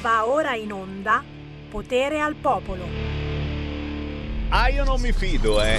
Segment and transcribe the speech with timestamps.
[0.00, 1.22] Va ora in onda
[1.68, 2.84] Potere al Popolo.
[4.48, 5.78] Ah, io non mi fido, eh.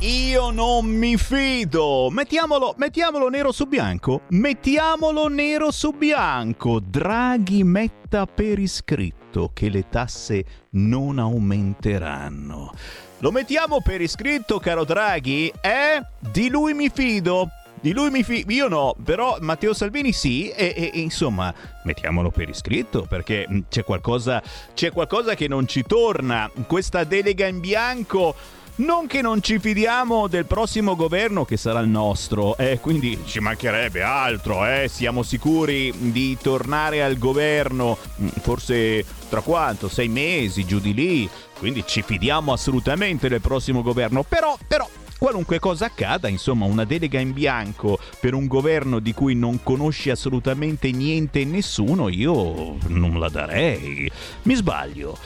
[0.00, 2.08] Io non mi fido.
[2.10, 4.22] Mettiamolo, mettiamolo nero su bianco.
[4.30, 6.80] Mettiamolo nero su bianco.
[6.80, 12.72] Draghi metta per iscritto che le tasse non aumenteranno.
[13.18, 15.52] Lo mettiamo per iscritto, caro Draghi?
[15.60, 16.02] Eh?
[16.18, 17.48] Di lui mi fido.
[17.82, 21.52] Di lui mi fido, io no, però Matteo Salvini sì, e, e, e, insomma,
[21.84, 24.42] mettiamolo per iscritto perché c'è qualcosa,
[24.74, 26.50] c'è qualcosa che non ci torna.
[26.66, 28.34] Questa delega in bianco.
[28.76, 33.38] Non che non ci fidiamo del prossimo governo che sarà il nostro, eh, quindi ci
[33.38, 37.98] mancherebbe altro, eh, siamo sicuri di tornare al governo,
[38.40, 39.90] forse tra quanto?
[39.90, 41.28] Sei mesi, giù di lì,
[41.58, 44.88] quindi ci fidiamo assolutamente del prossimo governo, però, però
[45.20, 50.08] qualunque cosa accada, insomma una delega in bianco per un governo di cui non conosci
[50.08, 54.10] assolutamente niente e nessuno, io non la darei.
[54.44, 55.18] Mi sbaglio.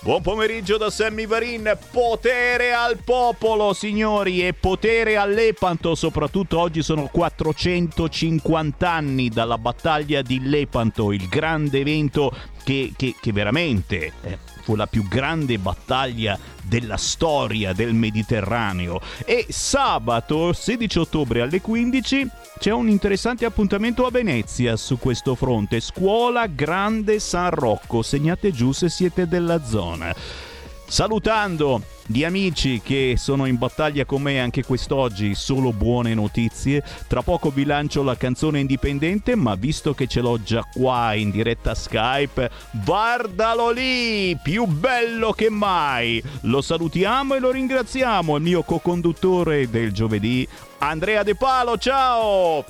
[0.00, 7.10] Buon pomeriggio da Sammy Varin, potere al popolo signori e potere all'Epanto, soprattutto oggi sono
[7.12, 14.12] 450 anni dalla battaglia di Lepanto, il grande evento che, che, che veramente...
[14.22, 19.00] Eh, fu la più grande battaglia della storia del Mediterraneo.
[19.24, 25.80] E sabato 16 ottobre alle 15 c'è un interessante appuntamento a Venezia su questo fronte,
[25.80, 30.14] Scuola Grande San Rocco, segnate giù se siete della zona.
[30.92, 36.84] Salutando gli amici che sono in battaglia con me anche quest'oggi, solo buone notizie.
[37.08, 41.30] Tra poco vi lancio la canzone indipendente, ma visto che ce l'ho già qua in
[41.30, 42.50] diretta Skype,
[42.84, 46.22] guardalo lì, più bello che mai.
[46.42, 50.46] Lo salutiamo e lo ringraziamo, il mio co-conduttore del giovedì,
[50.80, 52.66] Andrea De Palo, ciao!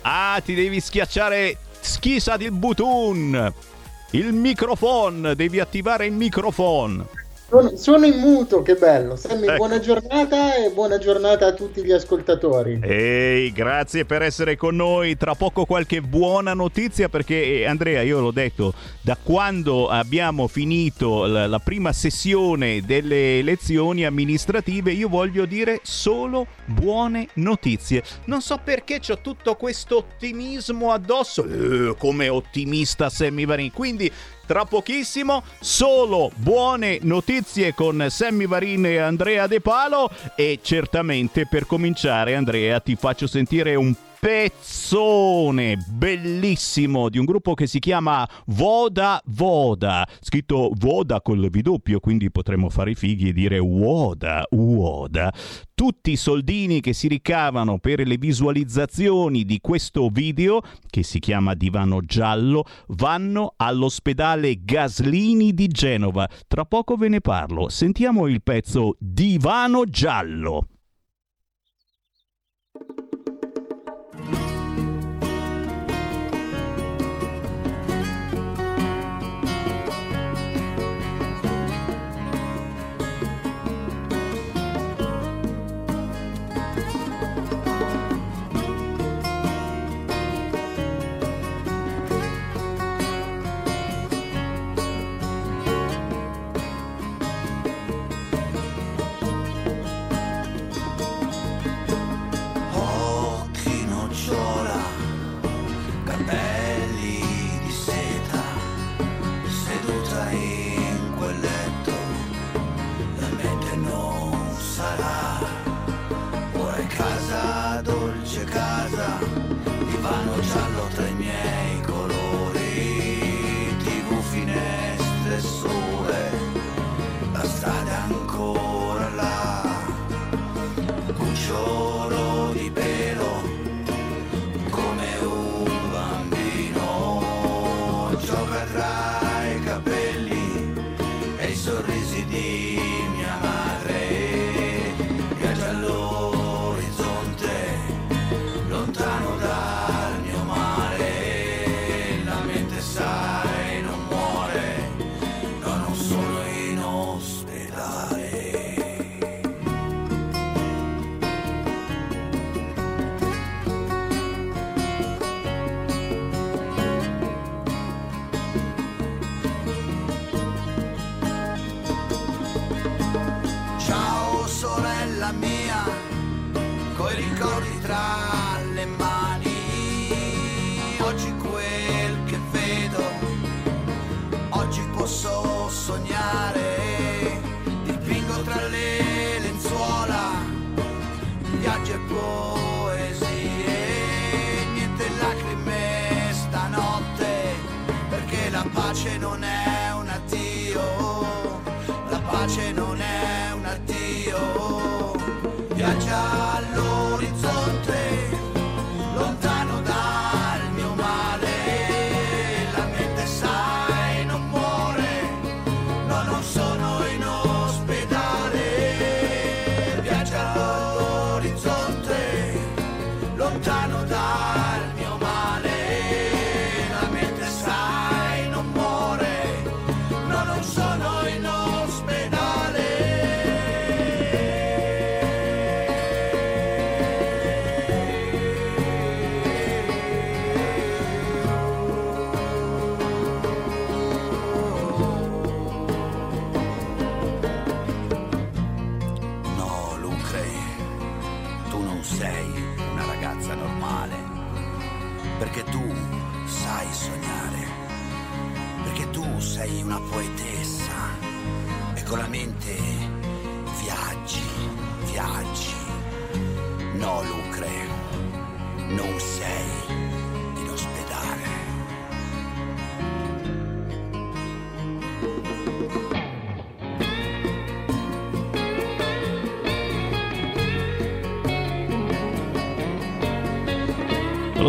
[0.00, 3.68] Ah, ti devi schiacciare schisa il button!
[4.12, 7.19] Il microfono, devi attivare il microfono.
[7.50, 9.16] Sono, sono, in muto, che bello.
[9.16, 9.56] Sammy, ecco.
[9.56, 12.78] buona giornata e buona giornata a tutti gli ascoltatori.
[12.80, 15.16] Ehi, grazie per essere con noi.
[15.16, 21.26] Tra poco qualche buona notizia perché eh, Andrea, io l'ho detto, da quando abbiamo finito
[21.26, 28.04] la, la prima sessione delle elezioni amministrative, io voglio dire solo buone notizie.
[28.26, 33.72] Non so perché ho tutto questo ottimismo addosso, eh, come ottimista Sammy Varin.
[33.72, 34.12] Quindi
[34.50, 40.10] tra pochissimo solo buone notizie con Sammy Varin e Andrea De Palo.
[40.34, 47.66] E certamente per cominciare Andrea ti faccio sentire un pezzone bellissimo di un gruppo che
[47.66, 53.32] si chiama Voda Voda, scritto Voda col V doppio, quindi potremmo fare i fighi e
[53.32, 55.32] dire Woda, Woda.
[55.74, 60.60] Tutti i soldini che si ricavano per le visualizzazioni di questo video,
[60.90, 66.28] che si chiama Divano Giallo, vanno all'ospedale Gaslini di Genova.
[66.46, 67.70] Tra poco ve ne parlo.
[67.70, 70.66] Sentiamo il pezzo Divano Giallo.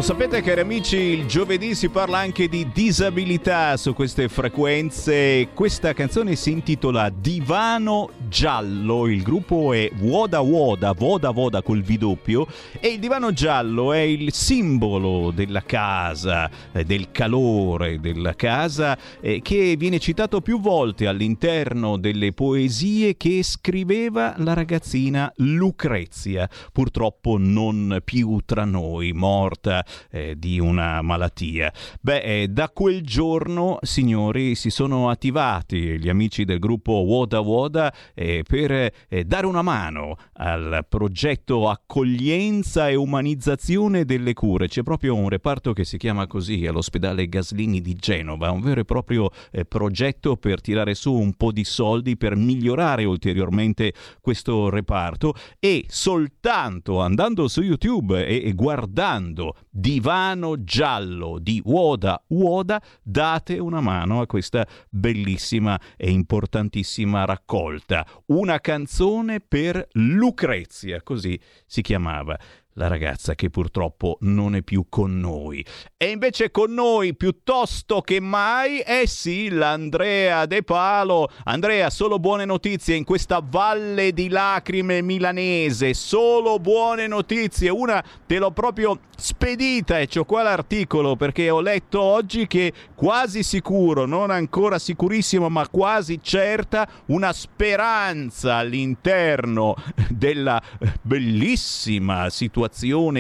[0.02, 5.50] Lo sapete cari amici, il giovedì si parla anche di disabilità su queste frequenze.
[5.54, 11.98] Questa canzone si intitola Divano Giallo, il gruppo è Woda Woda, Voda Voda col V
[11.98, 12.48] doppio
[12.80, 19.42] e il divano giallo è il simbolo della casa, eh, del calore della casa eh,
[19.42, 28.00] che viene citato più volte all'interno delle poesie che scriveva la ragazzina Lucrezia, purtroppo non
[28.06, 31.70] più tra noi, morta eh, di una malattia.
[32.00, 37.94] Beh, eh, da quel giorno, signori, si sono attivati gli amici del gruppo Woda Woda
[38.22, 44.68] eh, per eh, dare una mano al progetto accoglienza e umanizzazione delle cure.
[44.68, 48.86] C'è proprio un reparto che si chiama così all'ospedale Gaslini di Genova, un vero e
[48.86, 55.34] proprio eh, progetto per tirare su un po' di soldi per migliorare ulteriormente questo reparto
[55.60, 63.82] e soltanto andando su YouTube e, e guardando Divano giallo di Woda Woda, date una
[63.82, 68.06] mano a questa bellissima e importantissima raccolta.
[68.28, 72.38] Una canzone per Lucrezia, così si chiamava
[72.76, 75.66] la ragazza che purtroppo non è più con noi.
[75.98, 81.30] E invece con noi piuttosto che mai, eh sì, l'Andrea De Palo.
[81.44, 87.70] Andrea, solo buone notizie in questa valle di lacrime milanese, solo buone notizie.
[87.70, 93.44] Una te l'ho proprio spedita e c'ho qua l'articolo perché ho letto oggi che quasi
[93.44, 99.76] sicuro, non ancora sicurissimo, ma quasi certa, una speranza all'interno
[100.10, 100.62] della
[101.02, 102.61] bellissima situazione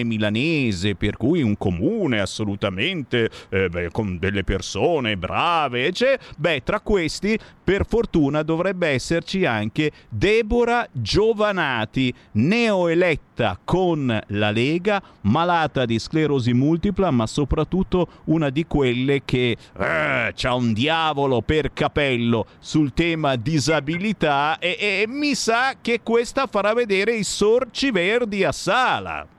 [0.03, 6.79] milanese per cui un comune assolutamente eh, beh, con delle persone brave, cioè, beh, tra
[6.79, 16.53] questi per fortuna dovrebbe esserci anche Deborah Giovanati, neoeletta con la Lega, malata di sclerosi
[16.53, 23.35] multipla, ma soprattutto una di quelle che eh, c'ha un diavolo per capello sul tema
[23.35, 29.30] disabilità e, e mi sa che questa farà vedere i sorci verdi a sala.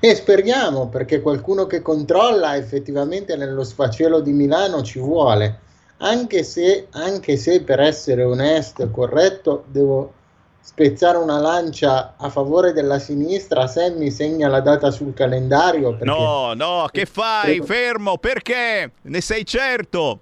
[0.00, 5.64] E speriamo perché qualcuno che controlla effettivamente nello sfacelo di Milano ci vuole
[5.98, 10.12] anche se, anche se per essere onesto e corretto devo
[10.60, 15.96] spezzare una lancia a favore della sinistra, Sammy segna la data sul calendario.
[16.00, 17.60] No, no, che fai?
[17.62, 18.90] Fermo, perché?
[19.02, 20.18] Ne sei certo?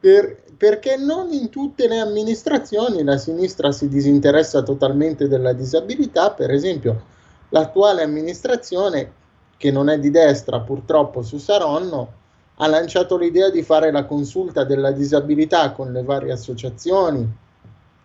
[0.00, 6.50] Per, perché non in tutte le amministrazioni la sinistra si disinteressa totalmente della disabilità, per
[6.50, 7.12] esempio
[7.54, 9.12] l'attuale amministrazione,
[9.56, 12.12] che non è di destra purtroppo su Saronno,
[12.56, 17.24] ha lanciato l'idea di fare la consulta della disabilità con le varie associazioni,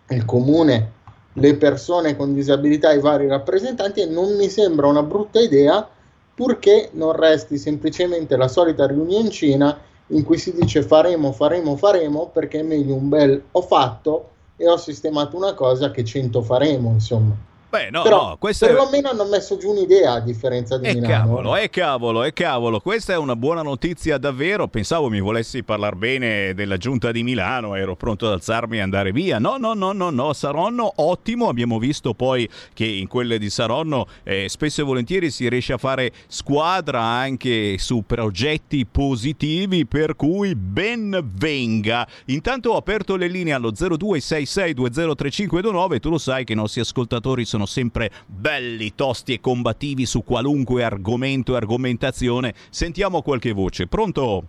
[0.09, 0.91] il comune,
[1.33, 5.87] le persone con disabilità, i vari rappresentanti e non mi sembra una brutta idea
[6.35, 9.75] purché non resti semplicemente la solita riunioncina
[10.07, 14.69] in cui si dice faremo, faremo, faremo perché è meglio un bel ho fatto e
[14.69, 17.48] ho sistemato una cosa che cento faremo, insomma.
[17.69, 19.11] Beh, no, Però, no, questo perlomeno è...
[19.11, 21.13] hanno messo giù un'idea a differenza di e Milano.
[21.13, 24.67] Cavolo, e cavolo, e cavolo, questa è una buona notizia davvero.
[24.67, 29.11] Pensavo mi volessi parlare bene della giunta di Milano, ero pronto ad alzarmi e andare
[29.11, 29.37] via.
[29.37, 31.47] No, no, no, no, no, Saronno ottimo.
[31.47, 35.77] Abbiamo visto poi che in quelle di Saronno eh, spesso e volentieri si riesce a
[35.77, 42.07] fare squadra anche su progetti positivi, per cui ben venga.
[42.25, 47.57] Intanto ho aperto le linee allo 0266203529, tu lo sai che i nostri ascoltatori sono
[47.59, 52.53] sono sempre belli, tosti e combattivi su qualunque argomento e argomentazione.
[52.69, 53.87] Sentiamo qualche voce.
[53.87, 54.43] Pronto?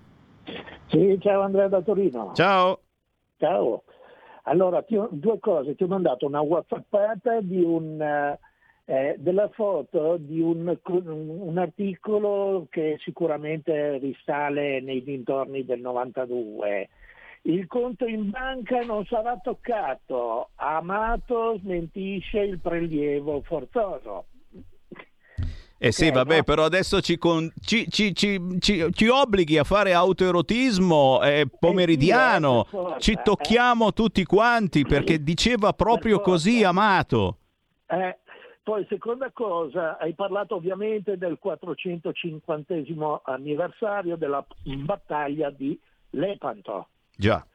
[0.86, 2.32] Sì, ciao Andrea da Torino.
[2.34, 2.80] Ciao.
[3.38, 3.82] Ciao.
[4.44, 5.74] Allora, ho, due cose.
[5.74, 8.00] Ti ho mandato una whatsappata di un,
[8.84, 16.88] eh, della foto di un, un, articolo che sicuramente risale nei dintorni del 92
[17.42, 20.50] il conto in banca non sarà toccato.
[20.56, 24.26] Amato smentisce il prelievo forzoso.
[25.82, 26.42] Eh sì, okay, vabbè, no?
[26.42, 32.66] però adesso ci, con, ci, ci, ci, obblighi a fare autoerotismo eh, pomeridiano, eh
[32.98, 37.38] sì, ci tocchiamo tutti quanti perché diceva proprio così Amato.
[37.86, 38.18] Eh,
[38.62, 44.44] poi seconda cosa, hai parlato ovviamente del 450 anniversario della
[44.84, 45.80] battaglia di
[46.10, 46.88] Lepanto.
[47.20, 47.46] Già.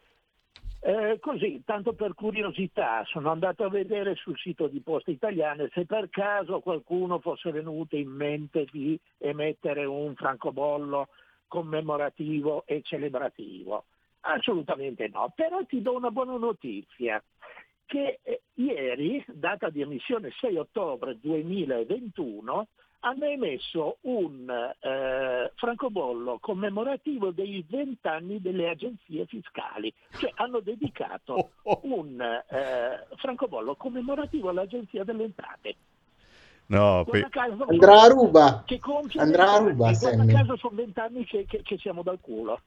[0.79, 5.87] Eh, così, tanto per curiosità, sono andato a vedere sul sito di Poste Italiane se
[5.87, 11.07] per caso qualcuno fosse venuto in mente di emettere un francobollo
[11.47, 13.85] commemorativo e celebrativo.
[14.19, 17.19] Assolutamente no, però ti do una buona notizia
[17.87, 22.67] che eh, ieri, data di emissione 6 ottobre 2021,
[23.05, 31.49] hanno emesso un eh, francobollo commemorativo dei vent'anni delle agenzie fiscali, cioè hanno dedicato oh,
[31.61, 31.79] oh.
[31.83, 35.75] un eh, francobollo commemorativo all'agenzia delle entrate.
[36.67, 37.27] No, pe...
[37.67, 38.63] andrà a ruba.
[39.17, 39.91] Andrà a ruba.
[39.91, 42.59] Guarda caso sono vent'anni che, che, che siamo dal culo.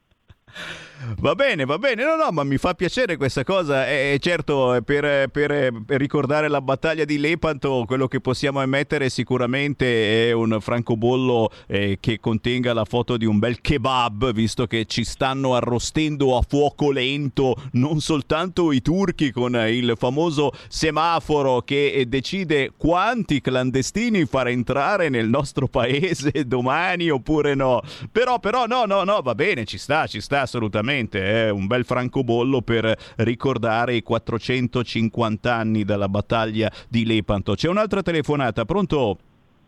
[1.21, 3.89] Va bene, va bene, no, no, ma mi fa piacere questa cosa.
[3.89, 10.29] E certo, per, per, per, ricordare la battaglia di Lepanto, quello che possiamo emettere sicuramente
[10.29, 15.05] è un francobollo eh, che contenga la foto di un bel kebab, visto che ci
[15.05, 22.73] stanno arrostendo a fuoco lento non soltanto i turchi con il famoso semaforo che decide
[22.77, 27.83] quanti clandestini far entrare nel nostro paese domani oppure no.
[28.11, 31.85] Però, però, no, no, no, va bene, ci sta, ci sta assolutamente, è un bel
[31.85, 37.55] francobollo per ricordare i 450 anni dalla battaglia di Lepanto.
[37.55, 39.19] C'è un'altra telefonata, pronto?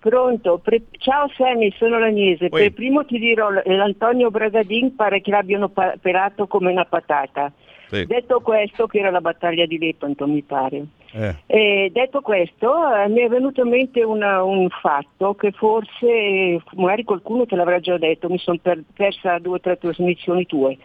[0.00, 2.48] Pronto, Pre- ciao Sammy, sono l'Agnese.
[2.48, 7.52] Per primo ti dirò, l'Antonio Bragadin pare che l'abbiano pa- pelato come una patata.
[7.90, 8.06] Sì.
[8.06, 10.86] Detto questo, che era la battaglia di Lepanto, mi pare.
[11.12, 11.90] Eh.
[11.92, 17.46] detto questo, eh, mi è venuto in mente una, un fatto che forse, magari qualcuno
[17.46, 20.78] te l'avrà già detto, mi sono per, persa due o tre trasmissioni tue.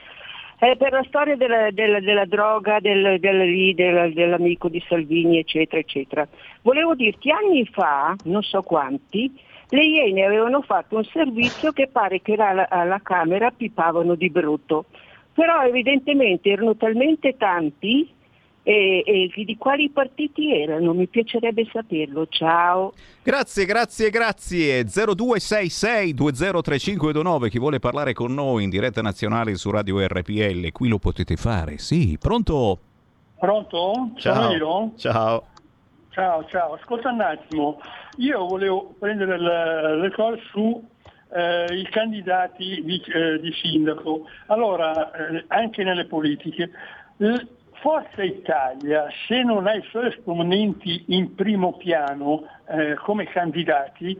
[0.57, 6.27] Eh, per la storia della, della, della droga, del, del, dell'amico di Salvini, eccetera, eccetera.
[6.63, 9.31] Volevo dirti, anni fa, non so quanti,
[9.69, 14.85] le Iene avevano fatto un servizio che pare che alla, alla Camera pipavano di brutto.
[15.35, 18.11] Però evidentemente erano talmente tanti
[18.63, 20.93] e, e, di quali partiti erano?
[20.93, 22.25] Mi piacerebbe saperlo.
[22.27, 22.93] Ciao.
[23.21, 24.85] Grazie, grazie, grazie.
[24.85, 27.49] 0266203529.
[27.49, 31.77] Chi vuole parlare con noi in diretta nazionale su Radio RPL, qui lo potete fare.
[31.77, 32.79] Sì, pronto?
[33.37, 34.11] Pronto?
[34.15, 34.33] Ciao.
[34.33, 34.93] Sono io?
[34.95, 35.47] Ciao.
[36.09, 36.75] Ciao, ciao.
[36.75, 37.81] Ascolta un attimo.
[38.17, 40.81] Io volevo prendere le, le cose su
[41.33, 44.27] eh, i candidati di, eh, di sindaco.
[44.47, 46.69] Allora, eh, anche nelle politiche,
[47.81, 54.19] Forza Italia, se non ha i suoi esponenti in primo piano eh, come candidati,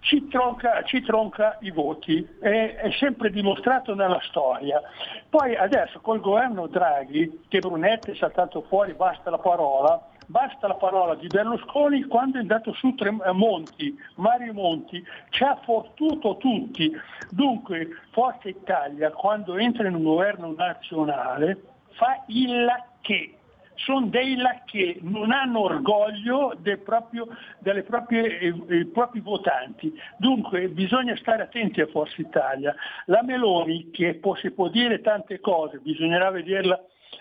[0.00, 4.80] ci tronca, ci tronca, i voti, è, è, sempre dimostrato nella storia.
[5.28, 10.74] Poi adesso col governo Draghi, che Brunetti è saltato fuori, basta la parola, basta la
[10.74, 16.36] parola di Berlusconi quando è andato su Tre, eh, Monti, Mario Monti, ci ha fortuto
[16.36, 16.90] tutti.
[17.30, 22.66] Dunque Forza Italia quando entra in un governo nazionale fa il
[23.00, 23.38] che
[23.76, 29.92] sono dei che non hanno orgoglio proprie, eh, eh, propri votanti.
[30.16, 32.74] Dunque bisogna stare attenti a Forza Italia.
[33.06, 36.80] La Meloni, che può, si può dire tante cose, bisognerà vederla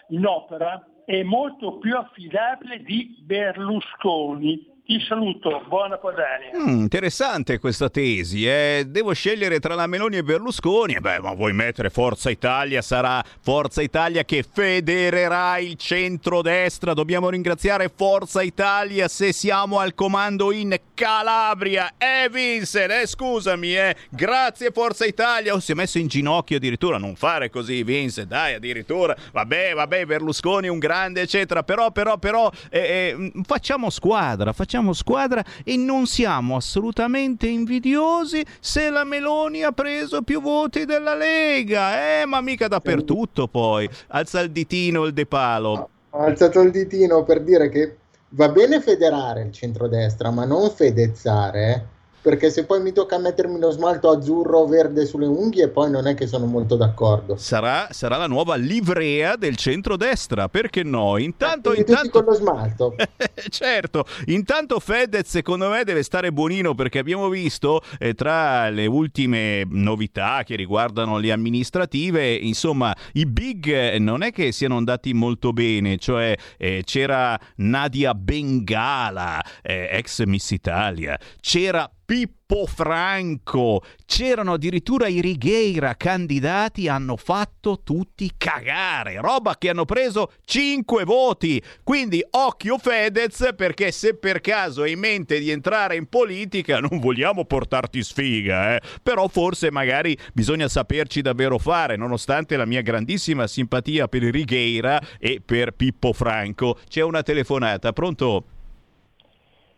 [0.10, 6.52] in opera, è molto più affidabile di Berlusconi ti saluto, buona Padania.
[6.58, 8.46] Mm, interessante questa tesi.
[8.46, 8.84] Eh?
[8.86, 10.98] Devo scegliere tra la Meloni e Berlusconi.
[11.00, 12.82] Beh, ma vuoi mettere Forza Italia?
[12.82, 16.94] Sarà Forza Italia che federerà il centrodestra.
[16.94, 21.94] Dobbiamo ringraziare Forza Italia se siamo al comando in Calabria.
[21.98, 23.96] Eh, Vincent, eh, scusami, eh.
[24.10, 25.54] Grazie Forza Italia.
[25.54, 26.98] Oh, si è messo in ginocchio addirittura.
[26.98, 28.28] Non fare così, Vincent.
[28.28, 29.16] Dai, addirittura.
[29.32, 31.64] Vabbè, vabbè, Berlusconi è un grande, eccetera.
[31.64, 38.44] Però, però, però, eh, eh, facciamo squadra, facciamo facciamo squadra e non siamo assolutamente invidiosi
[38.60, 42.22] se la Meloni ha preso più voti della Lega.
[42.22, 43.88] Eh, ma mica dappertutto poi.
[44.08, 45.90] Alza il ditino il De Palo.
[46.10, 47.98] Ho alzato il ditino per dire che
[48.30, 51.88] va bene federare il centrodestra, ma non fedezzare.
[52.24, 56.08] Perché se poi mi tocca mettermi lo smalto azzurro o verde sulle unghie, poi non
[56.08, 57.36] è che sono molto d'accordo.
[57.36, 61.18] Sarà, sarà la nuova livrea del centrodestra, perché no?
[61.18, 62.10] Intanto, eh, intanto...
[62.10, 62.96] con lo smalto.
[63.50, 69.66] certo, intanto Fedez secondo me deve stare buonino perché abbiamo visto eh, tra le ultime
[69.68, 75.52] novità che riguardano le amministrative, insomma, i big eh, non è che siano andati molto
[75.52, 85.08] bene, cioè eh, c'era Nadia Bengala, eh, ex Miss Italia, c'era Pippo Franco, c'erano addirittura
[85.08, 91.64] i Righeira candidati, hanno fatto tutti cagare, roba che hanno preso 5 voti.
[91.84, 97.00] Quindi occhio Fedez perché se per caso hai in mente di entrare in politica non
[97.00, 98.82] vogliamo portarti sfiga, eh?
[99.02, 105.42] però forse magari bisogna saperci davvero fare, nonostante la mia grandissima simpatia per Righeira e
[105.44, 106.78] per Pippo Franco.
[106.88, 108.46] C'è una telefonata, pronto?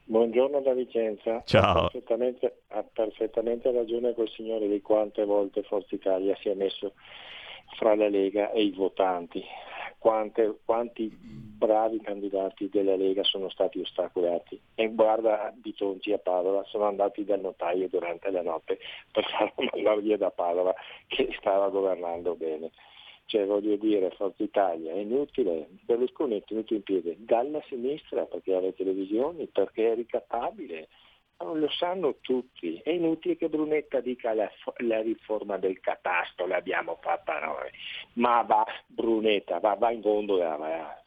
[0.08, 1.42] Buongiorno da Vicenza.
[1.46, 1.86] Ciao.
[1.86, 6.94] Ha perfettamente, ha perfettamente ragione quel signore di quante volte Forza Italia si è messo
[7.76, 9.44] fra la Lega e i votanti.
[9.98, 14.62] Quante, quanti bravi candidati della Lega sono stati ostacolati.
[14.76, 18.78] E guarda Bitonci a Padova, sono andati dal notaio durante la notte
[19.12, 20.76] per farlo mandare via da Padova
[21.08, 22.70] che stava governando bene.
[23.26, 28.56] Cioè voglio dire, Forza Italia è inutile, Berlusconi è tenuto in piedi dalla sinistra perché
[28.56, 30.88] ha le televisioni, perché è ricattabile,
[31.38, 37.40] lo sanno tutti, è inutile che Brunetta dica la, la riforma del catasto l'abbiamo fatta
[37.40, 37.70] noi,
[38.14, 41.02] ma va Brunetta, va, va in gondola, va,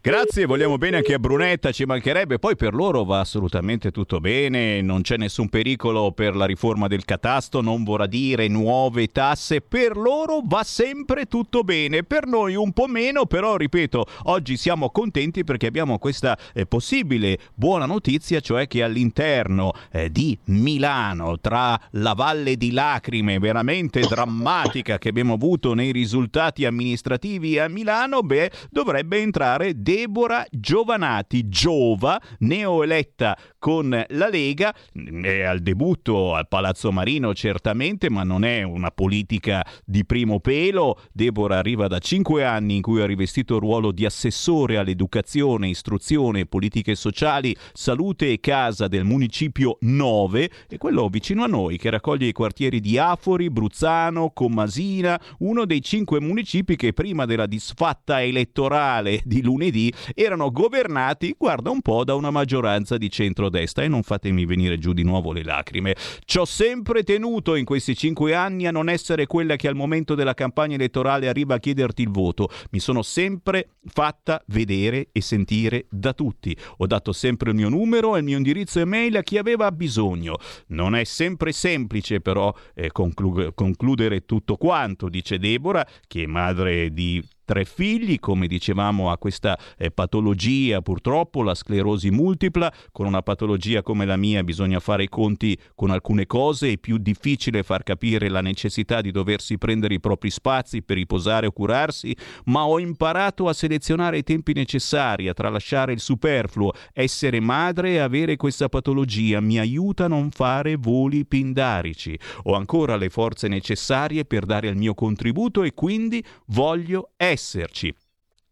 [0.00, 2.38] Grazie, vogliamo bene anche a Brunetta, ci mancherebbe.
[2.38, 7.04] Poi per loro va assolutamente tutto bene, non c'è nessun pericolo per la riforma del
[7.04, 9.60] catasto, non vorrà dire nuove tasse.
[9.60, 14.90] Per loro va sempre tutto bene, per noi un po' meno, però ripeto, oggi siamo
[14.90, 21.78] contenti perché abbiamo questa eh, possibile buona notizia, cioè che all'interno eh, di Milano, tra
[21.92, 28.50] la valle di lacrime veramente drammatica che abbiamo avuto nei risultati amministrativi a Milano, beh,
[28.70, 34.74] dovrebbe entrare Deborah Giovanati, Giova, neoeletta con la Lega,
[35.22, 41.00] è al debutto al Palazzo Marino certamente, ma non è una politica di primo pelo.
[41.12, 46.46] Deborah arriva da cinque anni in cui ha rivestito il ruolo di assessore all'educazione, istruzione,
[46.46, 52.28] politiche sociali, salute e casa del municipio 9, e quello vicino a noi che raccoglie
[52.28, 59.20] i quartieri di Afori, Bruzzano, Commasina, uno dei cinque municipi che prima della disfatta elettorale
[59.24, 64.44] di lunedì erano governati, guarda un po', da una maggioranza di centrodestra e non fatemi
[64.44, 65.94] venire giù di nuovo le lacrime.
[66.24, 70.14] Ci ho sempre tenuto in questi cinque anni a non essere quella che al momento
[70.14, 72.48] della campagna elettorale arriva a chiederti il voto.
[72.70, 76.56] Mi sono sempre fatta vedere e sentire da tutti.
[76.78, 80.36] Ho dato sempre il mio numero e il mio indirizzo email a chi aveva bisogno.
[80.68, 86.92] Non è sempre semplice però eh, conclu- concludere tutto quanto, dice Deborah, che è madre
[86.92, 93.22] di tre figli, come dicevamo ha questa eh, patologia purtroppo, la sclerosi multipla, con una
[93.22, 97.84] patologia come la mia bisogna fare i conti con alcune cose, è più difficile far
[97.84, 102.14] capire la necessità di doversi prendere i propri spazi per riposare o curarsi,
[102.46, 107.98] ma ho imparato a selezionare i tempi necessari, a tralasciare il superfluo, essere madre e
[107.98, 112.18] avere questa patologia mi aiuta a non fare voli pindarici.
[112.44, 117.94] Ho ancora le forze necessarie per dare il mio contributo e quindi voglio essere esserci.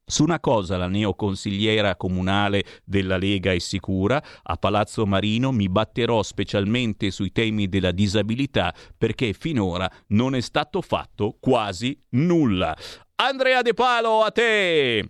[0.07, 6.23] Su una cosa la neoconsigliera comunale della Lega è sicura, a Palazzo Marino mi batterò
[6.23, 12.77] specialmente sui temi della disabilità perché finora non è stato fatto quasi nulla.
[13.17, 15.09] Andrea De Palo, a te!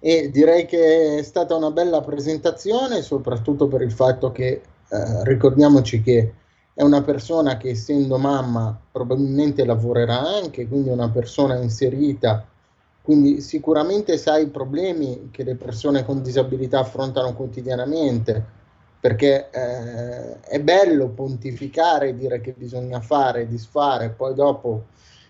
[0.00, 6.00] E direi che è stata una bella presentazione, soprattutto per il fatto che eh, ricordiamoci
[6.00, 6.32] che
[6.78, 12.46] è una persona che essendo mamma probabilmente lavorerà anche, quindi è una persona inserita,
[13.02, 18.44] quindi sicuramente sa i problemi che le persone con disabilità affrontano quotidianamente,
[19.00, 24.84] perché eh, è bello pontificare, dire che bisogna fare, disfare, poi dopo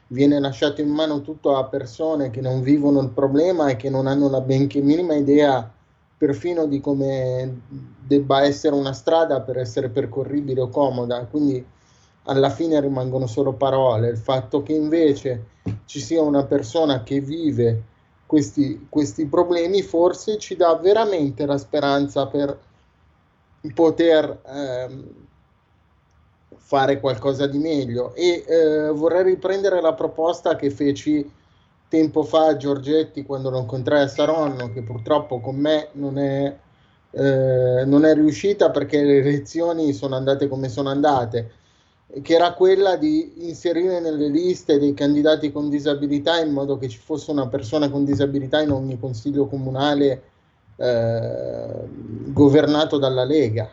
[0.09, 4.07] viene lasciato in mano tutto a persone che non vivono il problema e che non
[4.07, 5.73] hanno la benché minima idea
[6.19, 7.61] perfino di come
[8.05, 11.65] debba essere una strada per essere percorribile o comoda, quindi
[12.25, 14.09] alla fine rimangono solo parole.
[14.09, 15.45] Il fatto che invece
[15.85, 17.83] ci sia una persona che vive
[18.27, 22.59] questi, questi problemi forse ci dà veramente la speranza per
[23.73, 25.05] poter ehm,
[26.57, 28.13] fare qualcosa di meglio.
[28.15, 31.31] E eh, vorrei riprendere la proposta che feci
[31.89, 36.57] tempo fa Giorgetti quando lo incontrai a Saronno, che purtroppo con me non è,
[37.11, 41.53] eh, non è riuscita perché le elezioni sono andate come sono andate,
[42.23, 46.99] che era quella di inserire nelle liste dei candidati con disabilità in modo che ci
[46.99, 50.23] fosse una persona con disabilità in ogni consiglio comunale
[50.77, 51.89] eh,
[52.29, 53.71] governato dalla Lega.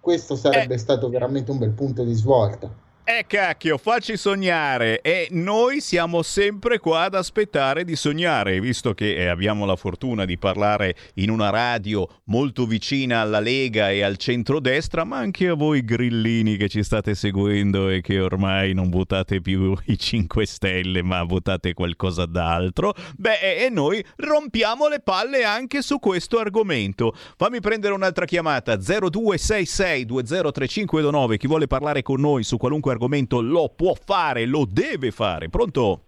[0.00, 0.78] Questo sarebbe eh.
[0.78, 2.84] stato veramente un bel punto di svolta.
[3.08, 9.14] Eh cacchio, facci sognare e noi siamo sempre qua ad aspettare di sognare, visto che
[9.14, 14.16] eh, abbiamo la fortuna di parlare in una radio molto vicina alla Lega e al
[14.16, 19.40] centrodestra, ma anche a voi grillini che ci state seguendo e che ormai non votate
[19.40, 22.92] più i 5 Stelle, ma votate qualcosa d'altro.
[23.16, 27.14] Beh, e noi rompiamo le palle anche su questo argomento.
[27.36, 33.72] Fammi prendere un'altra chiamata 0266 203529, chi vuole parlare con noi su qualunque argomento lo
[33.74, 35.48] può fare, lo deve fare.
[35.48, 36.00] Pronto?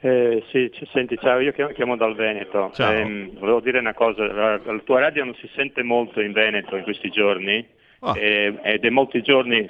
[0.00, 2.70] Eh, sì, senti, ciao, io chiamo, chiamo dal Veneto.
[2.76, 6.76] Eh, volevo dire una cosa, la, la, tua radio non si sente molto in Veneto
[6.76, 7.66] in questi giorni
[8.00, 8.14] oh.
[8.14, 9.66] eh, ed è molti giorni...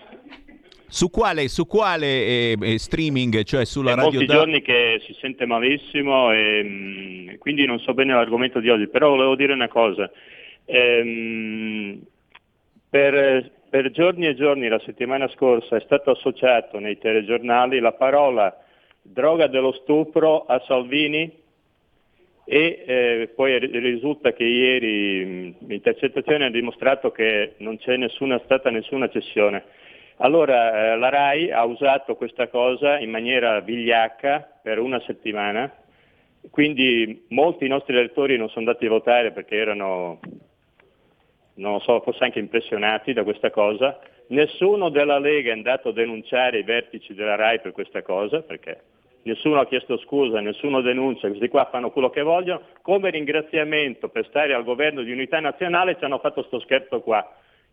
[0.88, 4.10] Su quale, su quale eh, eh, streaming, cioè sulla è radio?
[4.10, 4.34] molti da...
[4.34, 9.10] giorni che si sente malissimo e mm, quindi non so bene l'argomento di oggi, però
[9.10, 10.10] volevo dire una cosa.
[10.66, 12.00] Ehm,
[12.90, 18.56] per, per giorni e giorni la settimana scorsa è stato associato nei telegiornali la parola
[19.02, 21.42] droga dello stupro a Salvini
[22.44, 29.08] e eh, poi risulta che ieri l'intercettazione ha dimostrato che non c'è nessuna, stata nessuna
[29.08, 29.64] cessione.
[30.18, 35.68] Allora eh, la RAI ha usato questa cosa in maniera vigliacca per una settimana,
[36.48, 40.20] quindi molti nostri elettori non sono andati a votare perché erano
[41.54, 43.98] non so, forse anche impressionati da questa cosa.
[44.28, 48.80] Nessuno della Lega è andato a denunciare i vertici della RAI per questa cosa, perché
[49.22, 52.62] nessuno ha chiesto scusa, nessuno denuncia, questi qua fanno quello che vogliono.
[52.82, 57.26] Come ringraziamento per stare al governo di unità nazionale ci hanno fatto sto scherzo qua.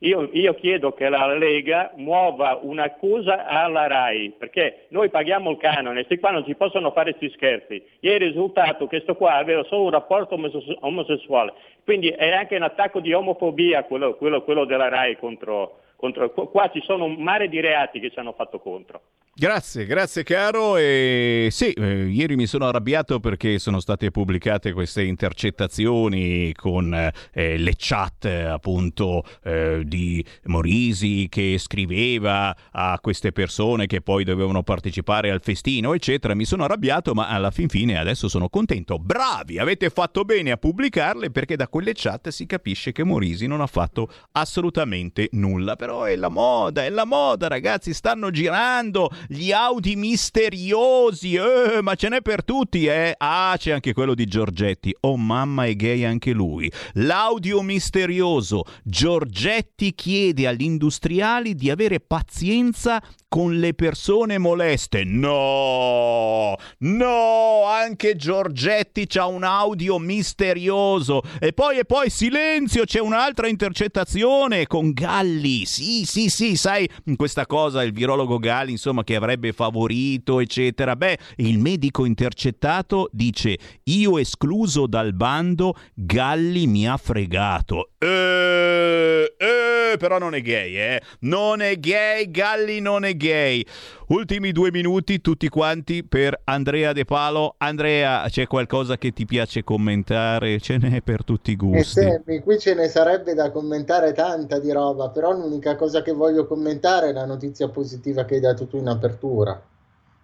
[0.03, 6.05] Io, io, chiedo che la Lega muova un'accusa alla RAI, perché noi paghiamo il canone,
[6.05, 7.83] questi qua non ci possono fare questi scherzi.
[7.99, 10.39] Ieri è risultato che questo qua aveva solo un rapporto
[10.79, 16.31] omosessuale, quindi è anche un attacco di omofobia quello, quello, quello della RAI contro, contro...
[16.31, 19.01] Qua ci sono un mare di reati che ci hanno fatto contro.
[19.33, 20.75] Grazie, grazie caro.
[20.75, 27.57] E sì, eh, ieri mi sono arrabbiato perché sono state pubblicate queste intercettazioni con eh,
[27.57, 35.31] le chat appunto eh, di Morisi che scriveva a queste persone che poi dovevano partecipare
[35.31, 36.35] al festino, eccetera.
[36.35, 38.99] Mi sono arrabbiato, ma alla fin fine adesso sono contento.
[38.99, 43.61] Bravi, avete fatto bene a pubblicarle perché da quelle chat si capisce che Morisi non
[43.61, 45.77] ha fatto assolutamente nulla.
[45.77, 51.95] Però è la moda, è la moda, ragazzi, stanno girando gli Audi misteriosi, eh, ma
[51.95, 53.13] ce n'è per tutti, eh?
[53.17, 54.95] Ah, c'è anche quello di Giorgetti.
[55.01, 56.71] Oh mamma, è gay anche lui.
[56.93, 58.63] L'audio misterioso.
[58.83, 65.05] Giorgetti chiede agli industriali di avere pazienza con le persone moleste.
[65.05, 71.21] No, no, anche Giorgetti c'ha un audio misterioso.
[71.39, 75.65] E poi, e poi, silenzio, c'è un'altra intercettazione con Galli.
[75.81, 80.95] Sì, sì, sì, sai, questa cosa, il virologo Galli, insomma, che avrebbe favorito, eccetera.
[80.95, 87.89] Beh, il medico intercettato dice, io escluso dal bando, Galli mi ha fregato.
[87.97, 91.01] Eh, eh, però non è gay, eh.
[91.21, 93.65] Non è gay, Galli non è gay.
[94.07, 97.55] Ultimi due minuti tutti quanti per Andrea De Palo.
[97.57, 100.59] Andrea, c'è qualcosa che ti piace commentare?
[100.59, 101.99] Ce n'è per tutti i gusti.
[102.01, 106.11] Eh, Sammy, qui ce ne sarebbe da commentare tanta di roba, però l'unica cosa che
[106.11, 109.61] voglio commentare è la notizia positiva che hai dato tu in apertura,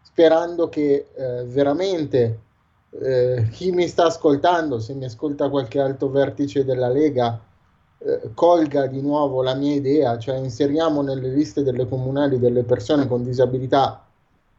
[0.01, 2.39] sperando che eh, veramente
[2.89, 7.39] eh, chi mi sta ascoltando, se mi ascolta qualche alto vertice della Lega,
[7.99, 13.07] eh, colga di nuovo la mia idea, cioè inseriamo nelle liste delle comunali delle persone
[13.07, 14.05] con disabilità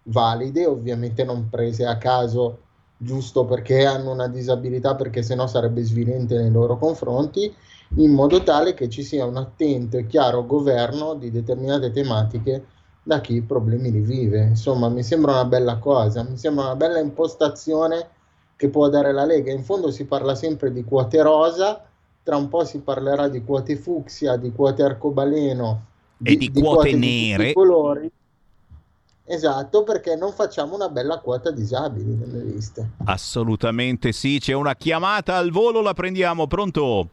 [0.05, 2.59] valide, ovviamente non prese a caso
[2.96, 7.55] giusto perché hanno una disabilità, perché sennò sarebbe svilente nei loro confronti,
[7.96, 12.64] in modo tale che ci sia un attento e chiaro governo di determinate tematiche
[13.03, 14.42] da chi i problemi li vive.
[14.42, 18.09] Insomma, mi sembra una bella cosa, mi sembra una bella impostazione
[18.55, 19.51] che può dare la Lega.
[19.51, 21.83] In fondo si parla sempre di quote rosa,
[22.22, 25.85] tra un po' si parlerà di quote fucsia, di quote arcobaleno
[26.18, 27.46] di, e di, di quote, quote nere.
[27.46, 28.11] Di colori.
[29.24, 32.90] Esatto, perché non facciamo una bella quota disabili nelle liste.
[33.05, 37.09] Assolutamente sì, c'è una chiamata al volo, la prendiamo, pronto?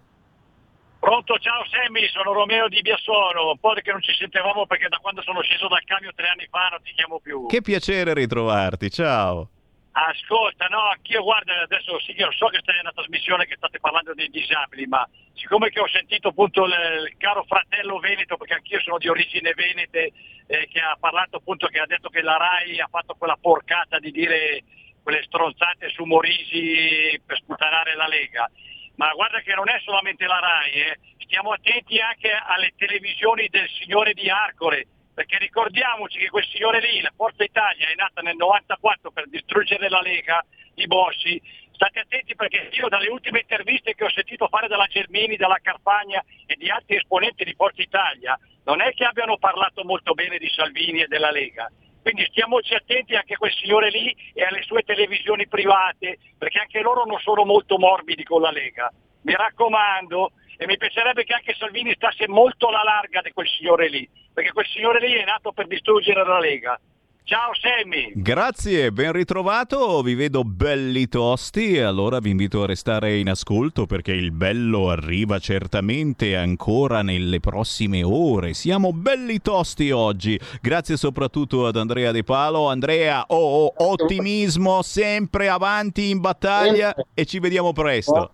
[1.06, 4.98] Pronto, ciao Sammy, sono Romeo di Biassono, un po' che non ci sentivamo perché da
[4.98, 7.46] quando sono sceso dal camion tre anni fa non ti chiamo più.
[7.46, 9.48] Che piacere ritrovarti, ciao.
[9.92, 14.16] Ascolta, no, anch'io guarda, adesso sì, io so che stai una trasmissione che state parlando
[14.16, 16.74] dei disabili, ma siccome che ho sentito appunto il,
[17.08, 20.12] il caro fratello Veneto, perché anch'io sono di origine venete,
[20.48, 24.00] eh, che ha parlato appunto, che ha detto che la RAI ha fatto quella porcata
[24.00, 24.64] di dire
[25.04, 28.50] quelle stronzate su Morisi per sputtanare la Lega.
[28.96, 31.00] Ma guarda che non è solamente la RAI, eh.
[31.20, 37.02] stiamo attenti anche alle televisioni del signore di Arcore, perché ricordiamoci che quel signore lì,
[37.02, 40.44] la Forza Italia, è nata nel 94 per distruggere la Lega,
[40.76, 45.36] i Bossi, state attenti perché io dalle ultime interviste che ho sentito fare dalla Germini,
[45.36, 50.14] dalla Carpagna e di altri esponenti di Forza Italia, non è che abbiano parlato molto
[50.14, 51.70] bene di Salvini e della Lega.
[52.06, 56.80] Quindi stiamoci attenti anche a quel signore lì e alle sue televisioni private, perché anche
[56.82, 58.94] loro non sono molto morbidi con la Lega.
[59.24, 63.90] Mi raccomando, e mi piacerebbe che anche Salvini stasse molto alla larga di quel signore
[63.90, 66.80] lì, perché quel signore lì è nato per distruggere la Lega.
[67.28, 68.12] Ciao Sammy!
[68.14, 73.88] Grazie, ben ritrovato, vi vedo belli tosti e allora vi invito a restare in ascolto
[73.88, 78.54] perché il bello arriva certamente ancora nelle prossime ore.
[78.54, 82.70] Siamo belli tosti oggi, grazie soprattutto ad Andrea De Palo.
[82.70, 88.34] Andrea, oh, oh ottimismo sempre avanti in battaglia e ci vediamo presto.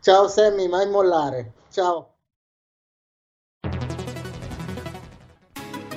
[0.00, 1.54] Ciao Sammy, mai mollare.
[1.72, 2.17] Ciao.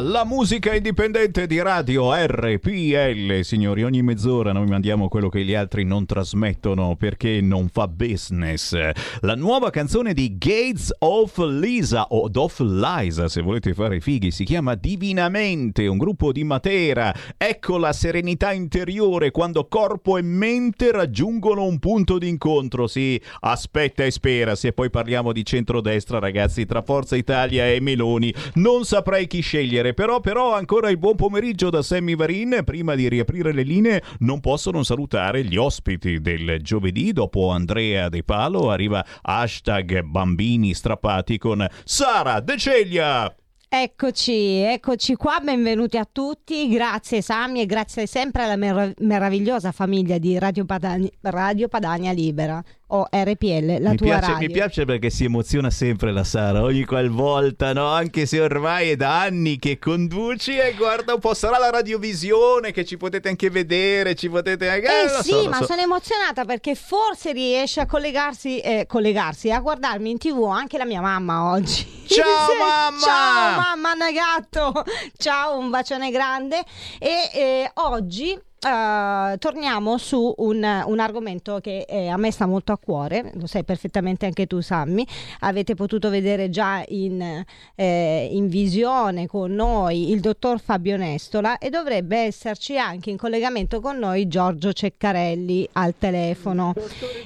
[0.00, 3.40] La musica indipendente di radio RPL.
[3.40, 8.76] Signori, ogni mezz'ora noi mandiamo quello che gli altri non trasmettono perché non fa business.
[9.22, 14.44] La nuova canzone di Gates of Lisa o of Liza, se volete fare fighi, si
[14.44, 17.12] chiama Divinamente, un gruppo di Matera.
[17.36, 22.86] Ecco la serenità interiore quando corpo e mente raggiungono un punto d'incontro.
[22.86, 28.32] Sì, aspetta e spera, se poi parliamo di centrodestra, ragazzi, tra Forza Italia e Meloni,
[28.54, 32.62] non saprei chi scegliere, però, però ancora il buon pomeriggio da Sammy Varin.
[32.64, 37.12] Prima di riaprire le linee non posso non salutare gli ospiti del giovedì.
[37.12, 43.34] Dopo Andrea De Palo arriva hashtag bambini strappati con Sara De Ceglia.
[43.70, 50.16] Eccoci, eccoci qua, benvenuti a tutti, grazie Sami e grazie sempre alla mer- meravigliosa famiglia
[50.16, 54.46] di Radio, Padani- Radio Padania Libera o RPL, la mi tua piace, radio.
[54.46, 57.86] Mi piace perché si emoziona sempre la Sara, ogni qualvolta, no?
[57.86, 62.72] Anche se ormai è da anni che conduci e guarda un po', sarà la radiovisione
[62.72, 64.74] che ci potete anche vedere, ci potete.
[64.74, 65.66] Eh, lo sì, so, ma so.
[65.66, 70.86] sono emozionata perché forse riesce a collegarsi, eh, collegarsi, a guardarmi in tv anche la
[70.86, 71.86] mia mamma oggi.
[72.06, 72.24] Ciao
[72.58, 73.00] mamma!
[73.00, 74.84] Ciao mamma Nagatto!
[75.16, 76.62] Ciao, un bacione grande.
[76.98, 82.72] E eh, oggi eh, torniamo su un, un argomento che eh, a me sta molto
[82.72, 85.04] a cuore, lo sai perfettamente anche tu Sammy,
[85.40, 87.44] avete potuto vedere già in,
[87.74, 93.80] eh, in visione con noi il dottor Fabio Nestola e dovrebbe esserci anche in collegamento
[93.80, 96.74] con noi Giorgio Ceccarelli al telefono.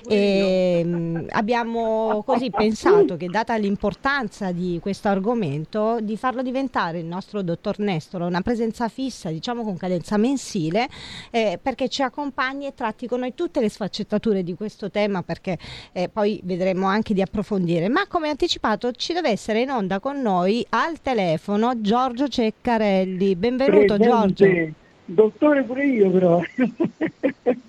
[0.08, 7.06] E, mh, abbiamo così pensato che data l'importanza di questo argomento di farlo diventare il
[7.06, 10.88] nostro dottor Nestola una presenza fissa, diciamo con cadenza mensile,
[11.30, 15.58] eh, perché ci accompagni e tratti con noi tutte le sfaccettature di questo tema perché
[15.92, 17.88] eh, poi vedremo anche di approfondire.
[17.88, 23.36] Ma come anticipato ci deve essere in onda con noi al telefono Giorgio Ceccarelli.
[23.36, 24.06] Benvenuto Presente.
[24.08, 24.80] Giorgio.
[25.04, 26.40] Dottore pure io però.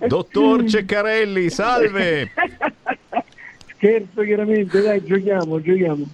[0.08, 2.30] Dottor Ceccarelli, salve!
[3.76, 6.06] Scherzo chiaramente, dai, giochiamo, giochiamo.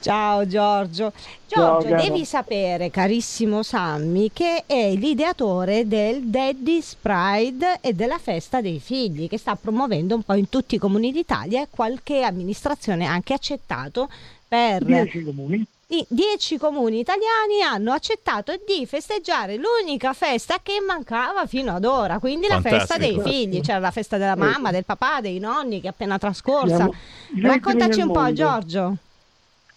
[0.00, 1.12] Ciao Giorgio.
[1.46, 2.02] Ciao, Giorgio, caro.
[2.02, 9.28] devi sapere, carissimo Sammy, che è l'ideatore del Daddy's Pride e della festa dei figli,
[9.28, 13.32] che sta promuovendo un po' in tutti i comuni d'Italia e qualche amministrazione ha anche
[13.34, 14.08] accettato
[14.46, 14.84] per...
[14.84, 15.64] Dieci comuni.
[15.88, 22.18] I dieci comuni italiani hanno accettato di festeggiare l'unica festa che mancava fino ad ora,
[22.18, 23.22] quindi la festa dei Fantastico.
[23.22, 26.74] figli, c'era la festa della mamma, del papà, dei nonni che è appena trascorsa.
[26.76, 26.94] Siamo
[27.40, 28.34] Raccontaci un po' mondo.
[28.34, 28.96] Giorgio.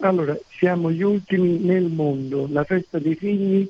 [0.01, 2.47] Allora, siamo gli ultimi nel mondo.
[2.49, 3.69] La festa dei figli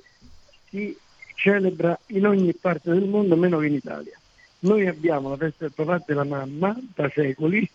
[0.70, 0.96] si
[1.34, 4.16] celebra in ogni parte del mondo, meno che in Italia.
[4.60, 7.68] Noi abbiamo la festa del papà e della mamma da secoli,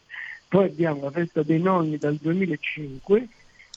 [0.47, 3.29] poi abbiamo la festa dei nonni dal 2005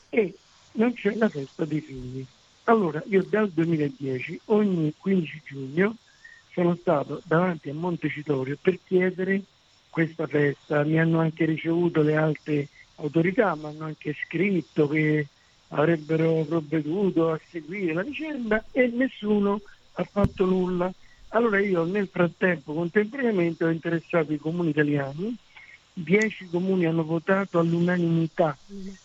[0.09, 0.35] e
[0.73, 2.23] non c'è la festa dei figli.
[2.65, 5.95] Allora, io dal 2010, ogni 15 giugno,
[6.51, 9.41] sono stato davanti a Montecitorio per chiedere
[9.89, 10.83] questa festa.
[10.83, 12.67] Mi hanno anche ricevuto le alte
[12.97, 15.27] autorità, mi hanno anche scritto che
[15.69, 19.61] avrebbero provveduto a seguire la vicenda e nessuno
[19.93, 20.91] ha fatto nulla.
[21.29, 25.35] Allora io nel frattempo, contemporaneamente, ho interessato i comuni italiani,
[25.93, 28.57] dieci comuni hanno votato all'unanimità,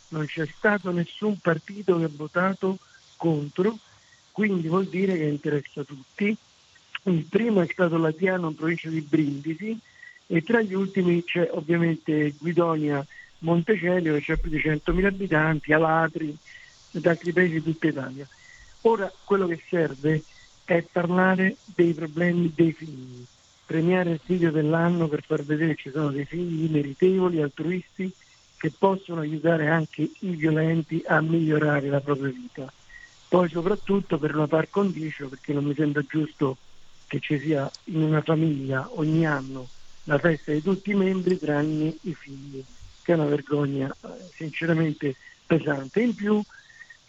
[0.09, 2.79] non c'è stato nessun partito che ha votato
[3.17, 3.77] contro,
[4.31, 6.37] quindi vuol dire che interessa tutti.
[7.05, 9.77] Il primo è stato Latiano in provincia di Brindisi
[10.27, 13.05] e tra gli ultimi c'è ovviamente Guidonia
[13.43, 16.37] Montecelio che ha più di 100.000 abitanti, Alatri
[16.93, 18.27] ed altri paesi di tutta Italia.
[18.83, 20.23] Ora quello che serve
[20.65, 23.25] è parlare dei problemi dei figli,
[23.67, 28.13] premiare il figlio dell'anno per far vedere che ci sono dei figli meritevoli, altruisti,
[28.57, 32.73] che possono aiutare anche i violenti a migliorare la propria vita.
[33.29, 36.57] Poi soprattutto per una par condicio, perché non mi sembra giusto
[37.07, 39.69] che ci sia in una famiglia ogni anno
[40.05, 42.65] la festa di tutti i membri tranne i figli,
[43.03, 46.01] che è una vergogna eh, sinceramente pesante.
[46.01, 46.43] In più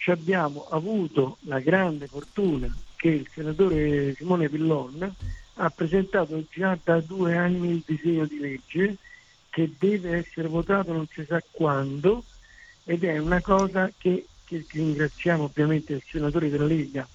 [0.07, 5.15] abbiamo avuto la grande fortuna che il senatore Simone Pillon
[5.55, 8.97] ha presentato già da due anni il disegno di legge
[9.49, 12.23] che deve essere votato non si sa quando
[12.83, 17.07] ed è una cosa che, che ringraziamo ovviamente il senatore della Lega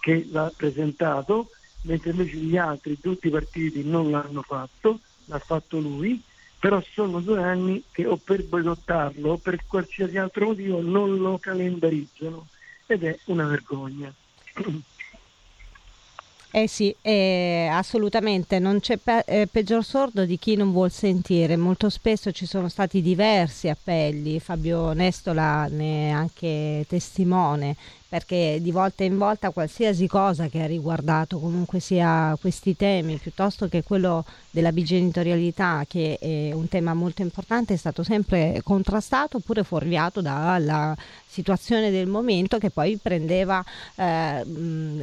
[0.00, 1.50] che l'ha presentato,
[1.82, 6.20] mentre invece gli altri, tutti i partiti non l'hanno fatto, l'ha fatto lui,
[6.64, 11.36] però sono due anni che o per boicottarlo o per qualsiasi altro motivo non lo
[11.36, 12.46] calendarizzano
[12.86, 14.10] ed è una vergogna.
[16.56, 21.56] Eh sì, eh, assolutamente, non c'è pe- eh, peggior sordo di chi non vuol sentire.
[21.56, 27.74] Molto spesso ci sono stati diversi appelli, Fabio Nestola ne è anche testimone,
[28.14, 33.66] perché di volta in volta qualsiasi cosa che ha riguardato comunque sia questi temi, piuttosto
[33.66, 39.64] che quello della bigenitorialità, che è un tema molto importante, è stato sempre contrastato oppure
[39.64, 40.96] fuorviato dalla
[41.26, 43.64] situazione del momento che poi prendeva
[43.96, 44.44] eh,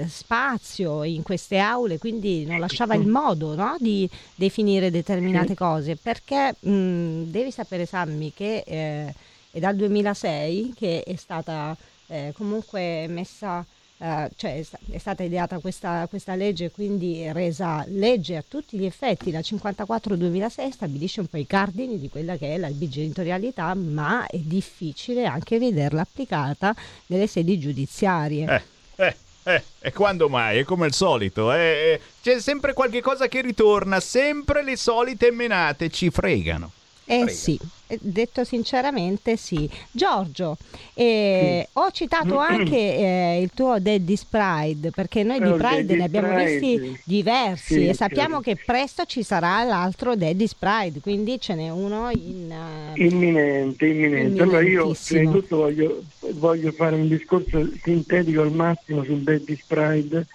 [0.07, 6.55] spazio in queste aule, quindi non lasciava il modo no, di definire determinate cose, perché
[6.57, 9.13] mh, devi sapere Sammy che eh,
[9.51, 11.75] è dal 2006 che è stata
[12.11, 13.65] eh, comunque messa
[14.01, 19.29] Uh, cioè è stata ideata questa, questa, legge, quindi resa legge a tutti gli effetti.
[19.29, 24.39] La 54-2006 stabilisce un po' i cardini di quella che è la bigenitorialità, ma è
[24.39, 28.63] difficile anche vederla applicata nelle sedi giudiziarie.
[28.95, 29.15] Eh, eh.
[29.43, 30.57] Eh, e quando mai?
[30.57, 35.89] È come al solito, eh, c'è sempre qualche cosa che ritorna, sempre le solite menate,
[35.89, 36.71] ci fregano.
[37.11, 37.29] Eh Prego.
[37.31, 39.69] sì, eh, detto sinceramente sì.
[39.91, 40.55] Giorgio,
[40.93, 41.69] eh, sì.
[41.73, 46.33] ho citato anche eh, il tuo Daddy's Pride perché noi di oh, Pride ne abbiamo
[46.33, 46.57] Pride.
[46.57, 48.49] visti diversi sì, e sappiamo certo.
[48.49, 54.41] che presto ci sarà l'altro Daddy's Pride, quindi ce n'è uno in, uh, imminente, imminente.
[54.41, 56.03] Allora io prima di tutto voglio,
[56.35, 60.27] voglio fare un discorso sintetico al massimo sul Daddy's Pride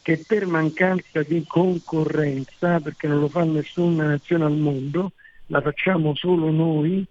[0.00, 5.12] che per mancanza di concorrenza, perché non lo fa nessuna nazione al mondo,
[5.52, 7.06] la facciamo solo noi,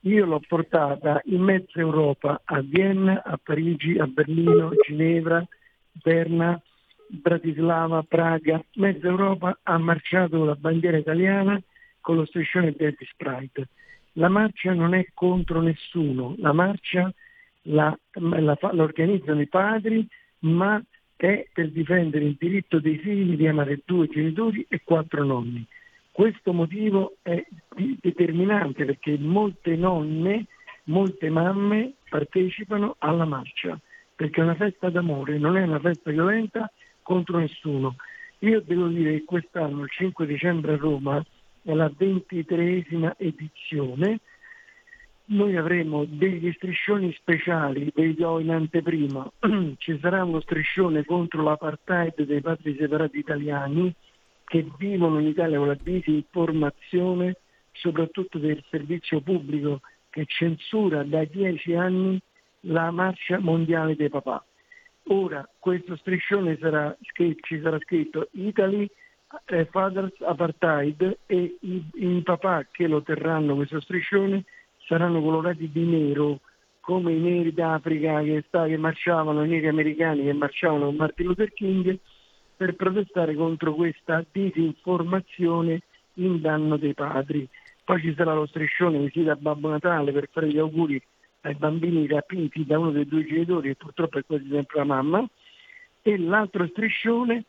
[0.00, 5.44] io l'ho portata in mezza Europa, a Vienna, a Parigi, a Berlino, Ginevra,
[5.92, 6.60] Berna,
[7.08, 11.58] Bratislava, Praga, mezza Europa ha marciato la bandiera italiana
[12.02, 13.68] con lo striscione Deadly Sprite.
[14.12, 17.10] La marcia non è contro nessuno, la marcia
[17.62, 20.06] la, la, la, organizzano i padri,
[20.40, 20.80] ma
[21.16, 25.66] è per difendere il diritto dei figli di amare due genitori e quattro nonni.
[26.16, 27.44] Questo motivo è
[28.00, 30.46] determinante perché molte nonne,
[30.84, 33.78] molte mamme partecipano alla marcia,
[34.14, 37.96] perché è una festa d'amore, non è una festa violenta contro nessuno.
[38.38, 41.22] Io devo dire che quest'anno, il 5 dicembre a Roma,
[41.60, 44.20] è la ventitreesima edizione,
[45.26, 49.30] noi avremo degli striscioni speciali, ve li do in anteprima,
[49.76, 53.94] ci sarà uno striscione contro l'apartheid dei padri separati italiani,
[54.46, 57.36] che vivono in Italia la disinformazione,
[57.72, 62.18] soprattutto del servizio pubblico che censura da dieci anni
[62.60, 64.42] la marcia mondiale dei papà.
[65.08, 66.96] Ora questo striscione sarà
[67.40, 68.88] ci sarà scritto Italy
[69.46, 74.44] eh, Fathers Apartheid e i, i papà che lo terranno questo striscione
[74.86, 76.40] saranno colorati di nero
[76.80, 81.26] come i neri d'Africa che, sta, che marciavano, i neri americani che marciavano con Martin
[81.26, 81.98] Luther King
[82.56, 85.82] per protestare contro questa disinformazione
[86.14, 87.46] in danno dei padri.
[87.84, 91.00] Poi ci sarà lo striscione visita a Babbo Natale per fare gli auguri
[91.42, 95.28] ai bambini rapiti da uno dei due genitori, e purtroppo è quasi sempre la mamma,
[96.02, 97.44] e l'altro striscione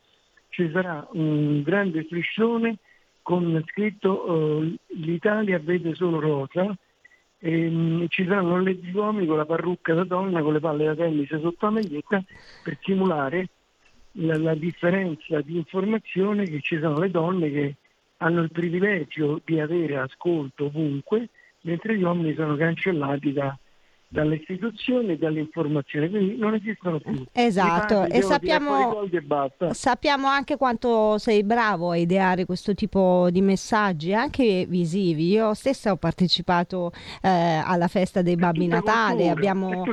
[0.49, 2.77] ci sarà un grande striscione
[3.21, 6.75] con scritto uh, l'Italia vede solo rosa
[7.39, 10.95] e um, ci saranno le uomini con la parrucca da donna con le palle da
[10.95, 12.23] tennis sotto la maglietta
[12.63, 13.49] per simulare
[14.13, 17.75] la, la differenza di informazione che ci sono le donne che
[18.17, 21.29] hanno il privilegio di avere ascolto ovunque,
[21.61, 23.57] mentre gli uomini sono cancellati da,
[24.09, 27.25] dalle istituzioni e dall'informazione, quindi non esistono più.
[27.33, 34.13] Esatto, e sappiamo, e sappiamo, anche quanto sei bravo a ideare questo tipo di messaggi,
[34.13, 35.27] anche visivi.
[35.31, 36.91] Io stessa ho partecipato
[37.21, 39.83] eh, alla festa dei Babbi Natale, abbiamo,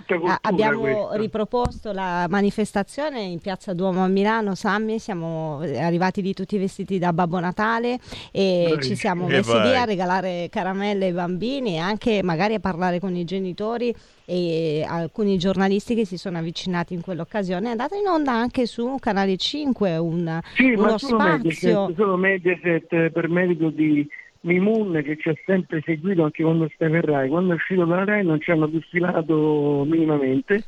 [0.43, 6.99] abbiamo riproposto la manifestazione in Piazza Duomo a Milano, Sammy, siamo arrivati lì tutti vestiti
[6.99, 7.99] da Babbo Natale
[8.31, 12.61] e Beh, ci siamo messi lì a regalare caramelle ai bambini e anche magari a
[12.61, 17.69] parlare con i genitori e alcuni giornalisti che si sono avvicinati in quell'occasione.
[17.69, 21.87] È andata in onda anche su Canale 5 un, sì, uno spazio.
[21.87, 24.09] Mediaset, solo Mediaset per merito di
[24.41, 27.29] Mimun che ci ha sempre seguito anche quando stai per Rai.
[27.29, 30.65] Quando è uscito dalla Rai non ci hanno più filato minimamente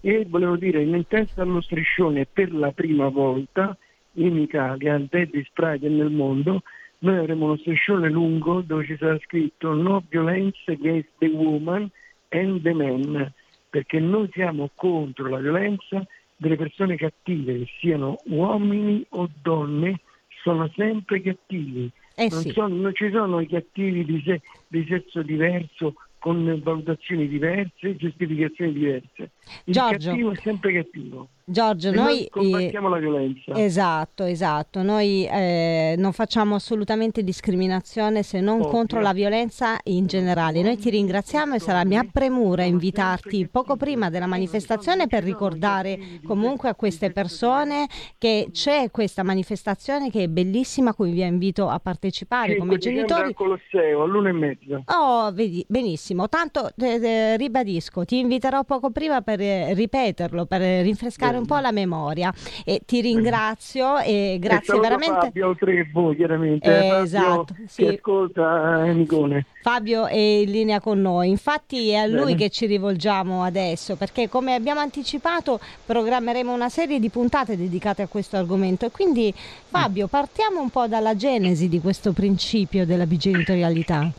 [0.00, 3.76] e volevo dire in testa allo striscione per la prima volta
[4.14, 6.62] in Italia, al Daddy Pride nel mondo,
[6.98, 11.88] noi avremo uno striscione lungo dove ci sarà scritto No violence against the woman
[12.30, 13.32] and the men,
[13.68, 16.04] perché noi siamo contro la violenza
[16.36, 20.00] delle persone cattive, che siano uomini o donne,
[20.42, 21.90] sono sempre cattivi.
[22.16, 22.50] Eh non, sì.
[22.50, 28.72] sono, non, ci sono i cattivi di, se, di sesso diverso con valutazioni diverse, giustificazioni
[28.72, 29.30] diverse.
[29.64, 30.10] Il Giorgio.
[30.10, 31.28] cattivo è sempre cattivo.
[31.50, 33.54] Giorgio, E noi, combattiamo la violenza.
[33.54, 34.82] Esatto, esatto.
[34.82, 38.68] Noi eh, non facciamo assolutamente discriminazione se non Ovvio.
[38.68, 40.62] contro la violenza in generale.
[40.62, 46.68] Noi ti ringraziamo e sarà mia premura invitarti poco prima della manifestazione per ricordare comunque
[46.68, 47.86] a queste persone
[48.16, 52.76] che c'è questa manifestazione che è bellissima, a cui vi invito a partecipare come 5
[52.76, 53.28] dicembre genitori.
[53.28, 54.82] al Colosseo all'una e mezza.
[54.86, 56.28] Oh, vedi, benissimo.
[56.28, 61.46] Tanto eh, eh, ribadisco, ti inviterò poco prima per eh, ripeterlo, per eh, rinfrescare un
[61.46, 62.32] po' la memoria.
[62.64, 65.26] E ti ringrazio e e grazie saluto veramente.
[65.26, 66.68] Fabio, oltre che voi, chiaramente.
[66.68, 67.82] Eh, Fabio, esatto, sì.
[67.84, 69.46] Che ascolta eh, Nicone.
[69.62, 72.36] Fabio è in linea con noi, infatti è a lui Bene.
[72.36, 78.06] che ci rivolgiamo adesso perché come abbiamo anticipato programmeremo una serie di puntate dedicate a
[78.06, 84.10] questo argomento e quindi Fabio partiamo un po' dalla genesi di questo principio della bigenitorialità.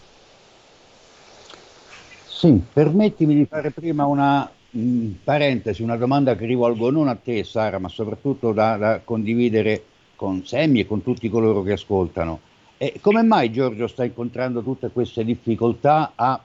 [2.28, 7.44] Sì, permettimi di fare prima una mh, parentesi, una domanda che rivolgo non a te
[7.44, 9.84] Sara, ma soprattutto da, da condividere
[10.16, 12.40] con Semmi e con tutti coloro che ascoltano.
[12.78, 16.44] E come mai Giorgio sta incontrando tutte queste difficoltà a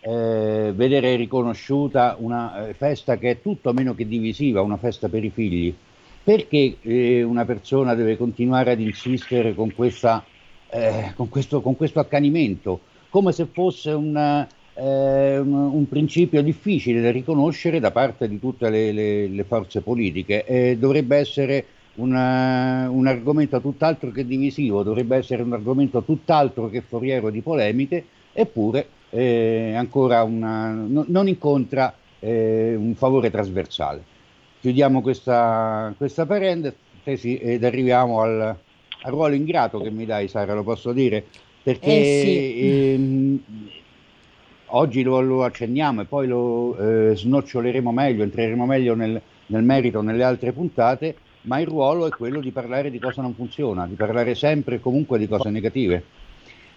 [0.00, 5.24] eh, vedere riconosciuta una eh, festa che è tutto meno che divisiva, una festa per
[5.24, 5.74] i figli?
[6.22, 10.22] Perché eh, una persona deve continuare ad insistere con, questa,
[10.68, 14.46] eh, con, questo, con questo accanimento, come se fosse un,
[14.78, 19.80] eh, un, un principio difficile da riconoscere da parte di tutte le, le- le forze
[19.82, 20.44] politiche.
[20.44, 26.80] Eh, dovrebbe essere una- un argomento tutt'altro che divisivo, dovrebbe essere un argomento tutt'altro che
[26.82, 34.04] foriero di polemiche, eppure eh, ancora una- no- non incontra eh, un favore trasversale.
[34.60, 40.64] Chiudiamo questa, questa parentesi ed arriviamo al, al ruolo ingrato che mi dai, Sara, lo
[40.64, 41.24] posso dire?
[41.62, 42.92] Perché Eh sì.
[42.94, 43.42] ehm,
[44.70, 46.76] oggi lo, lo accenniamo e poi lo
[47.10, 52.14] eh, snoccioleremo meglio, entreremo meglio nel, nel merito nelle altre puntate, ma il ruolo è
[52.14, 56.10] quello di parlare di cosa non funziona, di parlare sempre e comunque di cose negative.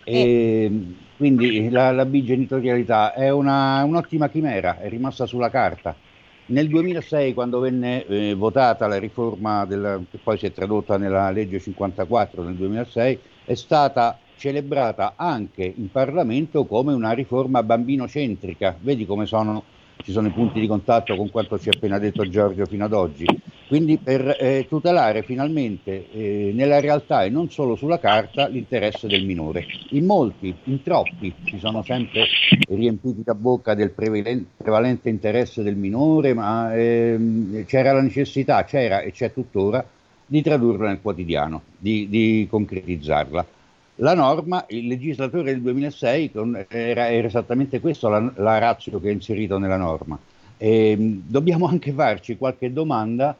[0.04, 6.00] E, quindi la, la bigenitorialità è una- un'ottima chimera, è rimasta sulla carta.
[6.48, 11.30] Nel 2006, quando venne eh, votata la riforma, della- che poi si è tradotta nella
[11.32, 18.76] legge 54 nel 2006, è stata celebrata anche in Parlamento come una riforma bambinocentrica.
[18.82, 19.62] Vedi come sono,
[20.04, 22.94] ci sono i punti di contatto con quanto ci ha appena detto Giorgio fino ad
[22.94, 23.24] oggi.
[23.68, 29.26] Quindi per eh, tutelare finalmente eh, nella realtà e non solo sulla carta l'interesse del
[29.26, 29.64] minore.
[29.90, 32.26] In molti, in troppi, si sono sempre
[32.68, 39.02] riempiti la bocca del prevalen- prevalente interesse del minore, ma ehm, c'era la necessità, c'era
[39.02, 39.86] e c'è tuttora,
[40.26, 43.60] di tradurlo nel quotidiano, di, di concretizzarla.
[44.02, 49.10] La norma, il legislatore del 2006 con- era, era esattamente questo la, la razio che
[49.10, 50.18] è inserito nella norma.
[50.58, 53.38] Ehm, dobbiamo anche farci qualche domanda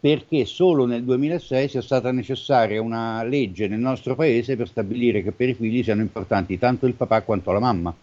[0.00, 5.30] perché solo nel 2006 sia stata necessaria una legge nel nostro paese per stabilire che
[5.30, 7.94] per i figli siano importanti tanto il papà quanto la mamma.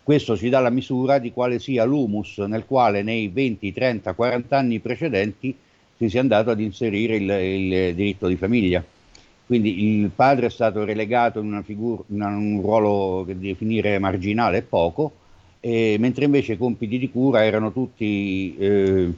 [0.00, 4.56] Questo ci dà la misura di quale sia l'humus nel quale nei 20, 30, 40
[4.56, 5.56] anni precedenti
[5.96, 8.82] si sia andato ad inserire il, il diritto di famiglia.
[9.52, 14.56] Quindi il padre è stato relegato in, una figur- in un ruolo che definire marginale
[14.56, 15.12] e poco,
[15.60, 19.12] e- mentre invece i compiti di cura erano tutti eh,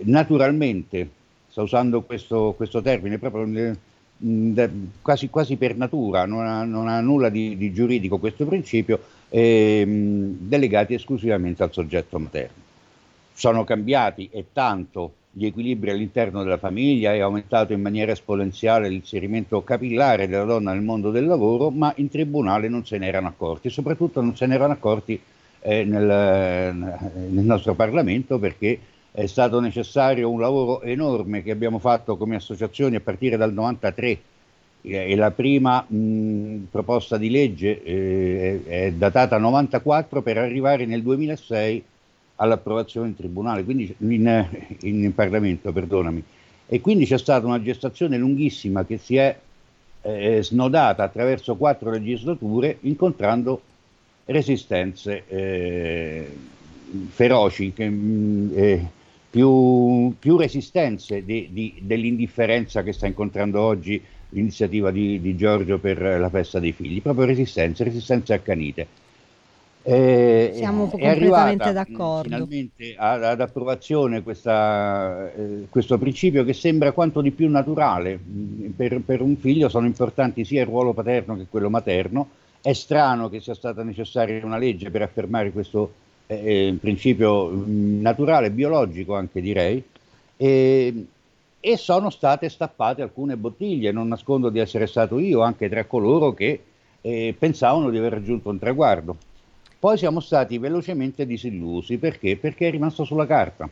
[0.00, 1.08] naturalmente,
[1.48, 3.76] sto usando questo, questo termine proprio eh,
[4.18, 4.62] mh,
[5.00, 10.36] quasi, quasi per natura, non ha, non ha nulla di, di giuridico questo principio, ehm,
[10.40, 12.62] delegati esclusivamente al soggetto materno.
[13.32, 19.62] Sono cambiati e tanto gli equilibri all'interno della famiglia, è aumentato in maniera esponenziale l'inserimento
[19.62, 23.70] capillare della donna nel mondo del lavoro, ma in tribunale non se ne erano accorti,
[23.70, 25.18] soprattutto non se ne erano accorti
[25.60, 26.04] eh, nel,
[27.30, 28.80] nel nostro Parlamento perché
[29.12, 34.18] è stato necessario un lavoro enorme che abbiamo fatto come associazioni a partire dal 93
[34.80, 41.84] e la prima mh, proposta di legge eh, è datata 94 per arrivare nel 2006
[42.40, 44.46] all'approvazione in tribunale, quindi in,
[44.80, 46.22] in Parlamento, perdonami.
[46.66, 49.36] E quindi c'è stata una gestazione lunghissima che si è
[50.02, 53.60] eh, snodata attraverso quattro legislature, incontrando
[54.26, 56.36] resistenze eh,
[57.08, 58.86] feroci, che, mh, eh,
[59.30, 66.00] più, più resistenze di- di- dell'indifferenza che sta incontrando oggi l'iniziativa di, di Giorgio per
[66.00, 68.86] la festa dei figli, proprio resistenze, resistenze accanite.
[69.90, 72.28] Eh, Siamo è completamente mh, d'accordo.
[72.28, 78.18] Finalmente ad, ad approvazione questa, eh, questo principio che sembra quanto di più naturale.
[78.18, 82.28] Mh, Per, per un figlio sono importanti sia il ruolo paterno che quello materno.
[82.60, 85.92] È strano che sia stata necessaria una legge per affermare questo
[86.26, 89.82] eh, principio mh, naturale, biologico anche direi.
[90.36, 91.06] E
[91.60, 96.32] e sono state stappate alcune bottiglie, non nascondo di essere stato io anche tra coloro
[96.32, 96.60] che
[97.00, 99.16] eh, pensavano di aver raggiunto un traguardo.
[99.80, 102.36] Poi siamo stati velocemente disillusi perché?
[102.36, 103.68] Perché è rimasto sulla carta,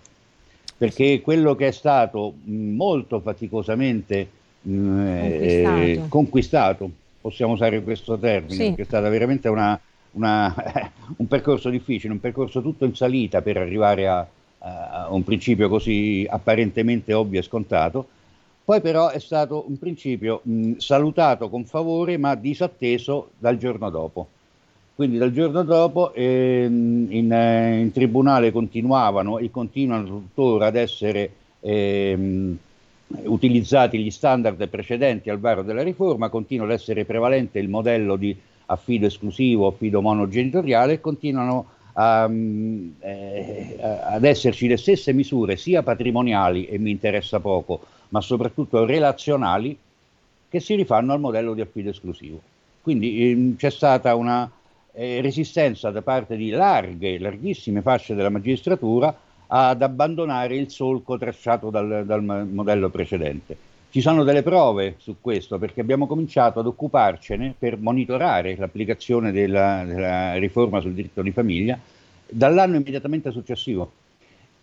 [0.77, 4.29] perché quello che è stato molto faticosamente
[4.63, 5.81] conquistato.
[5.81, 6.91] Eh, conquistato.
[7.21, 8.67] possiamo usare questo termine, sì.
[8.67, 9.79] perché è stata veramente una,
[10.13, 10.55] una,
[11.17, 14.27] un percorso difficile, un percorso tutto in salita per arrivare a,
[14.59, 18.09] a un principio così apparentemente ovvio e scontato.
[18.65, 24.29] Poi però è stato un principio mh, salutato con favore ma disatteso dal giorno dopo.
[24.97, 31.31] Quindi dal giorno dopo ehm, in, eh, in, tribunale continuavano e continuano tuttora ad essere
[31.61, 32.57] ehm,
[33.25, 38.35] utilizzati gli standard precedenti al varo della riforma, continua ad essere prevalente il modello di
[38.65, 45.83] affido esclusivo, affido monogenitoriale e continuano a, mm, eh, ad esserci le stesse misure sia
[45.83, 49.77] patrimoniali, e mi interessa poco, ma soprattutto relazionali,
[50.49, 52.41] che si rifanno al modello di affido esclusivo.
[52.81, 54.51] Quindi ehm, c'è stata una
[54.97, 59.15] eh, resistenza da parte di larghe, larghissime fasce della magistratura
[59.49, 63.57] ad abbandonare il solco tracciato dal, dal modello precedente.
[63.91, 69.85] Ci sono delle prove su questo perché abbiamo cominciato ad occuparcene per monitorare l'applicazione della,
[69.85, 71.79] della riforma sul diritto di famiglia
[72.29, 73.91] dall'anno immediatamente successivo.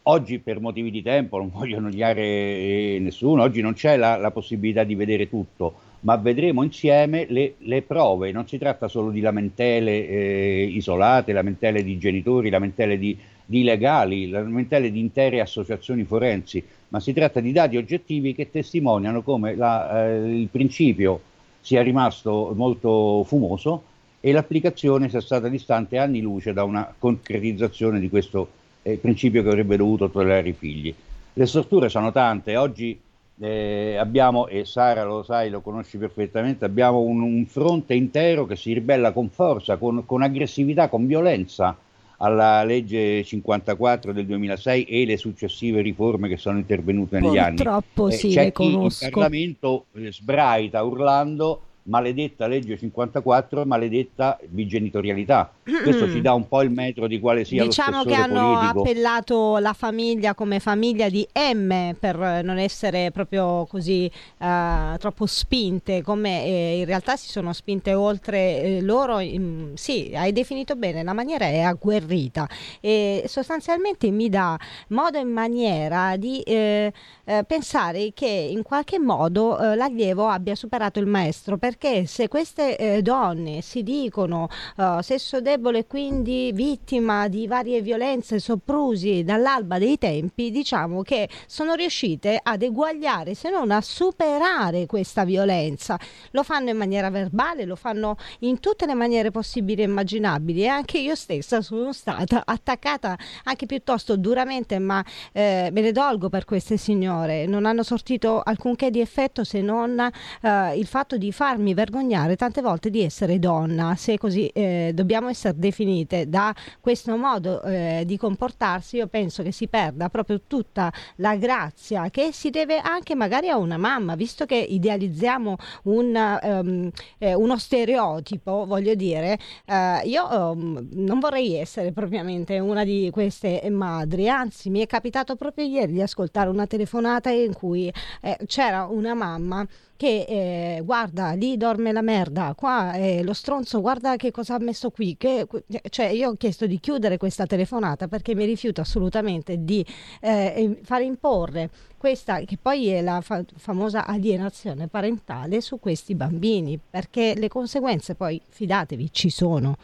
[0.04, 4.32] Oggi per motivi di tempo non voglio annoiare eh, nessuno, oggi non c'è la, la
[4.32, 5.74] possibilità di vedere tutto,
[6.04, 8.32] ma vedremo insieme le, le, prove.
[8.32, 14.30] Non si tratta solo di lamentele eh, isolate, lamentele di genitori, lamentele di, di legali,
[14.30, 20.08] lamentele di intere associazioni forensi, ma si tratta di dati oggettivi che testimoniano come la,
[20.08, 21.22] eh, il principio
[21.62, 23.84] sia rimasto molto fumoso
[24.20, 28.50] e l'applicazione sia stata distante anni luce da una concretizzazione di questo
[28.82, 30.94] eh, principio che avrebbe dovuto tollerare i figli.
[31.34, 33.00] Le storture sono tante, oggi
[33.44, 38.56] eh, abbiamo, e Sara lo sai, lo conosci perfettamente, abbiamo un, un fronte intero che
[38.56, 41.76] si ribella con forza, con, con, aggressività, con violenza
[42.18, 47.56] alla legge 54 del 2006 e le successive riforme che sono intervenute negli Purtroppo anni.
[47.56, 49.04] Purtroppo eh, sì, c'è le conosco.
[49.04, 55.52] in Parlamento eh, sbraita urlando maledetta legge 54, maledetta bigenitorialità.
[55.64, 58.82] Questo ci dà un po' il metro di quale sia diciamo lo che hanno politico.
[58.82, 64.10] appellato la famiglia come famiglia di M per non essere proprio così
[64.40, 69.20] uh, troppo spinte, come eh, in realtà si sono spinte oltre eh, loro.
[69.20, 72.48] In, sì, hai definito bene, la maniera è agguerrita
[72.80, 74.58] e sostanzialmente mi dà
[74.90, 76.92] modo e maniera di eh,
[77.26, 81.58] eh pensare che in qualche modo eh, l'allievo abbia superato il maestro.
[81.58, 84.48] Per perché se queste eh, donne si dicono
[84.78, 91.28] uh, sesso debole e quindi vittima di varie violenze soprusi dall'alba dei tempi, diciamo che
[91.48, 96.00] sono riuscite ad eguagliare, se non a superare questa violenza.
[96.32, 100.68] Lo fanno in maniera verbale, lo fanno in tutte le maniere possibili e immaginabili e
[100.68, 106.46] anche io stessa sono stata attaccata anche piuttosto duramente, ma eh, me ne dolgo per
[106.46, 107.48] queste signore.
[107.48, 112.36] Non hanno sortito alcunché di effetto se non eh, il fatto di farmi farmi vergognare
[112.36, 118.04] tante volte di essere donna, se così eh, dobbiamo essere definite da questo modo eh,
[118.06, 123.16] di comportarsi, io penso che si perda proprio tutta la grazia che si deve anche
[123.16, 130.02] magari a una mamma, visto che idealizziamo un, um, eh, uno stereotipo, voglio dire, eh,
[130.04, 135.66] io um, non vorrei essere propriamente una di queste madri, anzi mi è capitato proprio
[135.66, 137.92] ieri di ascoltare una telefonata in cui
[138.22, 143.80] eh, c'era una mamma che eh, guarda lì dorme la merda, qua eh, lo stronzo
[143.82, 145.48] guarda che cosa ha messo qui, che,
[145.90, 149.86] cioè io ho chiesto di chiudere questa telefonata perché mi rifiuto assolutamente di
[150.20, 156.78] eh, far imporre questa che poi è la fa- famosa alienazione parentale su questi bambini,
[156.78, 159.78] perché le conseguenze poi, fidatevi, ci sono.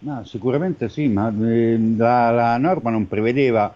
[0.00, 3.74] No, sicuramente sì, ma eh, la, la norma non prevedeva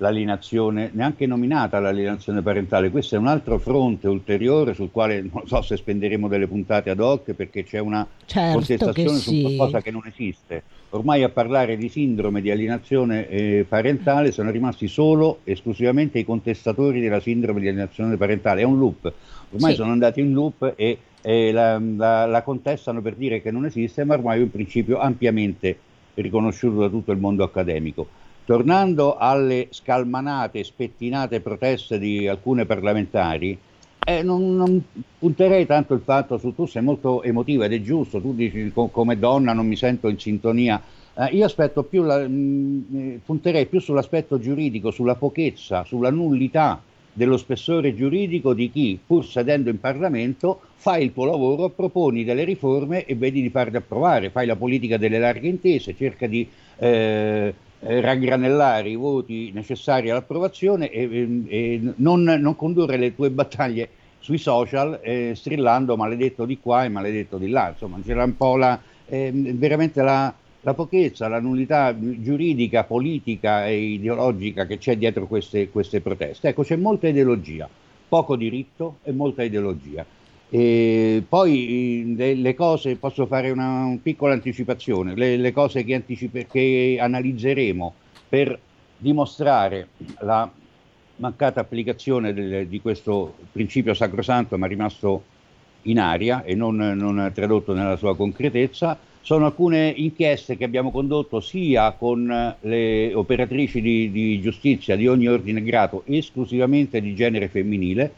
[0.00, 2.90] l'alienazione, neanche nominata l'alienazione parentale.
[2.90, 7.00] Questo è un altro fronte ulteriore sul quale non so se spenderemo delle puntate ad
[7.00, 9.40] hoc perché c'è una certo contestazione sì.
[9.40, 10.62] su qualcosa che non esiste.
[10.90, 17.00] Ormai a parlare di sindrome di alienazione eh, parentale sono rimasti solo esclusivamente i contestatori
[17.00, 18.62] della sindrome di alienazione parentale.
[18.62, 19.12] È un loop.
[19.52, 19.76] Ormai sì.
[19.76, 24.04] sono andati in loop e, e la, la, la contestano per dire che non esiste,
[24.04, 25.76] ma ormai è un principio ampiamente
[26.14, 28.19] riconosciuto da tutto il mondo accademico.
[28.50, 33.56] Tornando alle scalmanate, spettinate proteste di alcune parlamentari,
[34.04, 34.82] eh, non, non,
[35.20, 38.88] punterei tanto il fatto su tu sei molto emotiva ed è giusto, tu dici co-
[38.88, 40.82] come donna non mi sento in sintonia.
[41.14, 41.46] Eh, io
[41.88, 46.82] più la, mh, eh, punterei più sull'aspetto giuridico, sulla pochezza, sulla nullità
[47.12, 52.42] dello spessore giuridico di chi, pur sedendo in Parlamento, fa il tuo lavoro, proponi delle
[52.42, 56.48] riforme e vedi di farle approvare, fai la politica delle larghe intese, cerca di
[56.78, 63.88] eh, eh raggranellare i voti necessari all'approvazione e, e non, non, condurre le tue battaglie
[64.18, 67.70] sui social eh, strillando maledetto di qua e maledetto di là.
[67.70, 73.76] Insomma, c'era un po' la, eh, veramente la, la pochezza, la nullità giuridica, politica e
[73.76, 76.48] ideologica che c'è dietro queste, queste proteste.
[76.48, 77.68] Ecco, c'è molta ideologia,
[78.08, 80.04] poco diritto e molta ideologia.
[80.52, 85.94] E poi le, le, cose, posso fare una, una piccola anticipazione, le, le cose che,
[85.94, 87.94] anticipe, che analizzeremo
[88.28, 88.58] per
[88.96, 89.88] dimostrare
[90.20, 90.50] la
[91.16, 95.22] mancata applicazione del, di questo principio sacrosanto ma rimasto
[95.82, 101.40] in aria e non, non tradotto nella sua concretezza, sono alcune inchieste che abbiamo condotto
[101.40, 108.12] sia con le operatrici di, di giustizia di ogni ordine grado, esclusivamente di genere femminile,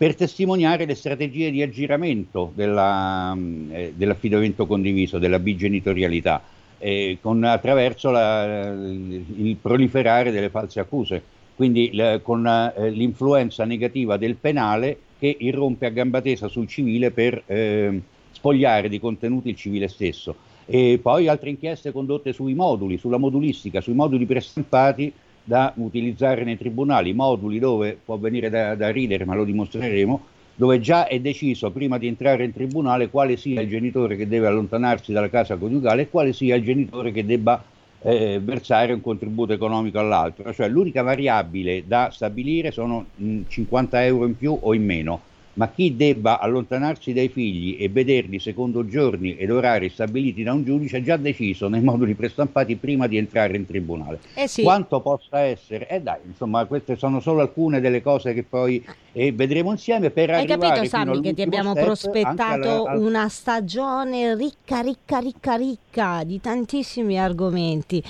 [0.00, 3.36] per testimoniare le strategie di aggiramento della,
[3.70, 6.42] eh, dell'affidamento condiviso, della bigenitorialità,
[6.78, 11.22] eh, con, attraverso la, il proliferare delle false accuse,
[11.54, 17.10] quindi le, con eh, l'influenza negativa del penale che irrompe a gamba tesa sul civile
[17.10, 20.34] per eh, spogliare di contenuti il civile stesso.
[20.64, 25.12] E poi altre inchieste condotte sui moduli, sulla modulistica, sui moduli prestampati
[25.44, 30.24] da utilizzare nei tribunali, moduli dove può venire da, da ridere, ma lo dimostreremo,
[30.54, 34.46] dove già è deciso prima di entrare in tribunale quale sia il genitore che deve
[34.46, 37.62] allontanarsi dalla casa coniugale e quale sia il genitore che debba
[38.02, 40.52] eh, versare un contributo economico all'altro.
[40.52, 45.20] Cioè l'unica variabile da stabilire sono mh, 50 euro in più o in meno
[45.54, 50.64] ma chi debba allontanarsi dai figli e vederli secondo giorni ed orari stabiliti da un
[50.64, 54.20] giudice ha già deciso nei moduli prestampati prima di entrare in tribunale.
[54.34, 54.62] Eh sì.
[54.62, 59.32] Quanto possa essere, eh dai, insomma, queste sono solo alcune delle cose che poi eh,
[59.32, 63.00] vedremo insieme per Hai arrivare capito, Sammy, che ti abbiamo prospettato alla, al...
[63.00, 68.02] una stagione ricca, ricca, ricca, ricca di tantissimi argomenti.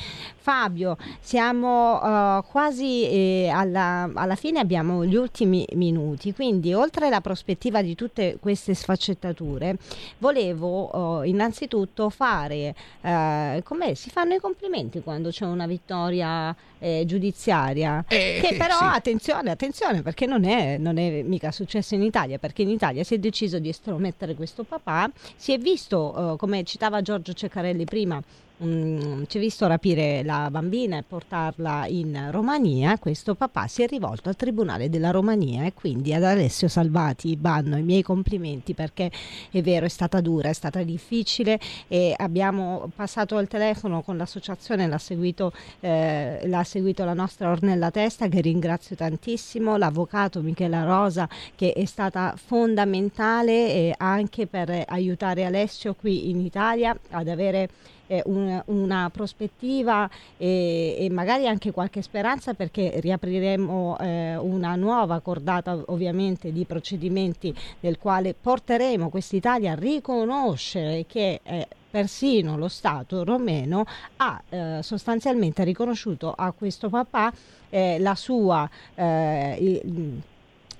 [0.43, 7.20] Fabio, siamo uh, quasi eh, alla, alla, fine, abbiamo gli ultimi minuti, quindi oltre alla
[7.30, 9.76] prospettiva di tutte queste sfaccettature,
[10.18, 17.04] volevo uh, innanzitutto fare, uh, come si fanno i complimenti quando c'è una vittoria eh,
[17.06, 18.84] giudiziaria, eh, che però sì.
[18.84, 23.14] attenzione, attenzione, perché non è, non è, mica successo in Italia, perché in Italia si
[23.14, 28.20] è deciso di estromettere questo papà, si è visto, come citava Giorgio Ceccarelli prima,
[28.62, 33.86] Mm, ci ha visto rapire la bambina e portarla in Romania, questo papà si è
[33.86, 39.11] rivolto al Tribunale della Romania e quindi ad Alessio Salvati vanno i miei complimenti perché
[39.50, 41.58] è vero, è stata dura, è stata difficile
[41.88, 47.90] e abbiamo passato al telefono con l'associazione, l'ha seguito, eh, l'ha seguito la nostra Ornella
[47.90, 55.46] Testa che ringrazio tantissimo, l'avvocato Michela Rosa che è stata fondamentale eh, anche per aiutare
[55.46, 57.68] Alessio qui in Italia ad avere
[58.11, 65.20] eh, un, una prospettiva e, e, magari anche qualche speranza perché riapriremo eh, una nuova
[65.20, 73.22] cordata ovviamente di procedimenti nel quale porteremo quest'Italia a riconoscere che eh, persino lo Stato
[73.24, 73.84] romeno
[74.16, 77.32] ha eh, sostanzialmente riconosciuto a questo papà
[77.68, 79.80] eh, la sua eh,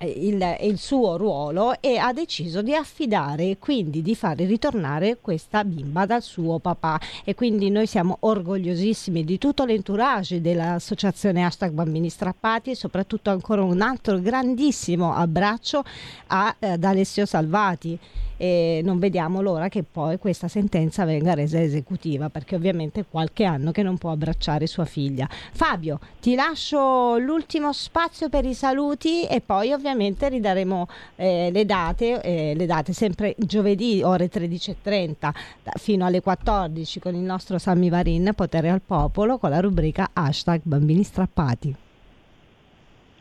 [0.01, 5.65] il, il, il, suo ruolo e ha deciso di affidare quindi di fare ritornare questa
[5.65, 7.01] bimba dal suo papà.
[7.25, 13.63] E quindi noi siamo orgogliosissimi di tutto l'entourage dell'associazione hashtag bambini strappati e soprattutto ancora
[13.63, 15.83] un altro grandissimo abbraccio
[16.29, 17.99] ad Alessio Salvati
[18.41, 23.45] e non vediamo l'ora che poi questa sentenza venga resa esecutiva perché ovviamente è qualche
[23.45, 25.29] anno che non può abbracciare sua figlia.
[25.53, 32.23] Fabio, ti lascio l'ultimo spazio per i saluti e poi ovviamente ridaremo eh, le date,
[32.23, 35.31] eh, le date sempre giovedì ore 13.30
[35.75, 40.63] fino alle 14 con il nostro Sammy Varin, Potere al Popolo con la rubrica hashtag
[40.65, 41.89] bambini strappati.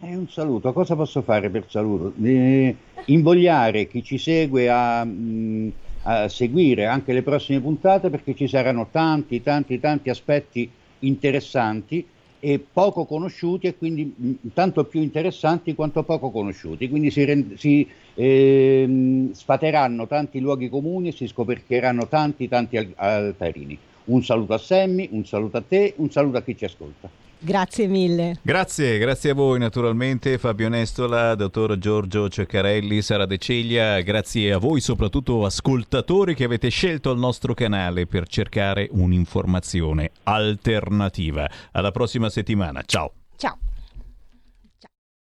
[0.02, 2.14] Eh, un saluto, cosa posso fare per saluto?
[2.24, 2.76] Eh,
[3.06, 5.70] invogliare chi ci segue a, mm,
[6.04, 12.08] a, seguire anche le prossime puntate perché ci saranno tanti, tanti, tanti aspetti interessanti
[12.40, 16.88] e poco conosciuti e quindi mm, tanto più interessanti quanto poco conosciuti.
[16.88, 22.94] Quindi si, rend- si eh, sfateranno tanti luoghi comuni e si scoperchieranno tanti, tanti al-
[22.96, 23.78] altarini.
[24.06, 27.10] Un saluto a Semmi, un saluto a te, un saluto a chi ci ascolta.
[27.40, 28.38] Grazie mille.
[28.42, 34.58] Grazie, grazie a voi naturalmente Fabio Nestola, dottor Giorgio Ceccarelli, Sara De Ceglia, grazie a
[34.58, 41.50] voi soprattutto ascoltatori che avete scelto il nostro canale per cercare un'informazione alternativa.
[41.72, 43.14] Alla prossima settimana, ciao.
[43.38, 43.69] Ciao.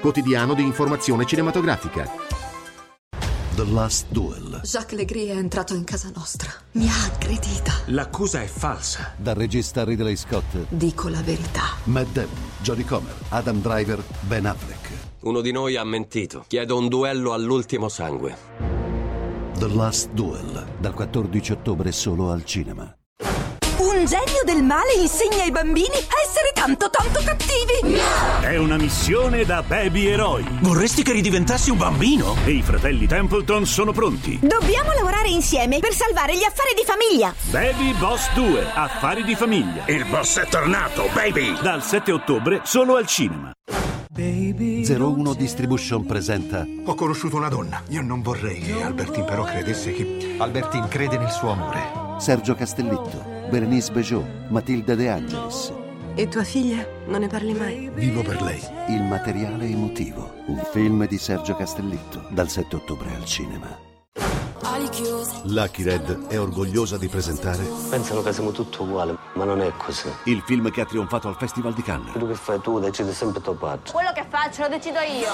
[0.00, 2.10] quotidiano di informazione cinematografica.
[3.54, 4.60] The Last Duel.
[4.62, 6.48] Jacques Legris è entrato in casa nostra.
[6.74, 7.72] Mi ha aggredita.
[7.86, 9.14] L'accusa è falsa.
[9.16, 10.66] Dal regista Ridley Scott.
[10.68, 11.62] Dico la verità.
[11.84, 12.30] Matt Damon,
[12.62, 14.90] Jodie Comer, Adam Driver, Ben Affleck.
[15.22, 16.44] Uno di noi ha mentito.
[16.46, 18.36] Chiedo un duello all'ultimo sangue.
[19.58, 20.64] The Last Duel.
[20.78, 22.96] Dal 14 ottobre solo al cinema.
[23.98, 27.98] Un genio del male insegna ai bambini a essere tanto tanto cattivi.
[28.40, 30.46] È una missione da baby eroi.
[30.60, 32.36] Vorresti che ridiventassi un bambino?
[32.44, 34.38] E i fratelli Templeton sono pronti.
[34.40, 37.34] Dobbiamo lavorare insieme per salvare gli affari di famiglia.
[37.50, 39.82] Baby Boss 2, affari di famiglia.
[39.86, 41.60] Il boss è tornato, baby!
[41.60, 43.50] Dal 7 ottobre solo al cinema.
[44.14, 47.82] 01 Distribution presenta Ho conosciuto una donna.
[47.88, 50.36] Io non vorrei che Albertine però credesse che...
[50.38, 52.06] Albertine crede nel suo amore.
[52.18, 55.72] Sergio Castellitto, Berenice Bejo, Matilda De Angelis.
[56.16, 56.84] E tua figlia?
[57.06, 57.88] Non ne parli mai?
[57.94, 58.60] Vivo per lei.
[58.88, 60.34] Il materiale emotivo.
[60.46, 62.24] Un film di Sergio Castellitto.
[62.30, 63.86] Dal 7 ottobre al cinema.
[65.44, 70.08] Lucky Red è orgogliosa di presentare Pensano che siamo tutti uguali, ma non è così.
[70.24, 72.10] il film che ha trionfato al Festival di Cannes.
[72.12, 73.90] Quello che fai tu decide sempre tuo padre.
[73.92, 75.30] Quello che faccio lo decido io.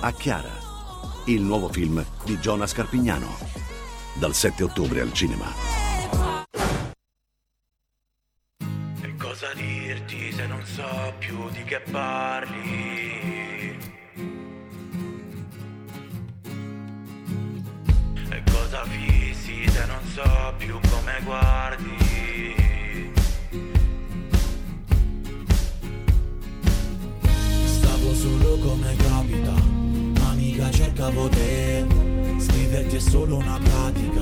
[0.00, 0.50] A Chiara,
[1.26, 3.36] il nuovo film di Giona Scarpignano.
[4.18, 5.46] Dal 7 ottobre al cinema.
[9.00, 13.78] E cosa dirti se non so più di che parli?
[18.28, 22.56] E cosa fissi se non so più come guardi?
[27.66, 32.07] Stavo solo come capita, ma mica cercavo te.
[32.38, 34.20] Scriverti è solo una pratica,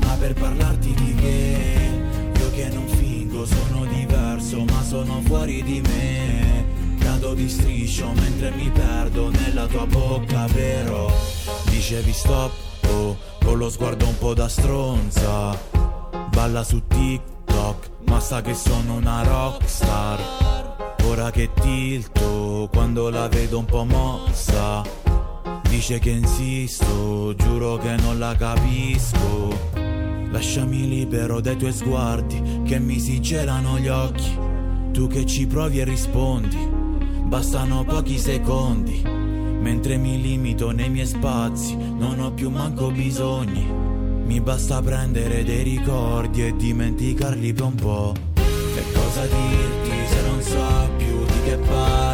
[0.00, 1.90] ma per parlarti di che?
[2.38, 6.96] Io che non fingo sono diverso, ma sono fuori di me.
[6.98, 11.12] Cado di striscio mentre mi perdo nella tua bocca, vero?
[11.68, 12.52] Dicevi stop,
[12.90, 15.58] oh, con lo sguardo un po' da stronza.
[16.30, 20.96] Balla su TikTok, ma sa che sono una rockstar.
[21.04, 25.07] Ora che tilto, quando la vedo un po' mossa.
[25.68, 29.48] Dice che insisto, giuro che non la capisco.
[30.30, 34.38] Lasciami libero dai tuoi sguardi che mi si gelano gli occhi.
[34.92, 36.56] Tu che ci provi e rispondi,
[37.24, 39.02] bastano pochi secondi.
[39.04, 43.64] Mentre mi limito nei miei spazi, non ho più manco bisogni.
[44.24, 48.14] Mi basta prendere dei ricordi e dimenticarli per un po'.
[48.34, 52.07] Che cosa dirti se non so più di che parli?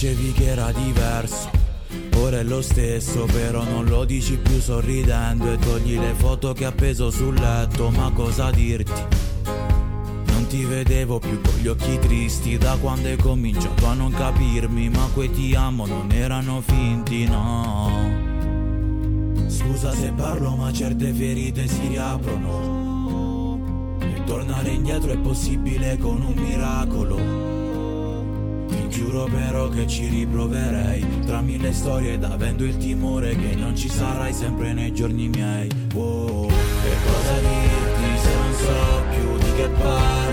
[0.00, 1.50] Dicevi che era diverso,
[2.30, 7.10] è lo stesso Però non lo dici più sorridendo E togli le foto che appeso
[7.10, 8.92] sul letto Ma cosa dirti?
[9.44, 14.88] Non ti vedevo più con gli occhi tristi Da quando hai cominciato a non capirmi
[14.88, 17.90] Ma quei ti amo non erano finti, no.
[19.48, 23.58] Scusa se parlo ma certe ferite si riaprono.
[23.98, 27.57] E tornare indietro è possibile con un miracolo
[28.88, 31.04] giuro però che ci riproverei.
[31.24, 35.68] Tra mille storie ed avendo il timore Che non ci sarai sempre nei giorni miei.
[35.94, 40.27] Oh, Che cosa dirti se non so più di che parli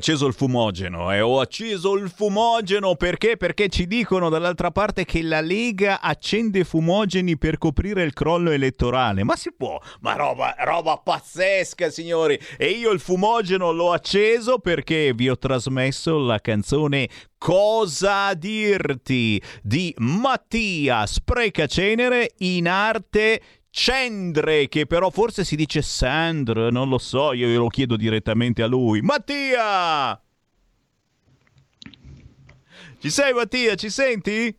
[0.00, 3.36] acceso il fumogeno, eh, ho acceso il fumogeno perché?
[3.36, 9.24] Perché ci dicono dall'altra parte che la Lega accende fumogeni per coprire il crollo elettorale.
[9.24, 9.78] Ma si può?
[10.00, 12.40] Ma roba, roba pazzesca, signori!
[12.56, 19.94] E io il fumogeno l'ho acceso perché vi ho trasmesso la canzone Cosa dirti di
[19.96, 23.40] Mattia Sprecacenere in arte
[23.70, 28.66] Cendre, che però forse si dice Sandre, non lo so, io glielo chiedo direttamente a
[28.66, 29.00] lui.
[29.00, 30.20] Mattia!
[32.98, 34.54] Ci sei Mattia, ci senti?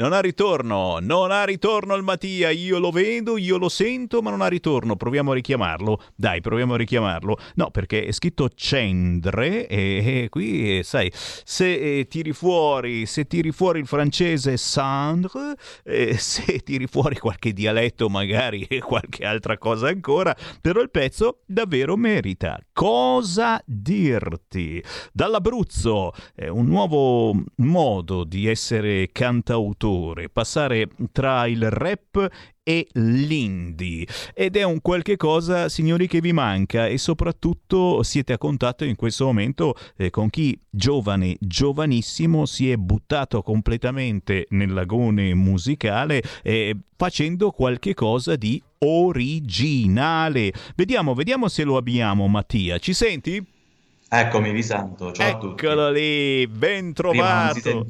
[0.00, 4.30] Non ha ritorno, non ha ritorno il Mattia, io lo vedo, io lo sento, ma
[4.30, 4.94] non ha ritorno.
[4.94, 6.00] Proviamo a richiamarlo.
[6.14, 7.36] Dai, proviamo a richiamarlo.
[7.56, 13.26] No, perché è scritto Cendre e, e qui, eh, sai, se eh, tiri fuori, se
[13.26, 19.58] tiri fuori il francese Sandre, eh, se tiri fuori qualche dialetto magari e qualche altra
[19.58, 22.56] cosa ancora, però il pezzo davvero merita.
[22.72, 24.80] Cosa dirti?
[25.12, 29.86] Dall'Abruzzo, è un nuovo modo di essere cantautore,
[30.32, 32.28] passare tra il rap
[32.62, 34.06] e l'indie.
[34.34, 38.94] Ed è un qualche cosa signori che vi manca e soprattutto siete a contatto in
[38.94, 46.76] questo momento eh, con chi giovane giovanissimo si è buttato completamente nel lagone musicale eh,
[46.94, 50.52] facendo qualche cosa di originale.
[50.76, 52.78] Vediamo vediamo se lo abbiamo Mattia.
[52.78, 53.56] Ci senti?
[54.10, 55.12] Eccomi, vi sento.
[55.12, 55.66] Ciao a tutti.
[55.66, 57.86] Eccolo lì, ben trovato.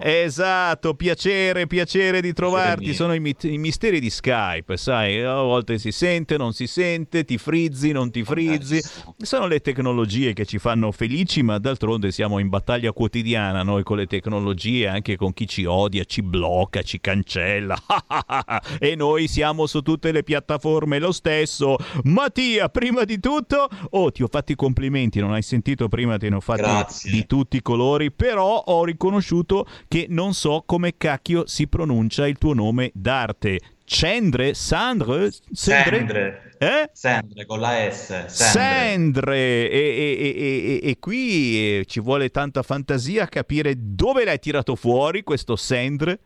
[0.00, 2.94] Esatto, piacere, piacere di trovarti.
[2.94, 7.26] Sono i, mit- i misteri di Skype, sai, a volte si sente, non si sente,
[7.26, 8.80] ti frizzi, non ti frizzi.
[9.18, 13.98] Sono le tecnologie che ci fanno felici, ma d'altronde siamo in battaglia quotidiana noi con
[13.98, 17.76] le tecnologie, anche con chi ci odia, ci blocca, ci cancella.
[18.80, 21.76] e noi siamo su tutte le piattaforme lo stesso.
[22.04, 25.56] Mattia, prima di tutto, oh, ti ho fatto i complimenti, non hai sentito
[25.88, 27.10] prima, te ne ho fatti Grazie.
[27.10, 32.38] di tutti i colori, però ho riconosciuto che non so come cacchio si pronuncia il
[32.38, 33.60] tuo nome d'arte.
[33.84, 34.52] Cendre?
[34.52, 35.30] Sandre?
[35.50, 36.52] Sendre.
[36.58, 36.90] Eh?
[36.92, 38.26] Sendre, con la S.
[38.26, 38.26] Sendre.
[38.26, 44.38] Sendre e, e- e- e- qui eh, ci vuole tanta fantasia a capire dove l'hai
[44.38, 46.18] tirato fuori questo Sendre.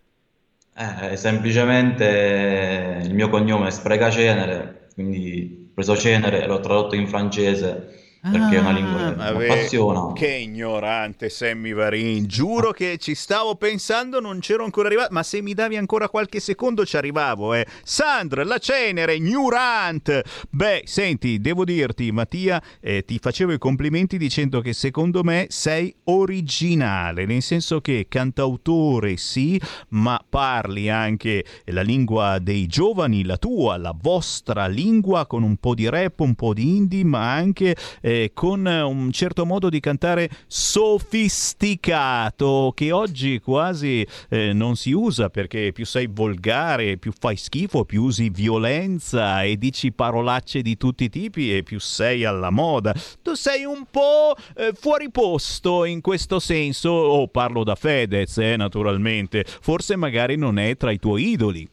[0.74, 7.06] Eh, semplicemente il mio cognome è Sprecacenere, quindi ho preso cenere e l'ho tradotto in
[7.06, 10.12] francese perché è una lingua che mi vabbè, appassiona.
[10.12, 15.42] Che ignorante Sammy Varin, giuro che ci stavo pensando, non c'ero ancora arrivato, ma se
[15.42, 17.66] mi davi ancora qualche secondo ci arrivavo, eh.
[17.82, 20.22] Sandra, la cenere, ignorante.
[20.50, 25.92] Beh, senti, devo dirti, Mattia, eh, ti facevo i complimenti dicendo che secondo me sei
[26.04, 33.76] originale, nel senso che cantautore sì, ma parli anche la lingua dei giovani, la tua,
[33.78, 38.11] la vostra lingua, con un po' di rap, un po' di indie, ma anche eh,
[38.34, 45.72] con un certo modo di cantare sofisticato che oggi quasi eh, non si usa perché
[45.72, 51.08] più sei volgare, più fai schifo, più usi violenza e dici parolacce di tutti i
[51.08, 52.94] tipi e più sei alla moda.
[53.22, 58.56] Tu sei un po' eh, fuori posto in questo senso, o parlo da Fedez, eh,
[58.56, 61.68] naturalmente, forse magari non è tra i tuoi idoli.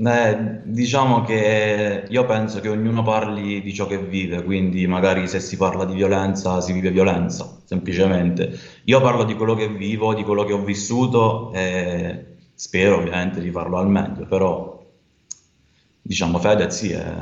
[0.00, 5.40] Eh, diciamo che io penso che ognuno parli di ciò che vive, quindi magari se
[5.40, 8.56] si parla di violenza si vive violenza, semplicemente.
[8.84, 13.50] Io parlo di quello che vivo, di quello che ho vissuto e spero ovviamente di
[13.50, 14.80] farlo al meglio, però
[16.00, 17.12] diciamo Fedez sì, è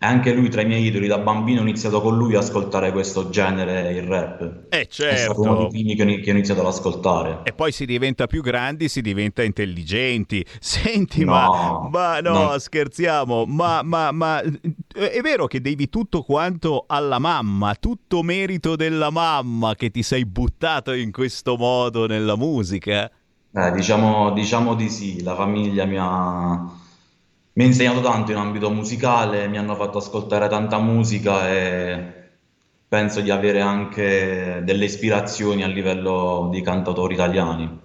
[0.00, 3.30] anche lui tra i miei idoli, da bambino ho iniziato con lui a ascoltare questo
[3.30, 4.66] genere, il rap.
[4.68, 5.40] Eh È stato certo.
[5.42, 7.40] uno dei primi che ho, che ho iniziato ad ascoltare.
[7.42, 10.44] E poi si diventa più grandi, si diventa intelligenti.
[10.60, 12.58] Senti, No, ma, ma no, no.
[12.58, 18.76] scherziamo, ma, ma, ma eh, è vero che devi tutto quanto alla mamma, tutto merito
[18.76, 23.10] della mamma che ti sei buttato in questo modo nella musica?
[23.50, 26.70] Eh, diciamo, diciamo di sì, la famiglia mi ha,
[27.58, 32.12] mi ha insegnato tanto in ambito musicale, mi hanno fatto ascoltare tanta musica e
[32.86, 37.80] penso di avere anche delle ispirazioni a livello di cantautori italiani.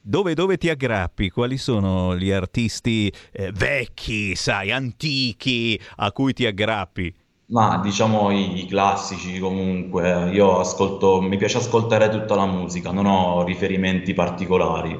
[0.00, 1.30] Dove, dove ti aggrappi?
[1.30, 7.14] Quali sono gli artisti eh, vecchi, sai, antichi a cui ti aggrappi?
[7.48, 13.06] Ma diciamo i, i classici comunque, io ascolto, mi piace ascoltare tutta la musica, non
[13.06, 14.98] ho riferimenti particolari,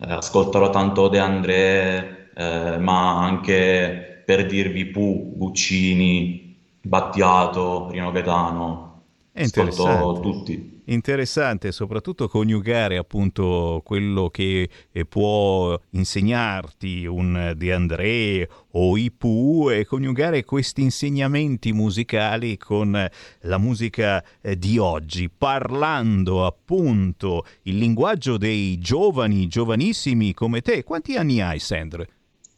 [0.00, 9.02] Eh, ascolterò tanto De André, eh, ma anche per dirvi Pooh, Guccini, Battiato, Rino Gaetano,
[9.34, 10.20] ascolto interessante.
[10.20, 10.76] tutti.
[10.84, 19.70] Interessante soprattutto coniugare appunto quello che eh, può insegnarti un De André o i Pooh
[19.70, 23.10] e coniugare questi insegnamenti musicali con eh,
[23.40, 30.84] la musica eh, di oggi, parlando appunto il linguaggio dei giovani, giovanissimi come te.
[30.84, 32.06] Quanti anni hai, Sandro?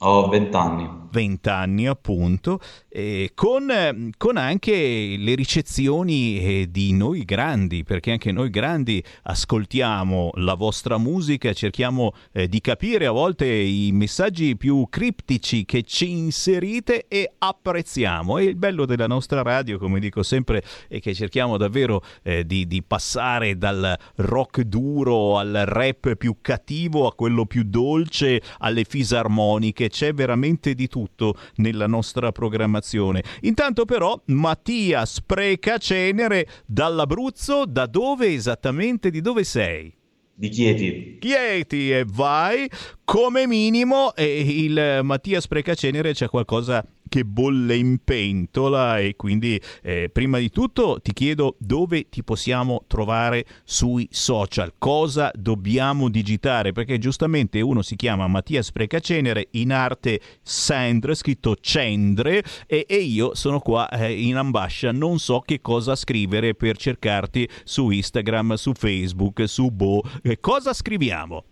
[0.02, 1.00] Ho vent'anni.
[1.10, 8.12] 20 anni appunto, eh, con, eh, con anche le ricezioni eh, di noi grandi, perché
[8.12, 14.56] anche noi grandi ascoltiamo la vostra musica, cerchiamo eh, di capire a volte i messaggi
[14.56, 18.38] più criptici che ci inserite e apprezziamo.
[18.38, 22.66] E il bello della nostra radio, come dico sempre, è che cerchiamo davvero eh, di,
[22.66, 29.88] di passare dal rock duro al rap più cattivo a quello più dolce alle fisarmoniche
[29.90, 33.22] c'è veramente di tutto nella nostra programmazione.
[33.42, 39.94] Intanto però Mattia spreca cenere dall'Abruzzo, da dove esattamente, di dove sei?
[40.40, 41.18] Di Chieti.
[41.18, 42.66] Chieti e vai,
[43.10, 50.08] come minimo eh, il Mattia Sprecacenere c'è qualcosa che bolle in pentola e quindi eh,
[50.12, 56.70] prima di tutto ti chiedo dove ti possiamo trovare sui social, cosa dobbiamo digitare?
[56.70, 63.34] Perché giustamente uno si chiama Mattia Sprecacenere in arte Sandre, scritto Cendre e, e io
[63.34, 68.72] sono qua eh, in ambascia, non so che cosa scrivere per cercarti su Instagram, su
[68.72, 71.44] Facebook, su Bo, Eh, cosa scriviamo?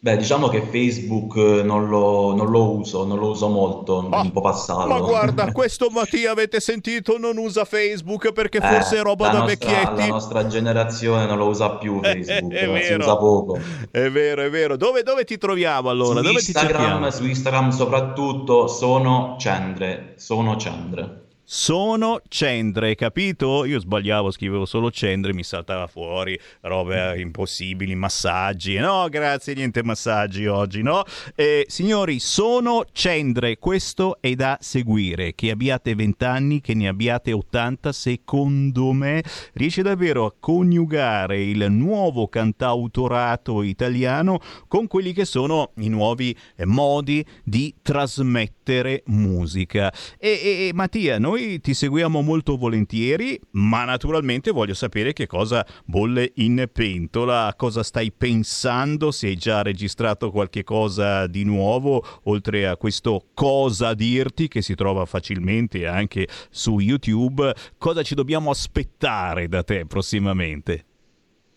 [0.00, 4.30] Beh, diciamo che Facebook eh, non lo, non lo uso, non lo uso molto, un
[4.30, 4.86] po' passato.
[4.86, 9.38] Ma guarda, questo Mattia avete sentito non usa Facebook perché Eh, forse è roba da
[9.40, 9.96] nostra, vecchietti.
[9.96, 13.02] la nostra generazione non lo usa più Facebook, è si vero.
[13.02, 13.58] usa poco.
[13.90, 14.76] È vero, è vero.
[14.76, 16.22] Dove, dove ti troviamo allora?
[16.22, 16.28] Su?
[16.30, 21.17] Instagram, su Instagram soprattutto sono Cendre, sono Cendre.
[21.50, 23.64] Sono cendre, capito?
[23.64, 28.76] Io sbagliavo, scrivevo solo cendre, mi saltava fuori robe impossibili, massaggi.
[28.76, 31.04] No, grazie, niente massaggi oggi, no?
[31.34, 35.34] Eh, signori, sono cendre, questo è da seguire.
[35.34, 39.22] Che abbiate 20 anni, che ne abbiate 80, secondo me
[39.54, 44.38] riesce davvero a coniugare il nuovo cantautorato italiano
[44.68, 49.90] con quelli che sono i nuovi eh, modi di trasmettere musica.
[50.18, 56.32] E- e, Mattia, noi ti seguiamo molto volentieri, ma naturalmente voglio sapere che cosa bolle
[56.36, 62.76] in pentola, cosa stai pensando, se hai già registrato qualche cosa di nuovo, oltre a
[62.76, 69.62] questo cosa dirti che si trova facilmente anche su YouTube, cosa ci dobbiamo aspettare da
[69.62, 70.84] te prossimamente?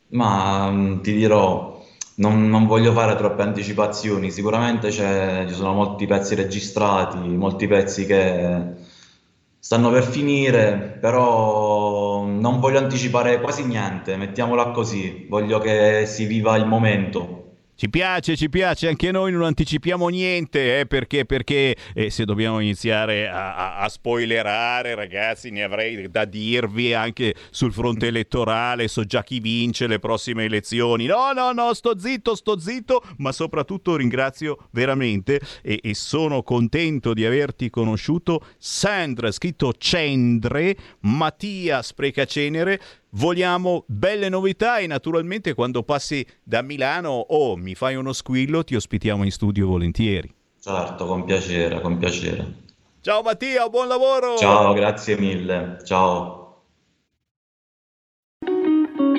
[0.10, 1.84] Ma mm, ti dirò,
[2.16, 8.81] non, non voglio fare troppe anticipazioni, sicuramente ci sono molti pezzi registrati, molti pezzi che
[9.62, 16.56] stanno per finire, però non voglio anticipare quasi niente, mettiamola così, voglio che si viva
[16.58, 17.51] il momento.
[17.82, 22.60] Ci piace, ci piace, anche noi non anticipiamo niente, eh, perché, perché eh, se dobbiamo
[22.60, 29.24] iniziare a, a- spoilerare, ragazzi, ne avrei da dirvi anche sul fronte elettorale, so già
[29.24, 31.08] chi vince le prossime elezioni.
[31.08, 37.16] No, no, no, sto zitto, sto zitto, ma soprattutto ringrazio veramente e, e sono contento
[37.16, 38.46] di averti conosciuto.
[38.60, 42.80] Sandra, scritto Cendre, Mattia Sprecacenere,
[43.14, 48.76] Vogliamo belle novità e naturalmente quando passi da Milano o mi fai uno squillo ti
[48.76, 50.34] ospitiamo in studio volentieri.
[50.62, 52.60] Certo, con piacere, con piacere.
[53.02, 54.38] Ciao Mattia, buon lavoro!
[54.38, 56.40] Ciao, grazie mille, ciao.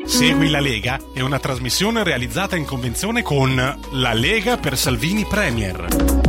[0.04, 6.21] Segui la Lega è una trasmissione realizzata in convenzione con La Lega per Salvini Premier.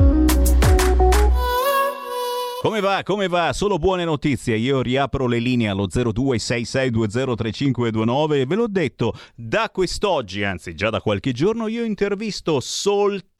[2.63, 3.03] Come va?
[3.03, 3.51] Come va?
[3.51, 4.55] Solo buone notizie.
[4.55, 11.01] Io riapro le linee allo 0266203529 e ve l'ho detto, da quest'oggi, anzi già da
[11.01, 13.32] qualche giorno, io intervisto soltanto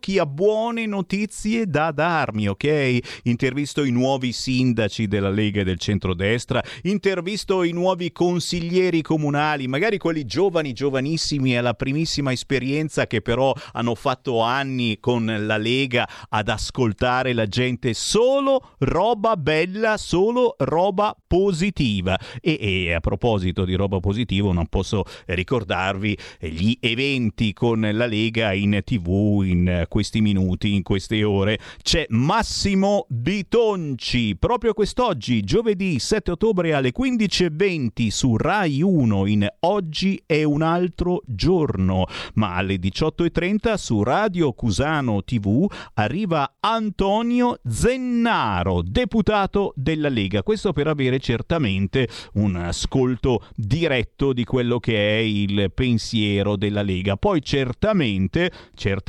[0.00, 3.20] chi ha buone notizie da darmi, ok?
[3.24, 9.98] Intervisto i nuovi sindaci della Lega e del centrodestra, intervisto i nuovi consiglieri comunali, magari
[9.98, 16.48] quelli giovani, giovanissimi alla primissima esperienza che però hanno fatto anni con la Lega ad
[16.48, 22.18] ascoltare la gente solo roba bella, solo roba positiva.
[22.40, 28.54] E, e, a proposito di roba positiva, non posso ricordarvi gli eventi con la Lega
[28.54, 31.58] in tv in questi minuti, in queste ore.
[31.82, 40.22] C'è Massimo Bitonci, proprio quest'oggi, giovedì 7 ottobre alle 15.20 su Rai 1 in Oggi
[40.24, 47.96] è un altro giorno, ma alle 18.30 su Radio Cusano TV arriva Antonio Zennari
[48.28, 50.42] Gennaro, deputato della Lega.
[50.42, 57.16] Questo per avere certamente un ascolto diretto di quello che è il pensiero della Lega.
[57.16, 59.07] Poi certamente, certamente,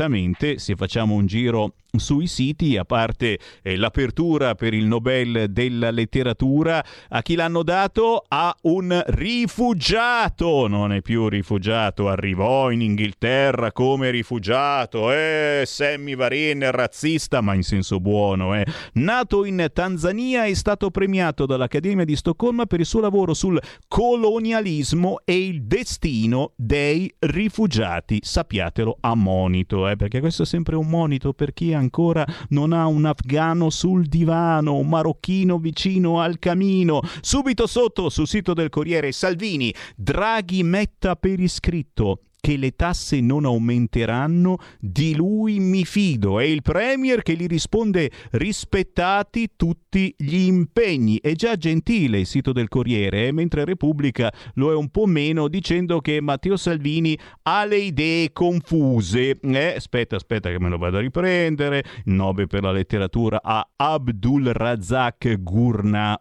[0.60, 6.84] se facciamo un giro sui siti, a parte eh, l'apertura per il Nobel della letteratura,
[7.10, 8.24] a chi l'hanno dato?
[8.28, 16.70] A un rifugiato, non è più rifugiato, arrivò in Inghilterra come rifugiato, eh, Sammy Varin,
[16.72, 18.66] razzista, ma in senso buono, eh.
[18.94, 25.22] Nato in Tanzania, è stato premiato dall'Accademia di Stoccolma per il suo lavoro sul colonialismo
[25.26, 28.20] e il destino dei rifugiati.
[28.22, 32.86] Sappiatelo a monito, eh, perché questo è sempre un monito per chi ancora non ha
[32.88, 37.02] un afgano sul divano, un marocchino vicino al camino.
[37.22, 43.46] Subito sotto sul sito del Corriere Salvini, Draghi metta per iscritto che le tasse non
[43.46, 46.40] aumenteranno, di lui mi fido.
[46.40, 51.20] È il Premier che gli risponde rispettati tutti gli impegni.
[51.22, 53.32] È già gentile il sito del Corriere, eh?
[53.32, 59.40] mentre Repubblica lo è un po' meno dicendo che Matteo Salvini ha le idee confuse.
[59.40, 61.84] Eh, aspetta, aspetta che me lo vado a riprendere.
[62.06, 66.20] Nobel per la letteratura a Abdul Razak Gurna.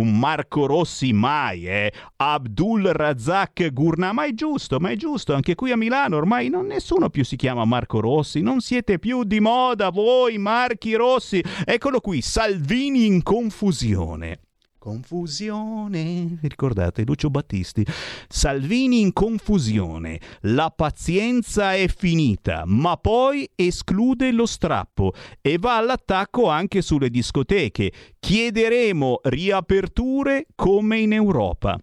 [0.00, 1.92] Un Marco Rossi mai, eh?
[2.16, 6.64] Abdul Razak Gurna, ma è giusto, ma è giusto, anche qui a Milano ormai non
[6.64, 11.44] nessuno più si chiama Marco Rossi, non siete più di moda voi Marchi Rossi.
[11.66, 14.49] Eccolo qui, Salvini in confusione.
[14.80, 17.84] Confusione, ricordate Lucio Battisti.
[18.26, 20.18] Salvini in confusione.
[20.44, 25.12] La pazienza è finita, ma poi esclude lo strappo
[25.42, 27.92] e va all'attacco anche sulle discoteche.
[28.18, 31.78] Chiederemo riaperture come in Europa.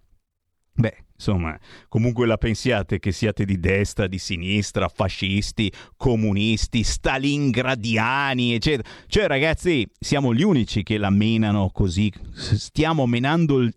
[0.74, 1.57] Beh, Insomma,
[1.89, 8.88] comunque la pensiate che siate di destra, di sinistra, fascisti, comunisti, stalingradiani, eccetera.
[9.07, 12.14] Cioè, ragazzi, siamo gli unici che la menano così.
[12.34, 13.73] Stiamo menando il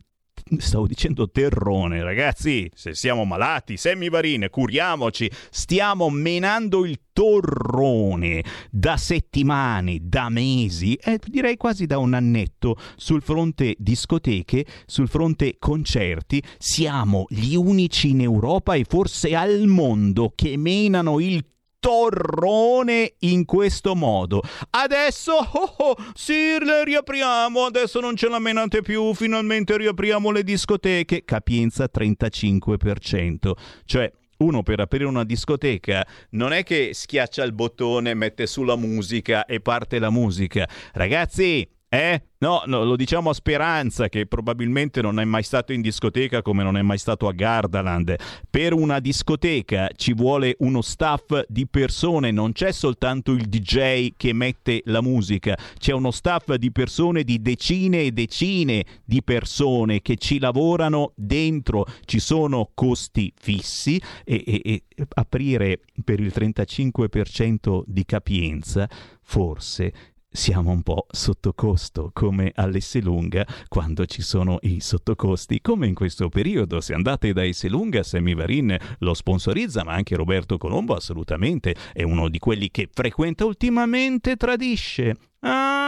[0.59, 9.98] stavo dicendo terrone, ragazzi, se siamo malati, semivarine, curiamoci, stiamo menando il torrone da settimane,
[10.02, 17.27] da mesi, e direi quasi da un annetto sul fronte discoteche, sul fronte concerti, siamo
[17.28, 21.44] gli unici in Europa e forse al mondo che menano il
[21.81, 24.43] torrone in questo modo.
[24.70, 30.44] Adesso, oh, oh, sì, le riapriamo, adesso non ce la menate più, finalmente riapriamo le
[30.44, 31.24] discoteche.
[31.24, 33.52] Capienza 35%.
[33.85, 39.44] Cioè, uno per aprire una discoteca non è che schiaccia il bottone, mette sulla musica
[39.44, 40.69] e parte la musica.
[40.93, 42.23] Ragazzi, eh?
[42.39, 46.62] No, no, lo diciamo a Speranza che probabilmente non è mai stato in discoteca come
[46.62, 48.15] non è mai stato a Gardaland.
[48.49, 54.33] Per una discoteca ci vuole uno staff di persone, non c'è soltanto il DJ che
[54.33, 60.17] mette la musica, c'è uno staff di persone di decine e decine di persone che
[60.17, 64.83] ci lavorano dentro, ci sono costi fissi e, e, e
[65.15, 68.89] aprire per il 35% di capienza
[69.23, 69.93] forse
[70.32, 76.28] siamo un po' sotto costo come all'Esselunga quando ci sono i sottocosti come in questo
[76.28, 76.81] periodo.
[76.81, 82.39] Se andate da Esselunga Semivarin lo sponsorizza ma anche Roberto Colombo assolutamente è uno di
[82.39, 85.16] quelli che frequenta ultimamente tradisce.
[85.40, 85.80] Ah,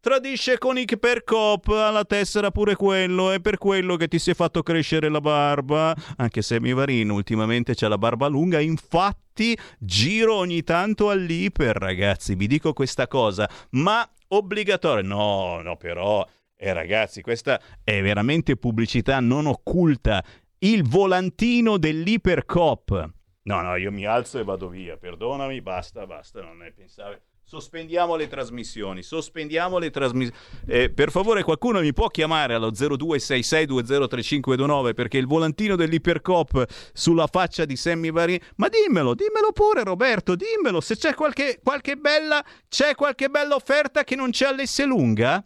[0.00, 4.34] tradisce con i Percop alla tessera pure quello, è per quello che ti si è
[4.34, 5.94] fatto crescere la barba.
[6.16, 12.46] Anche se Mivarin ultimamente c'ha la barba lunga, infatti giro ogni tanto all'iper, ragazzi, vi
[12.46, 15.06] dico questa cosa, ma obbligatorio.
[15.06, 16.26] No, no, però
[16.56, 20.22] eh, ragazzi, questa è veramente pubblicità non occulta.
[20.58, 23.10] Il volantino dell'Ipercop.
[23.44, 28.16] No, no, io mi alzo e vado via, perdonami, basta, basta, non ne pensare Sospendiamo
[28.16, 30.40] le trasmissioni, sospendiamo le trasmissioni.
[30.66, 36.64] Eh, per favore qualcuno mi può chiamare allo 0266203529 perché il volantino dell'Ipercop
[36.94, 38.40] sulla faccia di Sammy Varini...
[38.56, 44.02] Ma dimmelo, dimmelo pure Roberto, dimmelo se c'è qualche, qualche bella, c'è qualche bella offerta
[44.02, 45.44] che non c'è all'Esselunga?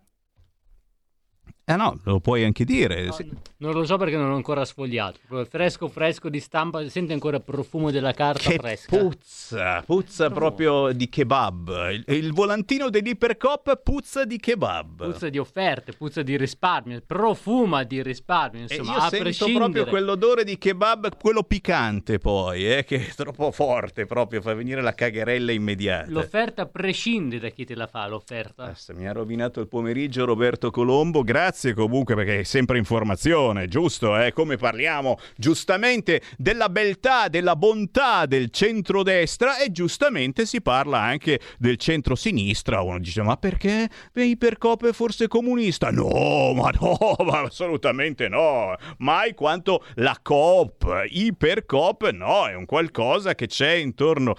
[1.68, 3.06] Eh no, lo puoi anche dire.
[3.06, 3.28] No, sì.
[3.56, 5.18] Non lo so perché non l'ho ancora sfogliato.
[5.48, 8.96] Fresco, fresco di stampa, sente ancora il profumo della carta che fresca.
[8.96, 11.90] Puzza, puzza proprio di kebab.
[11.90, 15.10] Il, il volantino dell'Ipercop puzza di kebab.
[15.10, 18.60] Puzza di offerte, puzza di risparmio, profuma di risparmio.
[18.60, 19.58] Insomma, e io a sento prescindere...
[19.58, 24.82] proprio quell'odore di kebab, quello piccante poi, eh, che è troppo forte proprio, fa venire
[24.82, 26.12] la cagherella immediata.
[26.12, 28.66] L'offerta prescinde da chi te la fa, l'offerta.
[28.66, 34.18] Basta, mi ha rovinato il pomeriggio Roberto Colombo, grazie comunque perché è sempre informazione, giusto?
[34.18, 34.32] Eh?
[34.32, 41.76] Come parliamo giustamente della beltà, della bontà del centrodestra e giustamente si parla anche del
[41.78, 42.82] centro-sinistra.
[42.82, 45.90] Uno dice ma perché Ipercop è forse comunista?
[45.90, 48.74] No, ma no, ma assolutamente no.
[48.98, 54.34] Mai quanto la Coop, Ipercop no, è un qualcosa che c'è intorno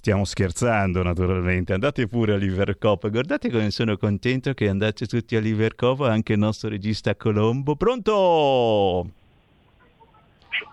[0.00, 6.32] Stiamo scherzando naturalmente, andate pure all'Ivercop, guardate come sono contento che andate tutti all'Ivercop, anche
[6.32, 7.76] il nostro regista Colombo.
[7.76, 9.06] Pronto?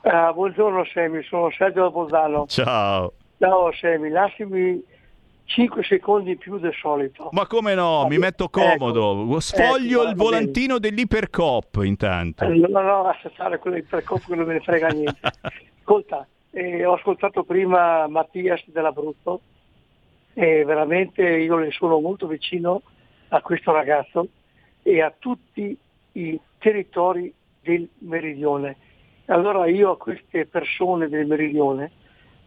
[0.02, 2.46] Uh, buongiorno Semi, sono Sergio da Bolzano.
[2.48, 3.12] Ciao.
[3.38, 4.82] Ciao Semi, lasciami
[5.44, 7.28] 5 secondi in più del solito.
[7.34, 9.40] Ma come no, mi metto comodo, ecco.
[9.42, 10.96] sfoglio ecco, il volantino bene.
[10.96, 12.46] dell'Ipercop intanto.
[12.46, 15.20] Eh, no, no, accettare quello dell'Ipercop che non me ne frega niente.
[15.84, 19.42] Ascolta, eh, ho ascoltato prima Mattias dell'Abruzzo
[20.34, 22.82] e veramente io le sono molto vicino
[23.30, 24.28] a questo ragazzo
[24.84, 25.78] e a tutti
[26.14, 28.78] i territori del meridione.
[29.26, 31.92] Allora io a queste persone del meridione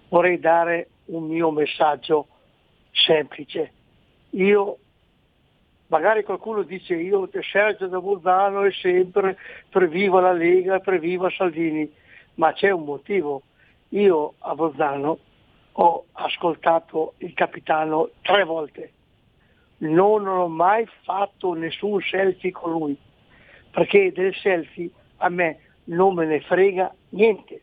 [0.08, 2.26] vorrei dare un mio messaggio
[2.92, 3.72] semplice.
[4.30, 4.78] Io,
[5.88, 9.36] magari qualcuno dice io Sergio da Bolzano è sempre
[9.68, 11.92] per viva la Lega, per viva Salvini,
[12.34, 13.42] ma c'è un motivo
[13.90, 15.18] io a Bolzano
[15.72, 18.92] ho ascoltato il capitano tre volte,
[19.78, 22.96] non ho mai fatto nessun selfie con lui,
[23.70, 27.62] perché del selfie a me non me ne frega niente.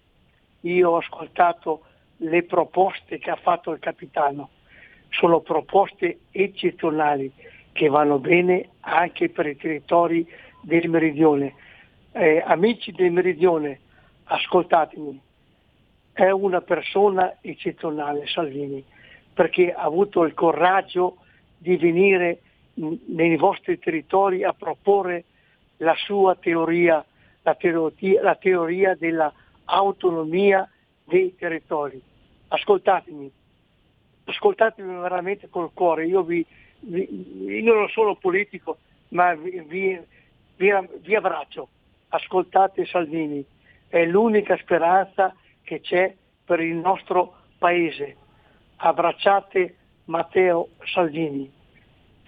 [0.62, 1.82] Io ho ascoltato
[2.18, 4.50] le proposte che ha fatto il capitano,
[5.10, 7.32] sono proposte eccezionali
[7.72, 10.28] che vanno bene anche per i territori
[10.62, 11.54] del meridione.
[12.12, 13.80] Eh, amici del meridione,
[14.24, 15.22] ascoltatemi,
[16.18, 18.84] è una persona eccezionale Salvini,
[19.36, 21.18] perché ha avuto il coraggio
[21.60, 22.42] di venire
[22.74, 25.26] nei vostri territori a proporre
[25.78, 27.06] la sua teoria,
[27.44, 30.68] la teoria, la teoria dell'autonomia
[31.04, 32.02] dei territori.
[32.48, 33.32] Ascoltatemi,
[34.24, 36.44] ascoltatemi veramente col cuore, io, vi,
[36.80, 38.78] vi, io non sono politico,
[39.10, 40.02] ma vi, vi,
[40.56, 41.68] vi abbraccio,
[42.08, 43.46] ascoltate Salvini,
[43.88, 45.32] è l'unica speranza
[45.68, 46.16] che c'è
[46.46, 48.16] per il nostro paese.
[48.78, 49.76] Abbracciate
[50.06, 51.52] Matteo Salvini.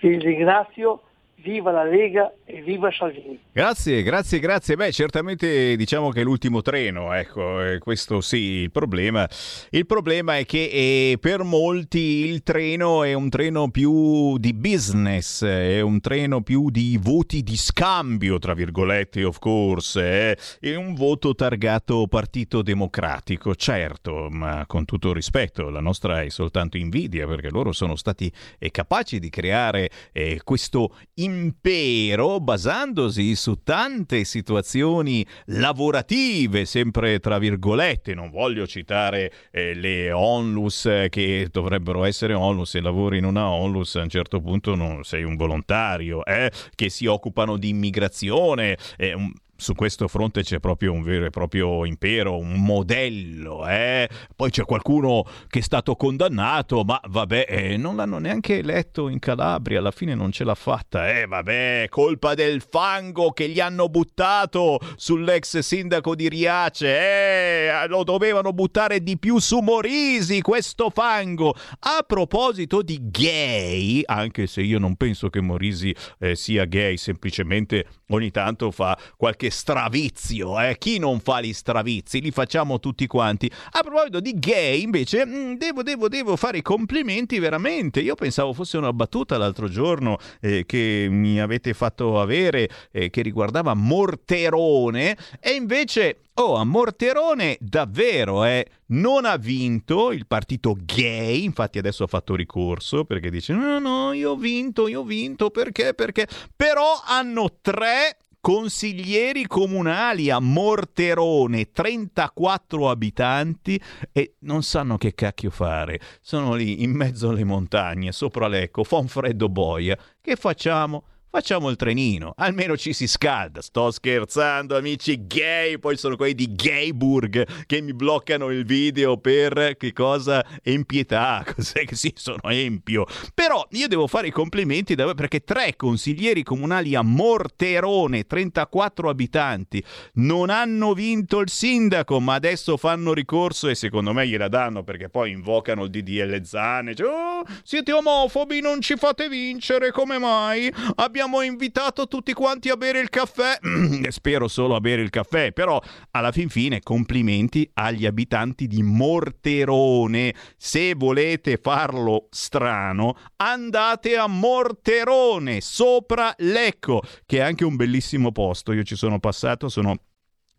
[0.01, 1.03] Vi ringrazio
[1.41, 3.39] Viva la Lega e viva Salvini.
[3.51, 4.75] Grazie, grazie, grazie.
[4.75, 9.27] Beh, certamente diciamo che è l'ultimo treno, ecco, questo sì, il problema.
[9.69, 15.43] Il problema è che eh, per molti il treno è un treno più di business,
[15.45, 20.37] è un treno più di voti di scambio, tra virgolette, of course, eh.
[20.59, 26.77] è un voto targato Partito Democratico, certo, ma con tutto rispetto, la nostra è soltanto
[26.77, 30.95] invidia perché loro sono stati eh, capaci di creare eh, questo
[31.33, 38.13] impero basandosi su tante situazioni lavorative, sempre tra virgolette.
[38.13, 43.49] Non voglio citare eh, le onlus eh, che dovrebbero essere onlus e lavori in una
[43.49, 48.77] onlus a un certo punto non sei un volontario, eh, che si occupano di immigrazione.
[48.97, 53.67] Eh, un, su questo fronte c'è proprio un vero e proprio impero, un modello.
[53.67, 54.09] Eh?
[54.35, 59.19] Poi c'è qualcuno che è stato condannato, ma vabbè, eh, non l'hanno neanche eletto in
[59.19, 61.09] Calabria, alla fine non ce l'ha fatta.
[61.09, 66.87] Eh, vabbè, colpa del fango che gli hanno buttato sull'ex sindaco di Riace.
[66.87, 71.53] Eh, lo dovevano buttare di più su Morisi, questo fango.
[71.79, 77.85] A proposito di gay, anche se io non penso che Morisi eh, sia gay, semplicemente
[78.07, 80.77] ogni tanto fa qualche qualche stravizio, eh?
[80.77, 82.21] Chi non fa gli stravizi?
[82.21, 83.51] Li facciamo tutti quanti.
[83.71, 87.99] A proposito di gay, invece, mm, devo, devo, devo fare i complimenti veramente.
[87.99, 93.21] Io pensavo fosse una battuta l'altro giorno eh, che mi avete fatto avere, eh, che
[93.21, 101.43] riguardava Morterone, e invece Oh, a Morterone davvero eh, non ha vinto il partito gay,
[101.43, 105.49] infatti adesso ha fatto ricorso perché dice no, no, io ho vinto, io ho vinto,
[105.49, 105.93] perché?
[105.93, 106.29] Perché?
[106.55, 115.99] Però hanno tre consiglieri comunali a Morterone, 34 abitanti e non sanno che cacchio fare.
[116.21, 119.97] Sono lì in mezzo alle montagne, sopra Lecco, fa un freddo boia.
[120.21, 121.03] Che facciamo?
[121.31, 123.61] Facciamo il trenino, almeno ci si scalda.
[123.61, 125.77] Sto scherzando, amici gay.
[125.77, 130.43] Poi sono quelli di Gayburg che mi bloccano il video per che cosa?
[130.63, 131.45] Empietà.
[131.55, 133.05] Cos'è che sì, sono empio.
[133.35, 135.13] Però io devo fare i complimenti da...
[135.13, 139.83] perché tre consiglieri comunali a Morterone, 34 abitanti,
[140.13, 145.09] non hanno vinto il sindaco, ma adesso fanno ricorso e secondo me gliela danno perché
[145.09, 146.95] poi invocano il DDL Zane.
[146.95, 150.73] Cioè, oh, siete omofobi, non ci fate vincere, come mai?
[150.95, 153.59] Abbiamo abbiamo invitato tutti quanti a bere il caffè.
[154.07, 155.81] Spero solo a bere il caffè, però
[156.11, 160.33] alla fin fine complimenti agli abitanti di Morterone.
[160.55, 168.71] Se volete farlo strano, andate a Morterone, sopra Lecco, che è anche un bellissimo posto.
[168.71, 169.97] Io ci sono passato, sono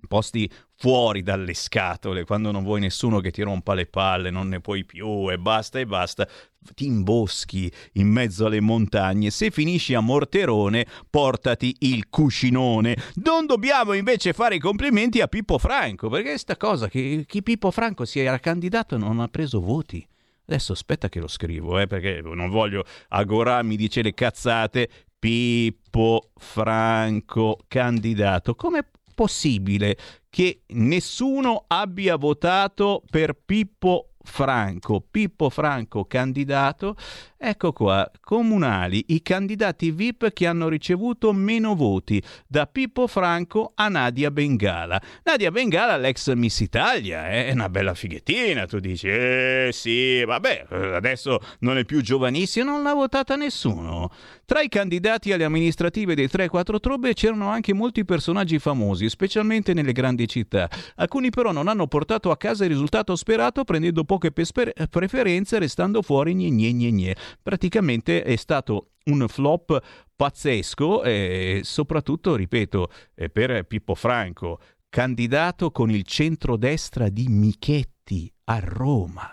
[0.08, 4.60] posti fuori dalle scatole, quando non vuoi nessuno che ti rompa le palle, non ne
[4.60, 6.26] puoi più e basta e basta,
[6.74, 9.30] ti imboschi in mezzo alle montagne.
[9.30, 12.96] Se finisci a Morterone, portati il cuscinone.
[13.16, 17.70] Non dobbiamo invece fare i complimenti a Pippo Franco, perché sta cosa che, che Pippo
[17.70, 20.06] Franco si era candidato non ha preso voti.
[20.46, 24.88] Adesso aspetta che lo scrivo, eh, perché non voglio Agorà mi dice le cazzate.
[25.20, 28.54] Pippo Franco candidato.
[28.54, 28.86] Come
[29.20, 29.98] possibile
[30.30, 36.94] che nessuno abbia votato per Pippo Franco, Pippo Franco candidato,
[37.36, 43.88] ecco qua, comunali, i candidati VIP che hanno ricevuto meno voti, da Pippo Franco a
[43.88, 45.00] Nadia Bengala.
[45.24, 50.66] Nadia Bengala, l'ex Miss Italia, eh, è una bella fighettina, tu dici, eh sì, vabbè,
[50.94, 54.10] adesso non è più giovanissima, non l'ha votata nessuno.
[54.50, 59.92] Tra i candidati alle amministrative dei 3-4 Trobbe c'erano anche molti personaggi famosi, specialmente nelle
[59.92, 60.68] grandi città.
[60.96, 66.34] Alcuni però non hanno portato a casa il risultato sperato prendendo poche preferenze restando fuori
[66.34, 67.16] gne gne gne gne.
[67.40, 69.80] Praticamente è stato un flop
[70.16, 72.90] pazzesco e soprattutto, ripeto,
[73.32, 74.58] per Pippo Franco,
[74.88, 79.32] candidato con il centrodestra di Michetti a Roma.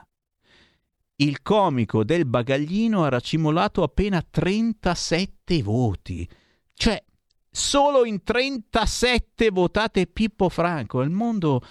[1.20, 6.30] Il comico del bagaglino ha racimolato appena 37 voti.
[6.76, 7.04] Cioè,
[7.50, 11.02] solo in 37 votate Pippo Franco.
[11.02, 11.62] Il mondo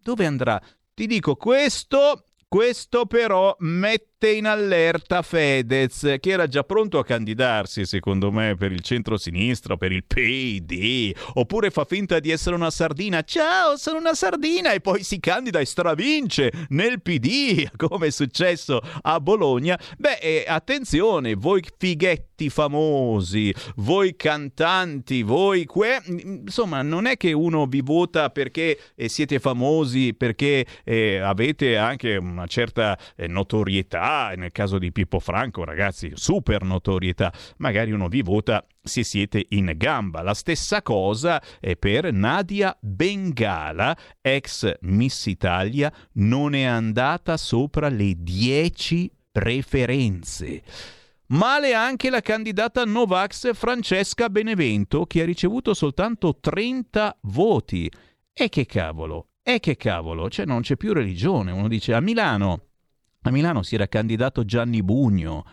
[0.00, 0.62] dove andrà?
[0.94, 7.04] Ti dico questo, questo però mette mette in allerta Fedez, che era già pronto a
[7.04, 12.70] candidarsi, secondo me, per il centro-sinistra, per il PD, oppure fa finta di essere una
[12.70, 13.22] sardina.
[13.22, 18.80] Ciao, sono una sardina e poi si candida e stravince nel PD, come è successo
[19.02, 19.78] a Bologna.
[19.98, 26.00] Beh, eh, attenzione, voi fighetti famosi, voi cantanti, voi que...
[26.06, 32.16] insomma, non è che uno vi vota perché eh, siete famosi, perché eh, avete anche
[32.16, 33.26] una certa eh,
[34.12, 39.46] notorietà nel caso di Pippo Franco, ragazzi, super notorietà, magari uno vi vota se siete
[39.50, 40.22] in gamba.
[40.22, 48.14] La stessa cosa è per Nadia Bengala, ex Miss Italia, non è andata sopra le
[48.16, 50.62] 10 preferenze.
[51.28, 57.90] Male anche la candidata Novax Francesca Benevento, che ha ricevuto soltanto 30 voti.
[58.34, 61.52] E che cavolo, e che cavolo, cioè non c'è più religione.
[61.52, 62.71] Uno dice a Milano
[63.22, 65.44] a Milano si era candidato Gianni Bugno,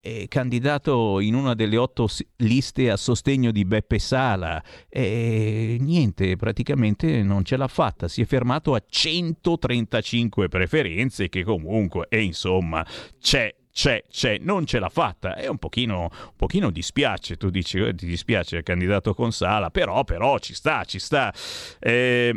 [0.00, 4.62] eh, candidato in una delle otto liste a sostegno di Beppe Sala.
[4.88, 12.06] E niente, praticamente non ce l'ha fatta, si è fermato a 135 preferenze che comunque,
[12.08, 12.86] e insomma,
[13.20, 15.36] c'è c'è, c'è, non ce l'ha fatta.
[15.36, 19.70] E un pochino, un pochino dispiace, tu dici, eh, ti dispiace il candidato con Sala,
[19.70, 21.30] però, però ci sta, ci sta.
[21.78, 22.34] Eh,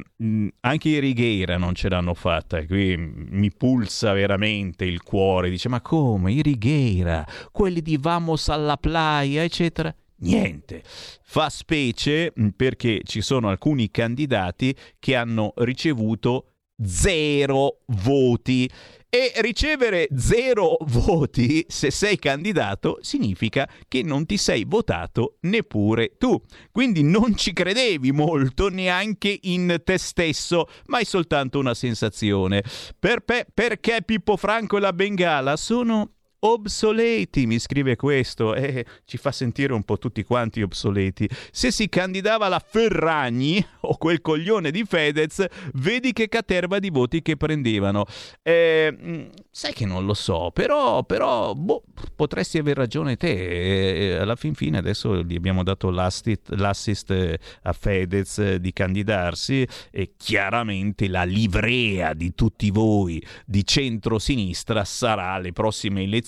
[0.60, 5.50] anche i Righeira non ce l'hanno fatta, qui mi pulsa veramente il cuore.
[5.50, 9.96] Dice, ma come, i Righeira, quelli di Vamos alla playa, eccetera.
[10.18, 10.84] Niente.
[10.84, 18.70] Fa specie perché ci sono alcuni candidati che hanno ricevuto zero voti.
[19.12, 26.40] E ricevere zero voti se sei candidato significa che non ti sei votato neppure tu.
[26.72, 32.64] Quindi non ci credevi molto neanche in te stesso, ma è soltanto una sensazione.
[33.00, 38.86] Per pe- perché Pippo Franco e la Bengala sono obsoleti, mi scrive questo, e eh,
[39.06, 41.28] ci fa sentire un po' tutti quanti obsoleti.
[41.52, 47.22] Se si candidava la Ferragni o quel coglione di Fedez, vedi che caterva di voti
[47.22, 48.06] che prendevano.
[48.42, 51.84] Eh, sai che non lo so, però, però boh,
[52.16, 54.12] potresti aver ragione te.
[54.12, 58.72] Eh, alla fin fine adesso gli abbiamo dato l'assist, l'assist eh, a Fedez eh, di
[58.72, 66.28] candidarsi e chiaramente la livrea di tutti voi di centro-sinistra sarà alle prossime elezioni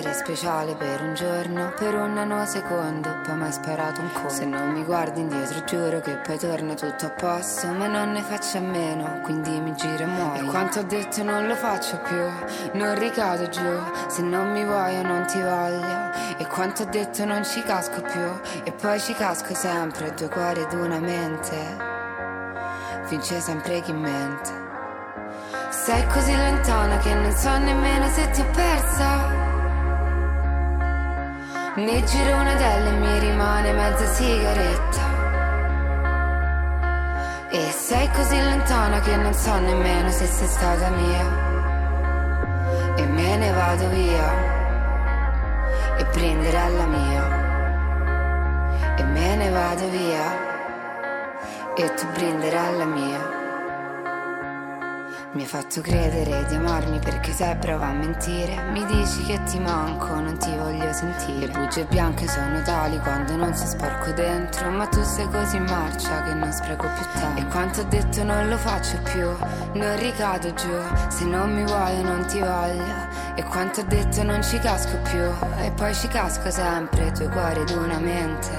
[0.00, 4.28] Essere speciale per un giorno, per un nanosecondo, poi mi hai sparato un colpo.
[4.30, 8.22] Se non mi guardi indietro giuro che poi torna tutto a posto, ma non ne
[8.22, 10.42] faccio a meno, quindi mi giro e muoio.
[10.42, 12.22] E quanto ho detto non lo faccio più,
[12.72, 16.10] non ricado giù, se non mi vuoi io non ti voglio.
[16.38, 20.60] E quanto ho detto non ci casco più, e poi ci casco sempre, due cuori
[20.60, 21.88] ed una mente.
[23.08, 24.68] Vince sempre chi mente.
[25.68, 29.39] Sei così lontana che non so nemmeno se ti ho persa.
[31.76, 35.18] Mi giro una delle e mi rimane mezza sigaretta.
[37.48, 41.24] E sei così lontana che non so nemmeno se sei stata mia.
[42.96, 44.34] E me ne vado via.
[45.96, 47.24] E prenderai mia.
[48.96, 50.24] E me ne vado via.
[51.76, 53.39] E tu prenderai la mia.
[55.32, 58.64] Mi hai fatto credere di amarmi perché sei brava a mentire.
[58.72, 61.46] Mi dici che ti manco, non ti voglio sentire.
[61.46, 64.70] Le bugie bianche sono tali quando non si sporco dentro.
[64.70, 67.40] Ma tu sei così in marcia che non spreco più tempo.
[67.40, 69.28] E quanto ho detto non lo faccio più,
[69.74, 70.74] non ricado giù.
[71.06, 73.08] Se non mi vuoi non ti voglio.
[73.36, 75.22] E quanto ho detto non ci casco più.
[75.62, 78.50] E poi ci casco sempre, due cuori ed una mente.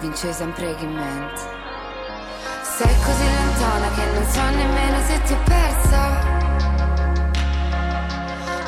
[0.00, 1.40] Vince sempre chi mente.
[2.62, 6.30] Sei così lontana che non so nemmeno se ti ho persa.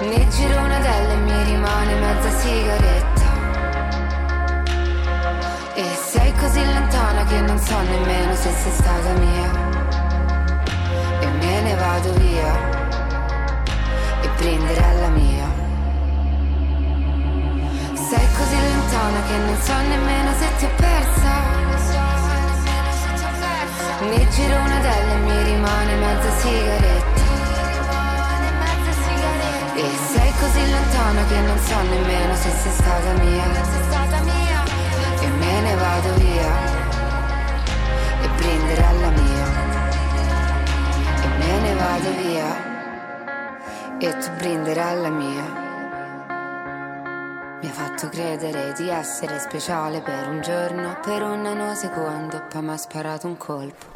[0.00, 3.32] Mi giro una delle e mi rimane mezza sigaretta.
[5.74, 9.50] E sei così lontana che non so nemmeno se sei stata mia.
[11.20, 12.52] E me ne vado via.
[14.20, 15.46] E prenderai la mia.
[17.94, 22.03] Sei così lontana che non so nemmeno se ti ho persa.
[24.00, 27.22] Mi giro una delle e mi rimane mezza sigaretta.
[29.76, 33.44] E sei così lontana che non so nemmeno se sei stata mia.
[35.20, 36.52] E me ne vado via.
[38.20, 39.46] E prenderai la mia.
[41.22, 42.72] E me ne vado via.
[43.98, 45.63] E tu prenderai la mia.
[47.64, 52.68] Mi ha fatto credere di essere speciale per un giorno, per un nanosecondo, poi mi
[52.68, 53.86] ha sparato un colpo.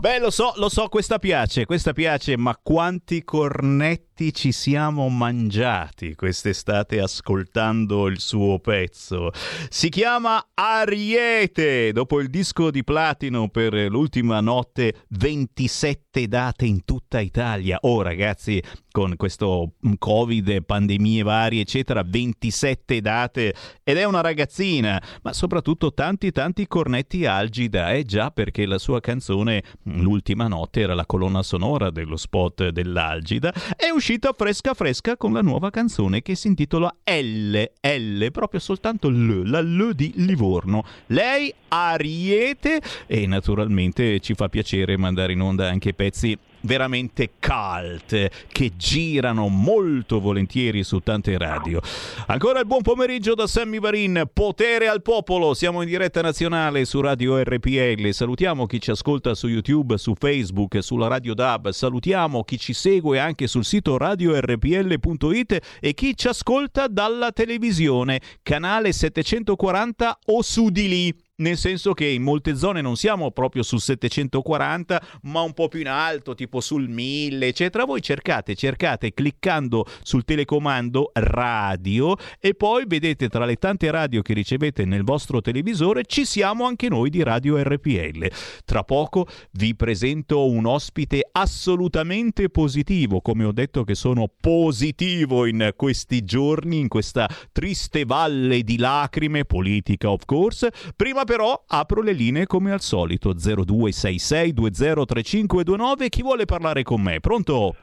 [0.00, 6.14] Beh, lo so, lo so, questa piace, questa piace, ma quanti cornetti ci siamo mangiati
[6.14, 9.30] quest'estate ascoltando il suo pezzo.
[9.68, 17.20] Si chiama Ariete, dopo il disco di platino per l'ultima notte, 27 date in tutta
[17.20, 17.76] Italia.
[17.82, 25.32] Oh ragazzi, con questo Covid, pandemie varie, eccetera, 27 date ed è una ragazzina, ma
[25.32, 31.06] soprattutto tanti tanti cornetti algida, eh già perché la sua canzone L'ultima notte era la
[31.06, 36.48] colonna sonora dello spot dell'Algida, è uscita fresca fresca con la nuova canzone che si
[36.48, 40.84] intitola L, L, proprio soltanto L, la L di Livorno.
[41.06, 48.72] Lei Ariete e naturalmente ci fa piacere mandare in onda anche pezzi veramente cult che
[48.76, 51.80] girano molto volentieri su tante radio.
[52.26, 57.00] Ancora il buon pomeriggio da Sammy Varin, potere al popolo, siamo in diretta nazionale su
[57.00, 62.58] Radio RPL, salutiamo chi ci ascolta su YouTube, su Facebook, sulla Radio DAB, salutiamo chi
[62.58, 70.42] ci segue anche sul sito radiorpl.it e chi ci ascolta dalla televisione, canale 740 o
[70.42, 75.40] su di lì nel senso che in molte zone non siamo proprio sul 740, ma
[75.40, 77.84] un po' più in alto, tipo sul 1000, eccetera.
[77.84, 84.34] Voi cercate, cercate cliccando sul telecomando radio e poi vedete tra le tante radio che
[84.34, 88.30] ricevete nel vostro televisore ci siamo anche noi di Radio RPL.
[88.64, 95.72] Tra poco vi presento un ospite assolutamente positivo, come ho detto che sono positivo in
[95.76, 100.70] questi giorni, in questa triste valle di lacrime, politica of course.
[100.94, 107.20] Prima però apro le linee come al solito 0266 203529 chi vuole parlare con me
[107.20, 107.76] pronto?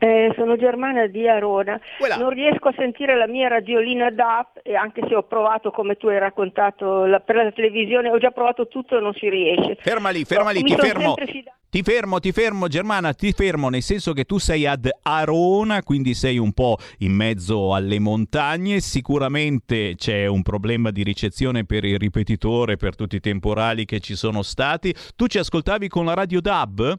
[0.00, 2.16] Eh, sono Germana di Arona, Quella.
[2.16, 6.08] non riesco a sentire la mia radiolina DAP e anche se ho provato come tu
[6.08, 9.76] hai raccontato la, per la televisione, ho già provato tutto e non si riesce.
[9.78, 11.14] Ferma lì, ferma lì, ti fermo.
[11.72, 16.12] Ti fermo, ti fermo Germana, ti fermo nel senso che tu sei ad Arona, quindi
[16.12, 21.96] sei un po' in mezzo alle montagne, sicuramente c'è un problema di ricezione per il
[21.96, 24.94] ripetitore, per tutti i temporali che ci sono stati.
[25.16, 26.94] Tu ci ascoltavi con la radio DAB?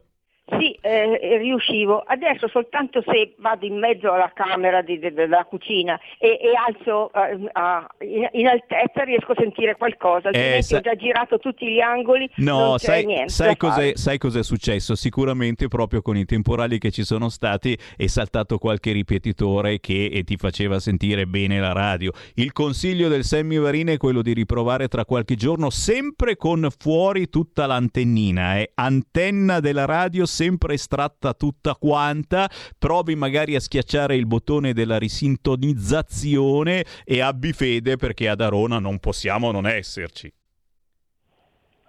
[0.86, 6.38] Eh, riuscivo, adesso soltanto se vado in mezzo alla camera di, de, della cucina e,
[6.38, 10.94] e alzo uh, uh, in, in, altezza riesco a sentire qualcosa, eh, sa- ho già
[10.94, 13.30] girato tutti gli angoli, no, sai, niente.
[13.30, 14.94] Sai cos'è, sai cos'è successo?
[14.94, 20.36] Sicuramente proprio con i temporali che ci sono stati è saltato qualche ripetitore che ti
[20.36, 22.12] faceva sentire bene la radio.
[22.34, 27.30] Il consiglio del Sammy Varine è quello di riprovare tra qualche giorno sempre con fuori
[27.30, 28.72] tutta l'antennina, eh?
[28.74, 36.84] antenna della radio sempre estratta tutta quanta, provi magari a schiacciare il bottone della risintonizzazione
[37.04, 40.32] e abbi fede perché ad Arona non possiamo non esserci.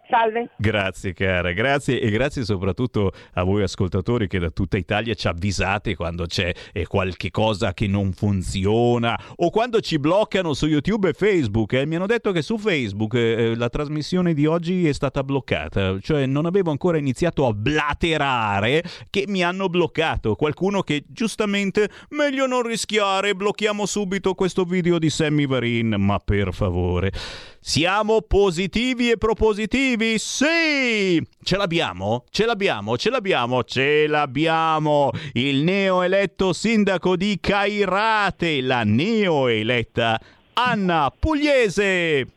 [0.08, 0.50] Salve.
[0.58, 5.96] Grazie cara, grazie e grazie soprattutto a voi ascoltatori che da tutta Italia ci avvisate
[5.96, 11.14] quando c'è eh, qualche cosa che non funziona o quando ci bloccano su YouTube e
[11.14, 11.74] Facebook.
[11.74, 11.86] Eh.
[11.86, 16.00] Mi hanno detto che su Facebook eh, eh, la trasmissione di oggi è stata bloccata,
[16.00, 20.36] cioè non avevo ancora iniziato a blaterare che mi hanno bloccato.
[20.36, 26.54] Qualcuno che giustamente meglio non rischiare, blocchiamo subito questo video di Sammy Varin, ma per
[26.54, 27.12] favore.
[27.60, 29.95] Siamo positivi e propositivi?
[30.18, 31.26] Sì!
[31.42, 32.26] Ce l'abbiamo?
[32.30, 32.98] Ce l'abbiamo?
[32.98, 33.64] Ce l'abbiamo?
[33.64, 35.12] Ce l'abbiamo!
[35.34, 40.20] Il neoeletto sindaco di Cairate, la neoeletta
[40.54, 42.35] Anna Pugliese!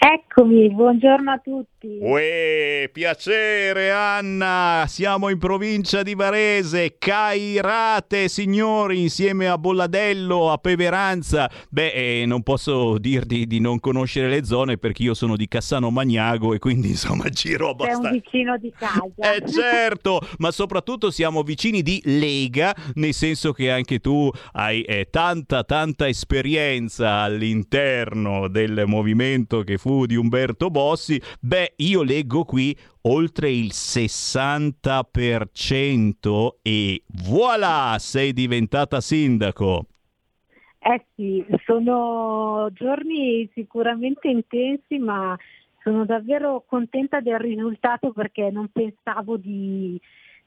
[0.00, 1.98] Eccomi, buongiorno a tutti.
[2.00, 11.50] Uè, piacere Anna, siamo in provincia di Varese, Cairate signori, insieme a Bolladello, a Peveranza.
[11.68, 15.90] Beh, eh, non posso dirti di non conoscere le zone perché io sono di Cassano
[15.90, 18.02] Magnago e quindi insomma giro abbastanza.
[18.02, 19.34] Sei un vicino di casa.
[19.34, 25.08] Eh certo, ma soprattutto siamo vicini di Lega, nel senso che anche tu hai eh,
[25.10, 32.44] tanta tanta esperienza all'interno del movimento che fu fu di Umberto Bossi, beh, io leggo
[32.44, 39.86] qui oltre il 60% e voilà, sei diventata sindaco.
[40.80, 45.34] Eh sì, sono giorni sicuramente intensi, ma
[45.82, 49.98] sono davvero contenta del risultato perché non pensavo di,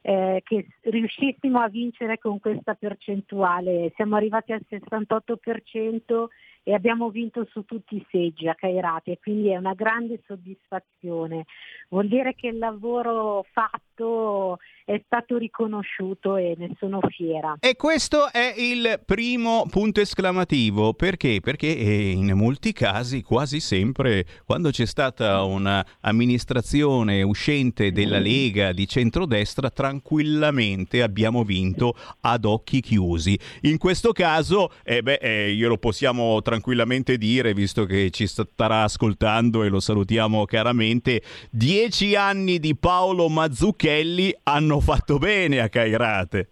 [0.01, 3.91] eh, che riuscissimo a vincere con questa percentuale.
[3.95, 6.27] Siamo arrivati al 68%
[6.63, 11.45] e abbiamo vinto su tutti i seggi a Cairati e quindi è una grande soddisfazione.
[11.89, 17.55] Vuol dire che il lavoro fatto è stato riconosciuto e ne sono fiera.
[17.59, 21.39] E questo è il primo punto esclamativo, perché?
[21.41, 28.87] Perché eh, in molti casi, quasi sempre, quando c'è stata un'amministrazione uscente della Lega di
[28.87, 33.37] centrodestra, tranquillamente abbiamo vinto ad occhi chiusi.
[33.61, 39.63] In questo caso, eh beh, eh, glielo possiamo tranquillamente dire, visto che ci starà ascoltando
[39.63, 46.49] e lo salutiamo caramente, dieci anni di Paolo Mazzucchelli hanno fatto bene a Cairate.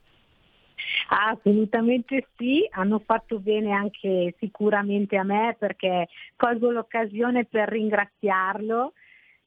[1.10, 8.94] Assolutamente sì, hanno fatto bene anche sicuramente a me perché colgo l'occasione per ringraziarlo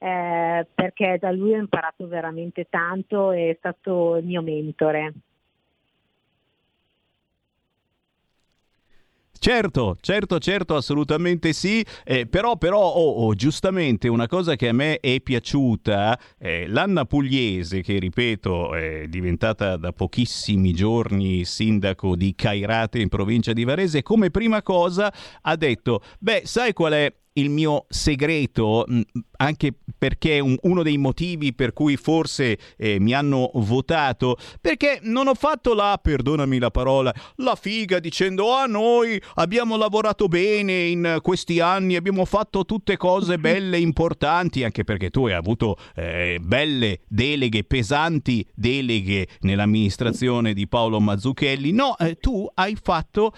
[0.03, 5.13] eh, perché da lui ho imparato veramente tanto, è stato il mio mentore.
[9.45, 14.73] Certo, certo, certo, assolutamente sì, eh, però, però oh, oh, giustamente una cosa che a
[14.73, 22.37] me è piaciuta, eh, l'Anna Pugliese, che ripeto è diventata da pochissimi giorni sindaco di
[22.37, 27.51] Cairate in provincia di Varese, come prima cosa ha detto, beh, sai qual è il
[27.51, 29.01] mio segreto, mm,
[29.39, 35.29] anche perché un, uno dei motivi per cui forse eh, mi hanno votato, perché non
[35.29, 41.19] ho fatto la, perdonami la parola, la figa dicendo ah noi abbiamo lavorato bene in
[41.23, 47.01] questi anni, abbiamo fatto tutte cose belle, importanti, anche perché tu hai avuto eh, belle
[47.09, 51.73] deleghe, pesanti deleghe nell'amministrazione di Paolo Mazzucchelli.
[51.73, 53.33] No, eh, tu hai fatto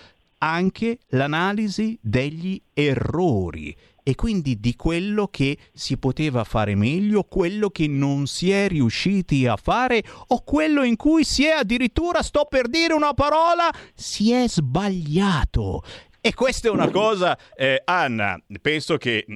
[0.45, 3.75] anche l'analisi degli errori
[4.07, 9.47] e quindi di quello che si poteva fare meglio, quello che non si è riusciti
[9.47, 14.31] a fare o quello in cui si è addirittura, sto per dire una parola, si
[14.31, 15.83] è sbagliato.
[16.27, 19.27] E questa è una cosa, eh, Anna, penso che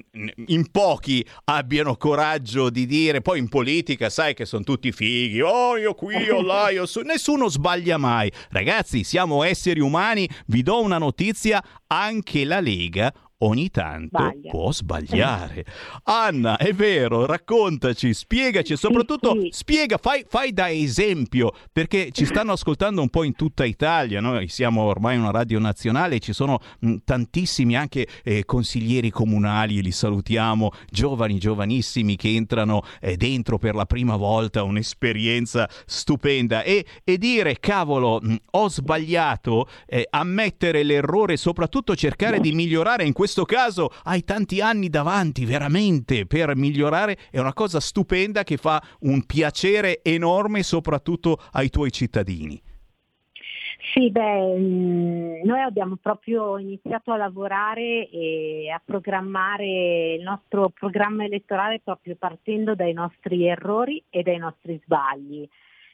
[0.46, 5.76] in pochi abbiano coraggio di dire, poi in politica sai che sono tutti fighi, oh
[5.76, 8.32] io qui, io là, io su, nessuno sbaglia mai.
[8.48, 14.50] Ragazzi, siamo esseri umani, vi do una notizia, anche la Lega ogni tanto Sbaglia.
[14.50, 15.64] può sbagliare.
[16.04, 19.48] Anna, è vero, raccontaci, spiegaci, e soprattutto sì.
[19.52, 24.48] spiega, fai, fai da esempio, perché ci stanno ascoltando un po' in tutta Italia, noi
[24.48, 30.70] siamo ormai una radio nazionale, ci sono mh, tantissimi anche eh, consiglieri comunali, li salutiamo,
[30.90, 37.58] giovani, giovanissimi che entrano eh, dentro per la prima volta, un'esperienza stupenda e, e dire
[37.60, 44.24] cavolo, mh, ho sbagliato, eh, ammettere l'errore, soprattutto cercare di migliorare, in questo caso hai
[44.24, 50.62] tanti anni davanti veramente per migliorare, è una cosa stupenda che fa un piacere enorme
[50.62, 52.60] soprattutto ai tuoi cittadini.
[53.94, 61.24] Sì, beh, mh, noi abbiamo proprio iniziato a lavorare e a programmare il nostro programma
[61.24, 65.48] elettorale proprio partendo dai nostri errori e dai nostri sbagli.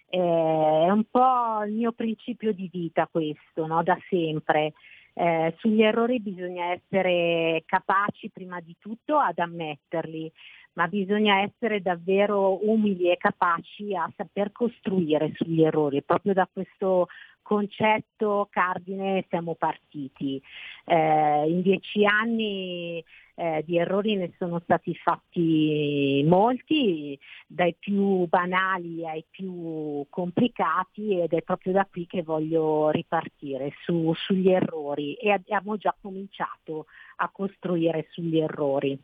[0.09, 3.83] Eh, è un po' il mio principio di vita questo, no?
[3.83, 4.73] da sempre.
[5.17, 10.31] Eh, sugli errori bisogna essere capaci prima di tutto ad ammetterli,
[10.73, 16.03] ma bisogna essere davvero umili e capaci a saper costruire sugli errori.
[16.03, 17.07] Proprio da questo
[17.45, 20.43] concetto cardine siamo partiti.
[20.85, 23.05] Eh, in dieci anni
[23.37, 31.33] eh, di errori ne sono stati fatti molti, dai più banali ai più complicati ed
[31.33, 37.29] è proprio da qui che voglio ripartire su, sugli errori e abbiamo già cominciato a
[37.29, 38.99] costruire sugli errori.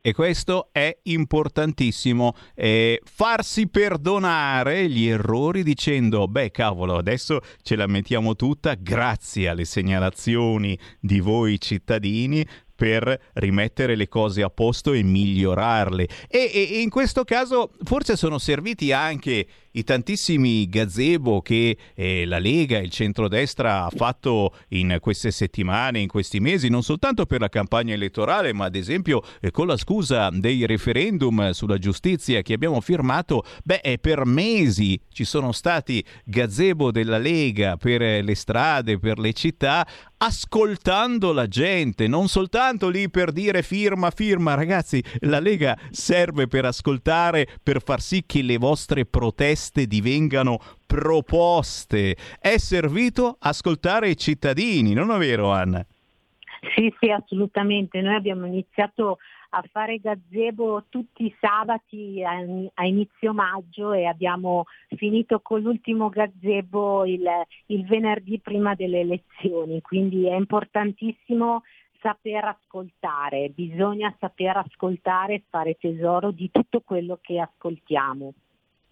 [0.00, 7.86] E questo è importantissimo, eh, farsi perdonare gli errori dicendo, beh cavolo, adesso ce la
[7.86, 12.46] mettiamo tutta grazie alle segnalazioni di voi cittadini
[12.78, 16.06] per rimettere le cose a posto e migliorarle.
[16.28, 22.24] E, e, e in questo caso forse sono serviti anche i tantissimi gazebo che eh,
[22.24, 27.26] la Lega e il centrodestra ha fatto in queste settimane, in questi mesi, non soltanto
[27.26, 32.42] per la campagna elettorale, ma ad esempio eh, con la scusa dei referendum sulla giustizia
[32.42, 38.34] che abbiamo firmato, beh, eh, per mesi ci sono stati gazebo della Lega per le
[38.34, 39.86] strade, per le città,
[40.16, 46.64] ascoltando la gente, non soltanto lì per dire firma, firma, ragazzi, la Lega serve per
[46.64, 52.16] ascoltare, per far sì che le vostre proteste divengano proposte.
[52.40, 55.84] È servito ascoltare i cittadini, non è vero Anna?
[56.74, 58.00] Sì, sì, assolutamente.
[58.00, 59.18] Noi abbiamo iniziato
[59.50, 64.64] a fare gazebo tutti i sabati a inizio maggio e abbiamo
[64.96, 67.26] finito con l'ultimo gazebo il,
[67.66, 71.62] il venerdì prima delle elezioni, quindi è importantissimo
[72.00, 78.32] saper ascoltare, bisogna saper ascoltare e fare tesoro di tutto quello che ascoltiamo.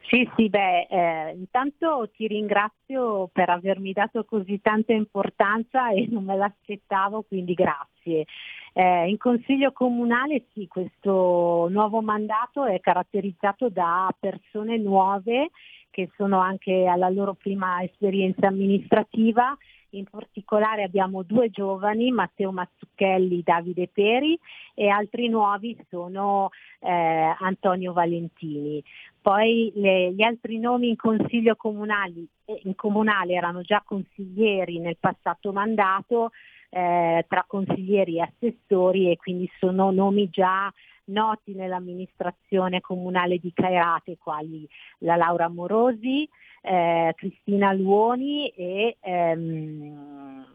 [0.08, 6.24] Sì, sì, beh, eh, intanto ti ringrazio per avermi dato così tanta importanza e non
[6.24, 8.24] me l'aspettavo, quindi grazie.
[8.72, 15.50] Eh, in Consiglio Comunale sì, questo nuovo mandato è caratterizzato da persone nuove
[15.90, 19.56] che sono anche alla loro prima esperienza amministrativa.
[19.90, 24.38] In particolare abbiamo due giovani, Matteo Mazzucchelli, Davide Peri
[24.74, 26.50] e altri nuovi sono
[26.80, 28.84] eh, Antonio Valentini.
[29.26, 32.26] Poi le, gli altri nomi in consiglio comunale,
[32.62, 36.30] in comunale erano già consiglieri nel passato mandato,
[36.70, 40.72] eh, tra consiglieri e assessori e quindi sono nomi già
[41.06, 44.64] noti nell'amministrazione comunale di Cairate, quali
[44.98, 46.28] la Laura Morosi,
[46.62, 50.46] eh, Cristina Luoni e ehm,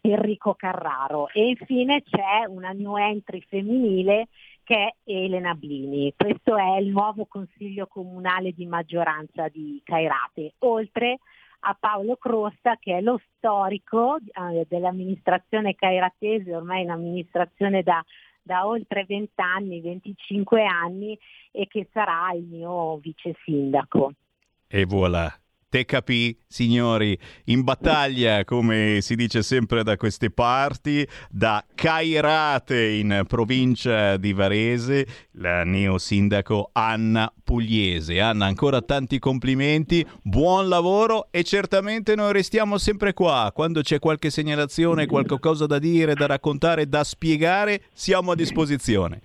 [0.00, 1.28] Enrico Carraro.
[1.28, 4.28] E infine c'è una new entry femminile
[4.64, 6.12] che è Elena Blini.
[6.16, 11.18] Questo è il nuovo consiglio comunale di maggioranza di Cairate, oltre
[11.66, 18.04] a Paolo Crosta che è lo storico eh, dell'amministrazione cairatese, ormai un'amministrazione da
[18.44, 21.18] da oltre 20 anni, 25 anni
[21.50, 24.12] e che sarà il mio vice sindaco.
[24.68, 25.32] E voilà,
[25.74, 33.24] Te capì, signori, in battaglia, come si dice sempre da queste parti, da Cairate in
[33.26, 38.20] provincia di Varese, la neo sindaco Anna Pugliese.
[38.20, 43.50] Anna, ancora tanti complimenti, buon lavoro e certamente noi restiamo sempre qua.
[43.52, 49.22] Quando c'è qualche segnalazione, qualcosa da dire, da raccontare, da spiegare, siamo a disposizione.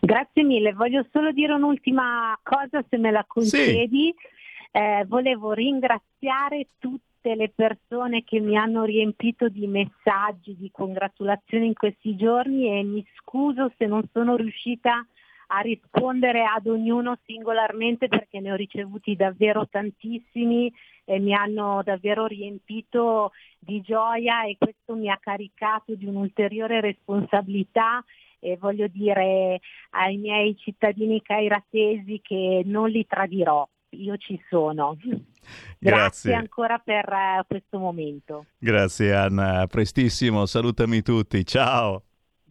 [0.00, 4.14] Grazie mille, voglio solo dire un'ultima cosa se me la concedi.
[4.16, 4.34] Sì.
[4.78, 11.72] Eh, volevo ringraziare tutte le persone che mi hanno riempito di messaggi, di congratulazioni in
[11.72, 15.02] questi giorni e mi scuso se non sono riuscita
[15.46, 20.70] a rispondere ad ognuno singolarmente perché ne ho ricevuti davvero tantissimi
[21.06, 28.04] e mi hanno davvero riempito di gioia e questo mi ha caricato di un'ulteriore responsabilità
[28.40, 29.58] e voglio dire
[29.92, 34.96] ai miei cittadini cairatesi che non li tradirò io ci sono.
[34.98, 38.46] Grazie, Grazie ancora per uh, questo momento.
[38.58, 42.02] Grazie Anna, prestissimo, salutami tutti, ciao.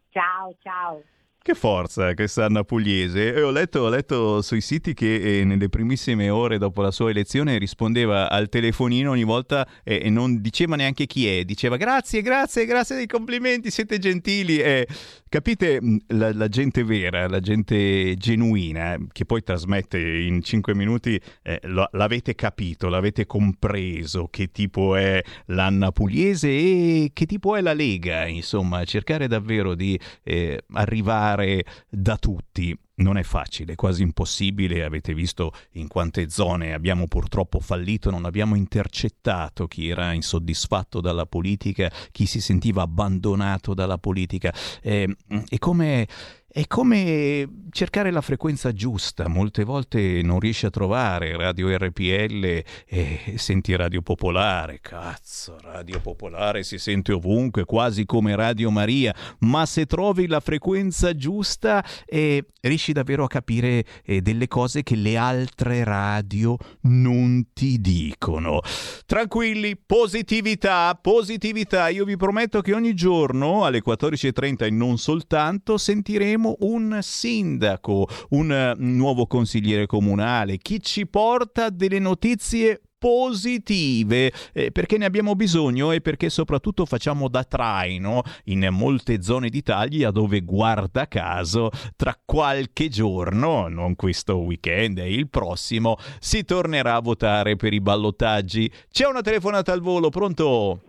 [0.09, 1.01] Ciao, ciao.
[1.45, 3.35] Che forza questa Anna Pugliese.
[3.35, 7.11] E ho letto, ho letto sui siti che eh, nelle primissime ore dopo la sua
[7.11, 12.23] elezione rispondeva al telefonino ogni volta eh, e non diceva neanche chi è, diceva grazie,
[12.23, 14.57] grazie, grazie dei complimenti, siete gentili.
[14.57, 14.87] Eh,
[15.29, 21.59] capite la, la, gente vera, la gente genuina, che poi trasmette in cinque minuti, eh,
[21.65, 27.73] lo, l'avete capito, l'avete compreso che tipo è l'Anna Pugliese e che tipo è la
[27.73, 32.77] Lega, insomma, cercare davvero di eh, arrivare fare da tutti.
[32.97, 38.55] Non è facile, quasi impossibile, avete visto in quante zone abbiamo purtroppo fallito, non abbiamo
[38.55, 44.53] intercettato chi era insoddisfatto dalla politica, chi si sentiva abbandonato dalla politica.
[44.81, 45.13] Eh,
[45.49, 46.07] e come
[46.55, 53.33] è come cercare la frequenza giusta, molte volte non riesci a trovare Radio RPL e
[53.35, 59.85] senti Radio Popolare, cazzo, Radio Popolare si sente ovunque, quasi come Radio Maria, ma se
[59.85, 65.83] trovi la frequenza giusta eh, riesci davvero a capire eh, delle cose che le altre
[65.83, 68.61] radio non ti dicono.
[69.05, 76.43] Tranquilli, positività, positività, io vi prometto che ogni giorno alle 14.30 e non soltanto sentiremo
[76.45, 84.97] avremo un sindaco, un nuovo consigliere comunale, chi ci porta delle notizie positive eh, perché
[84.97, 91.07] ne abbiamo bisogno e perché soprattutto facciamo da traino in molte zone d'Italia dove guarda
[91.07, 97.73] caso tra qualche giorno, non questo weekend e il prossimo, si tornerà a votare per
[97.73, 98.71] i ballottaggi.
[98.89, 100.79] C'è una telefonata al volo, pronto?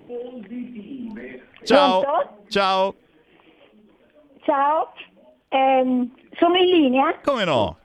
[1.65, 2.01] Ciao.
[2.01, 2.45] Pronto?
[2.49, 2.95] Ciao.
[4.43, 4.93] Ciao.
[5.49, 6.09] Eh,
[6.39, 7.19] sono in linea?
[7.25, 7.79] Come no?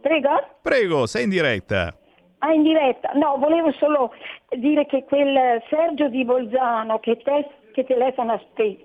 [0.00, 0.30] Prego?
[0.62, 1.94] Prego, sei in diretta.
[2.38, 3.10] Ah, in diretta.
[3.14, 4.12] No, volevo solo
[4.50, 8.76] dire che quel Sergio di Bolzano che, te, che telefona spe,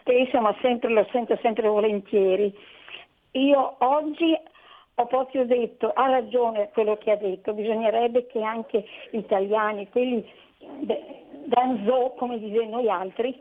[0.00, 2.52] spesso, ma sempre, lo sento sempre volentieri,
[3.32, 4.36] io oggi
[4.96, 10.24] ho proprio detto, ha ragione quello che ha detto, bisognerebbe che anche gli italiani, quelli
[11.46, 13.36] danzo, come dite noi altri,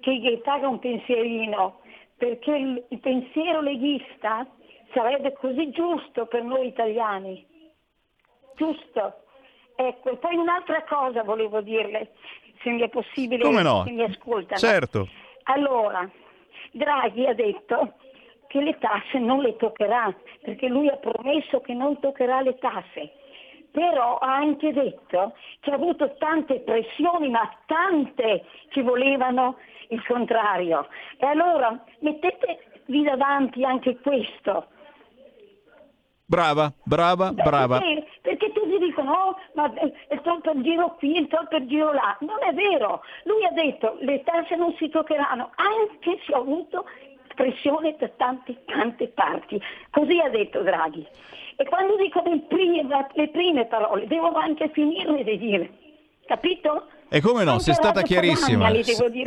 [0.00, 1.80] che gli paga un pensierino
[2.18, 4.46] perché il, il pensiero leghista
[4.92, 7.46] sarebbe così giusto per noi italiani.
[8.56, 9.22] Giusto.
[9.76, 12.10] Ecco, e poi un'altra cosa volevo dirle,
[12.62, 13.84] se mi è possibile, Come no?
[13.86, 14.58] se mi ascoltano.
[14.58, 15.08] Certo.
[15.44, 16.10] Allora,
[16.72, 17.94] Draghi ha detto
[18.48, 20.12] che le tasse non le toccherà,
[20.42, 23.12] perché lui ha promesso che non toccherà le tasse.
[23.70, 29.56] Però ha anche detto che ha avuto tante pressioni, ma tante che volevano
[29.88, 30.88] il contrario.
[31.18, 34.68] E allora mettetevi davanti anche questo.
[36.24, 37.78] Brava, brava, Beh, brava.
[37.78, 41.90] Perché, perché tutti dicono, oh, ma è tolto il giro qui, è tolto il giro
[41.92, 42.14] là.
[42.20, 43.00] Non è vero.
[43.24, 46.84] Lui ha detto, le tasse non si toccheranno, anche se ho avuto
[47.38, 49.60] pressione da tante, tante parti.
[49.90, 51.06] Così ha detto Draghi.
[51.54, 55.70] E quando dico prime, le prime parole, devo anche finirle di dire.
[56.26, 56.88] Capito?
[57.10, 58.70] E come no, sei stata chiarissima.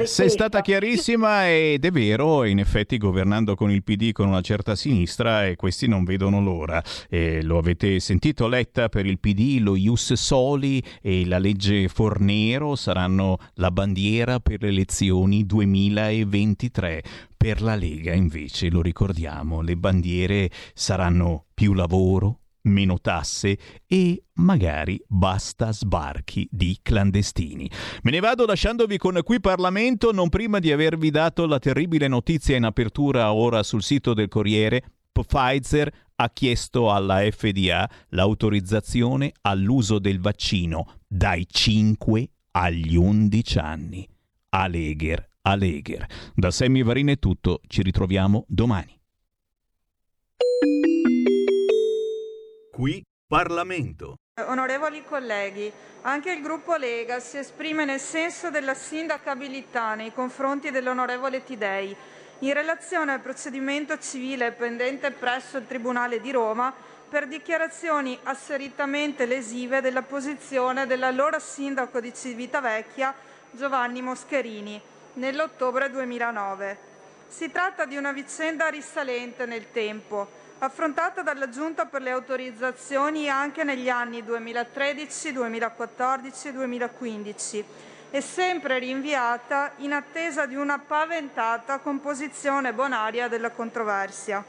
[0.04, 4.76] Sei stata chiarissima ed è vero, in effetti governando con il PD con una certa
[4.76, 6.84] sinistra e questi non vedono l'ora.
[7.10, 12.76] E lo avete sentito Letta per il PD, lo Ius Soli e la legge Fornero
[12.76, 17.30] saranno la bandiera per le elezioni 2023.
[17.42, 23.58] Per la Lega invece, lo ricordiamo, le bandiere saranno più lavoro, meno tasse
[23.88, 27.68] e magari basta sbarchi di clandestini.
[28.04, 32.56] Me ne vado lasciandovi con qui Parlamento non prima di avervi dato la terribile notizia
[32.56, 34.84] in apertura ora sul sito del Corriere.
[35.12, 44.08] Pfizer ha chiesto alla FDA l'autorizzazione all'uso del vaccino dai 5 agli 11 anni.
[44.50, 46.06] Alegher, Alegher.
[46.36, 49.00] Da Sammy Varine è tutto, ci ritroviamo domani.
[52.72, 54.16] Qui Parlamento.
[54.48, 61.44] Onorevoli colleghi, anche il gruppo Lega si esprime nel senso della sindacabilità nei confronti dell'onorevole
[61.44, 61.96] Tidei
[62.40, 66.74] in relazione al procedimento civile pendente presso il Tribunale di Roma
[67.08, 73.14] per dichiarazioni asseritamente lesive della posizione dell'allora sindaco di Civitavecchia
[73.52, 74.82] Giovanni Moscherini
[75.14, 76.90] nell'ottobre 2009.
[77.28, 83.64] Si tratta di una vicenda risalente nel tempo affrontata dalla Giunta per le autorizzazioni anche
[83.64, 87.66] negli anni 2013, 2014 e 2015
[88.12, 94.44] e sempre rinviata in attesa di una paventata composizione bonaria della controversia.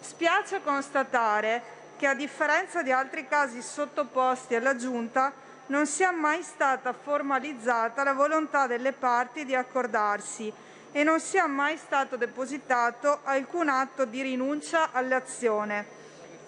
[0.00, 1.62] Spiace constatare
[1.96, 5.32] che a differenza di altri casi sottoposti alla Giunta
[5.70, 10.52] non sia mai stata formalizzata la volontà delle parti di accordarsi
[10.92, 15.86] e non sia mai stato depositato alcun atto di rinuncia all'azione,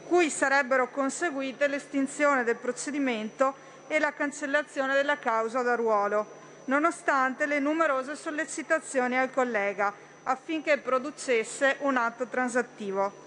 [0.09, 3.55] cui sarebbero conseguite l'estinzione del procedimento
[3.87, 9.93] e la cancellazione della causa da ruolo, nonostante le numerose sollecitazioni al collega
[10.25, 13.22] affinché producesse un atto transattivo.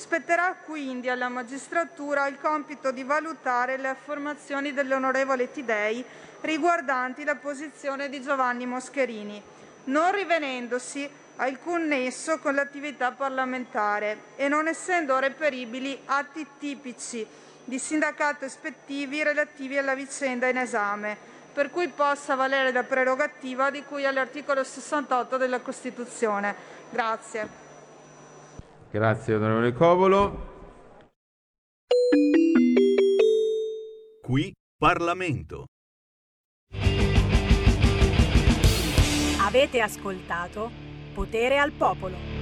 [0.00, 6.02] Spetterà quindi alla magistratura il compito di valutare le affermazioni dell'onorevole Tidei
[6.40, 9.42] riguardanti la posizione di Giovanni Moscherini,
[9.84, 11.06] non rivenendosi
[11.36, 17.26] alcun nesso con l'attività parlamentare e non essendo reperibili atti tipici
[17.62, 21.14] di sindacato ispettivi relativi alla vicenda in esame,
[21.52, 26.54] per cui possa valere la prerogativa di cui all'articolo 68 della Costituzione.
[26.88, 27.59] Grazie.
[28.92, 30.48] Grazie onorevole Covolo.
[34.20, 35.66] Qui Parlamento.
[39.38, 40.70] Avete ascoltato
[41.14, 42.39] Potere al Popolo.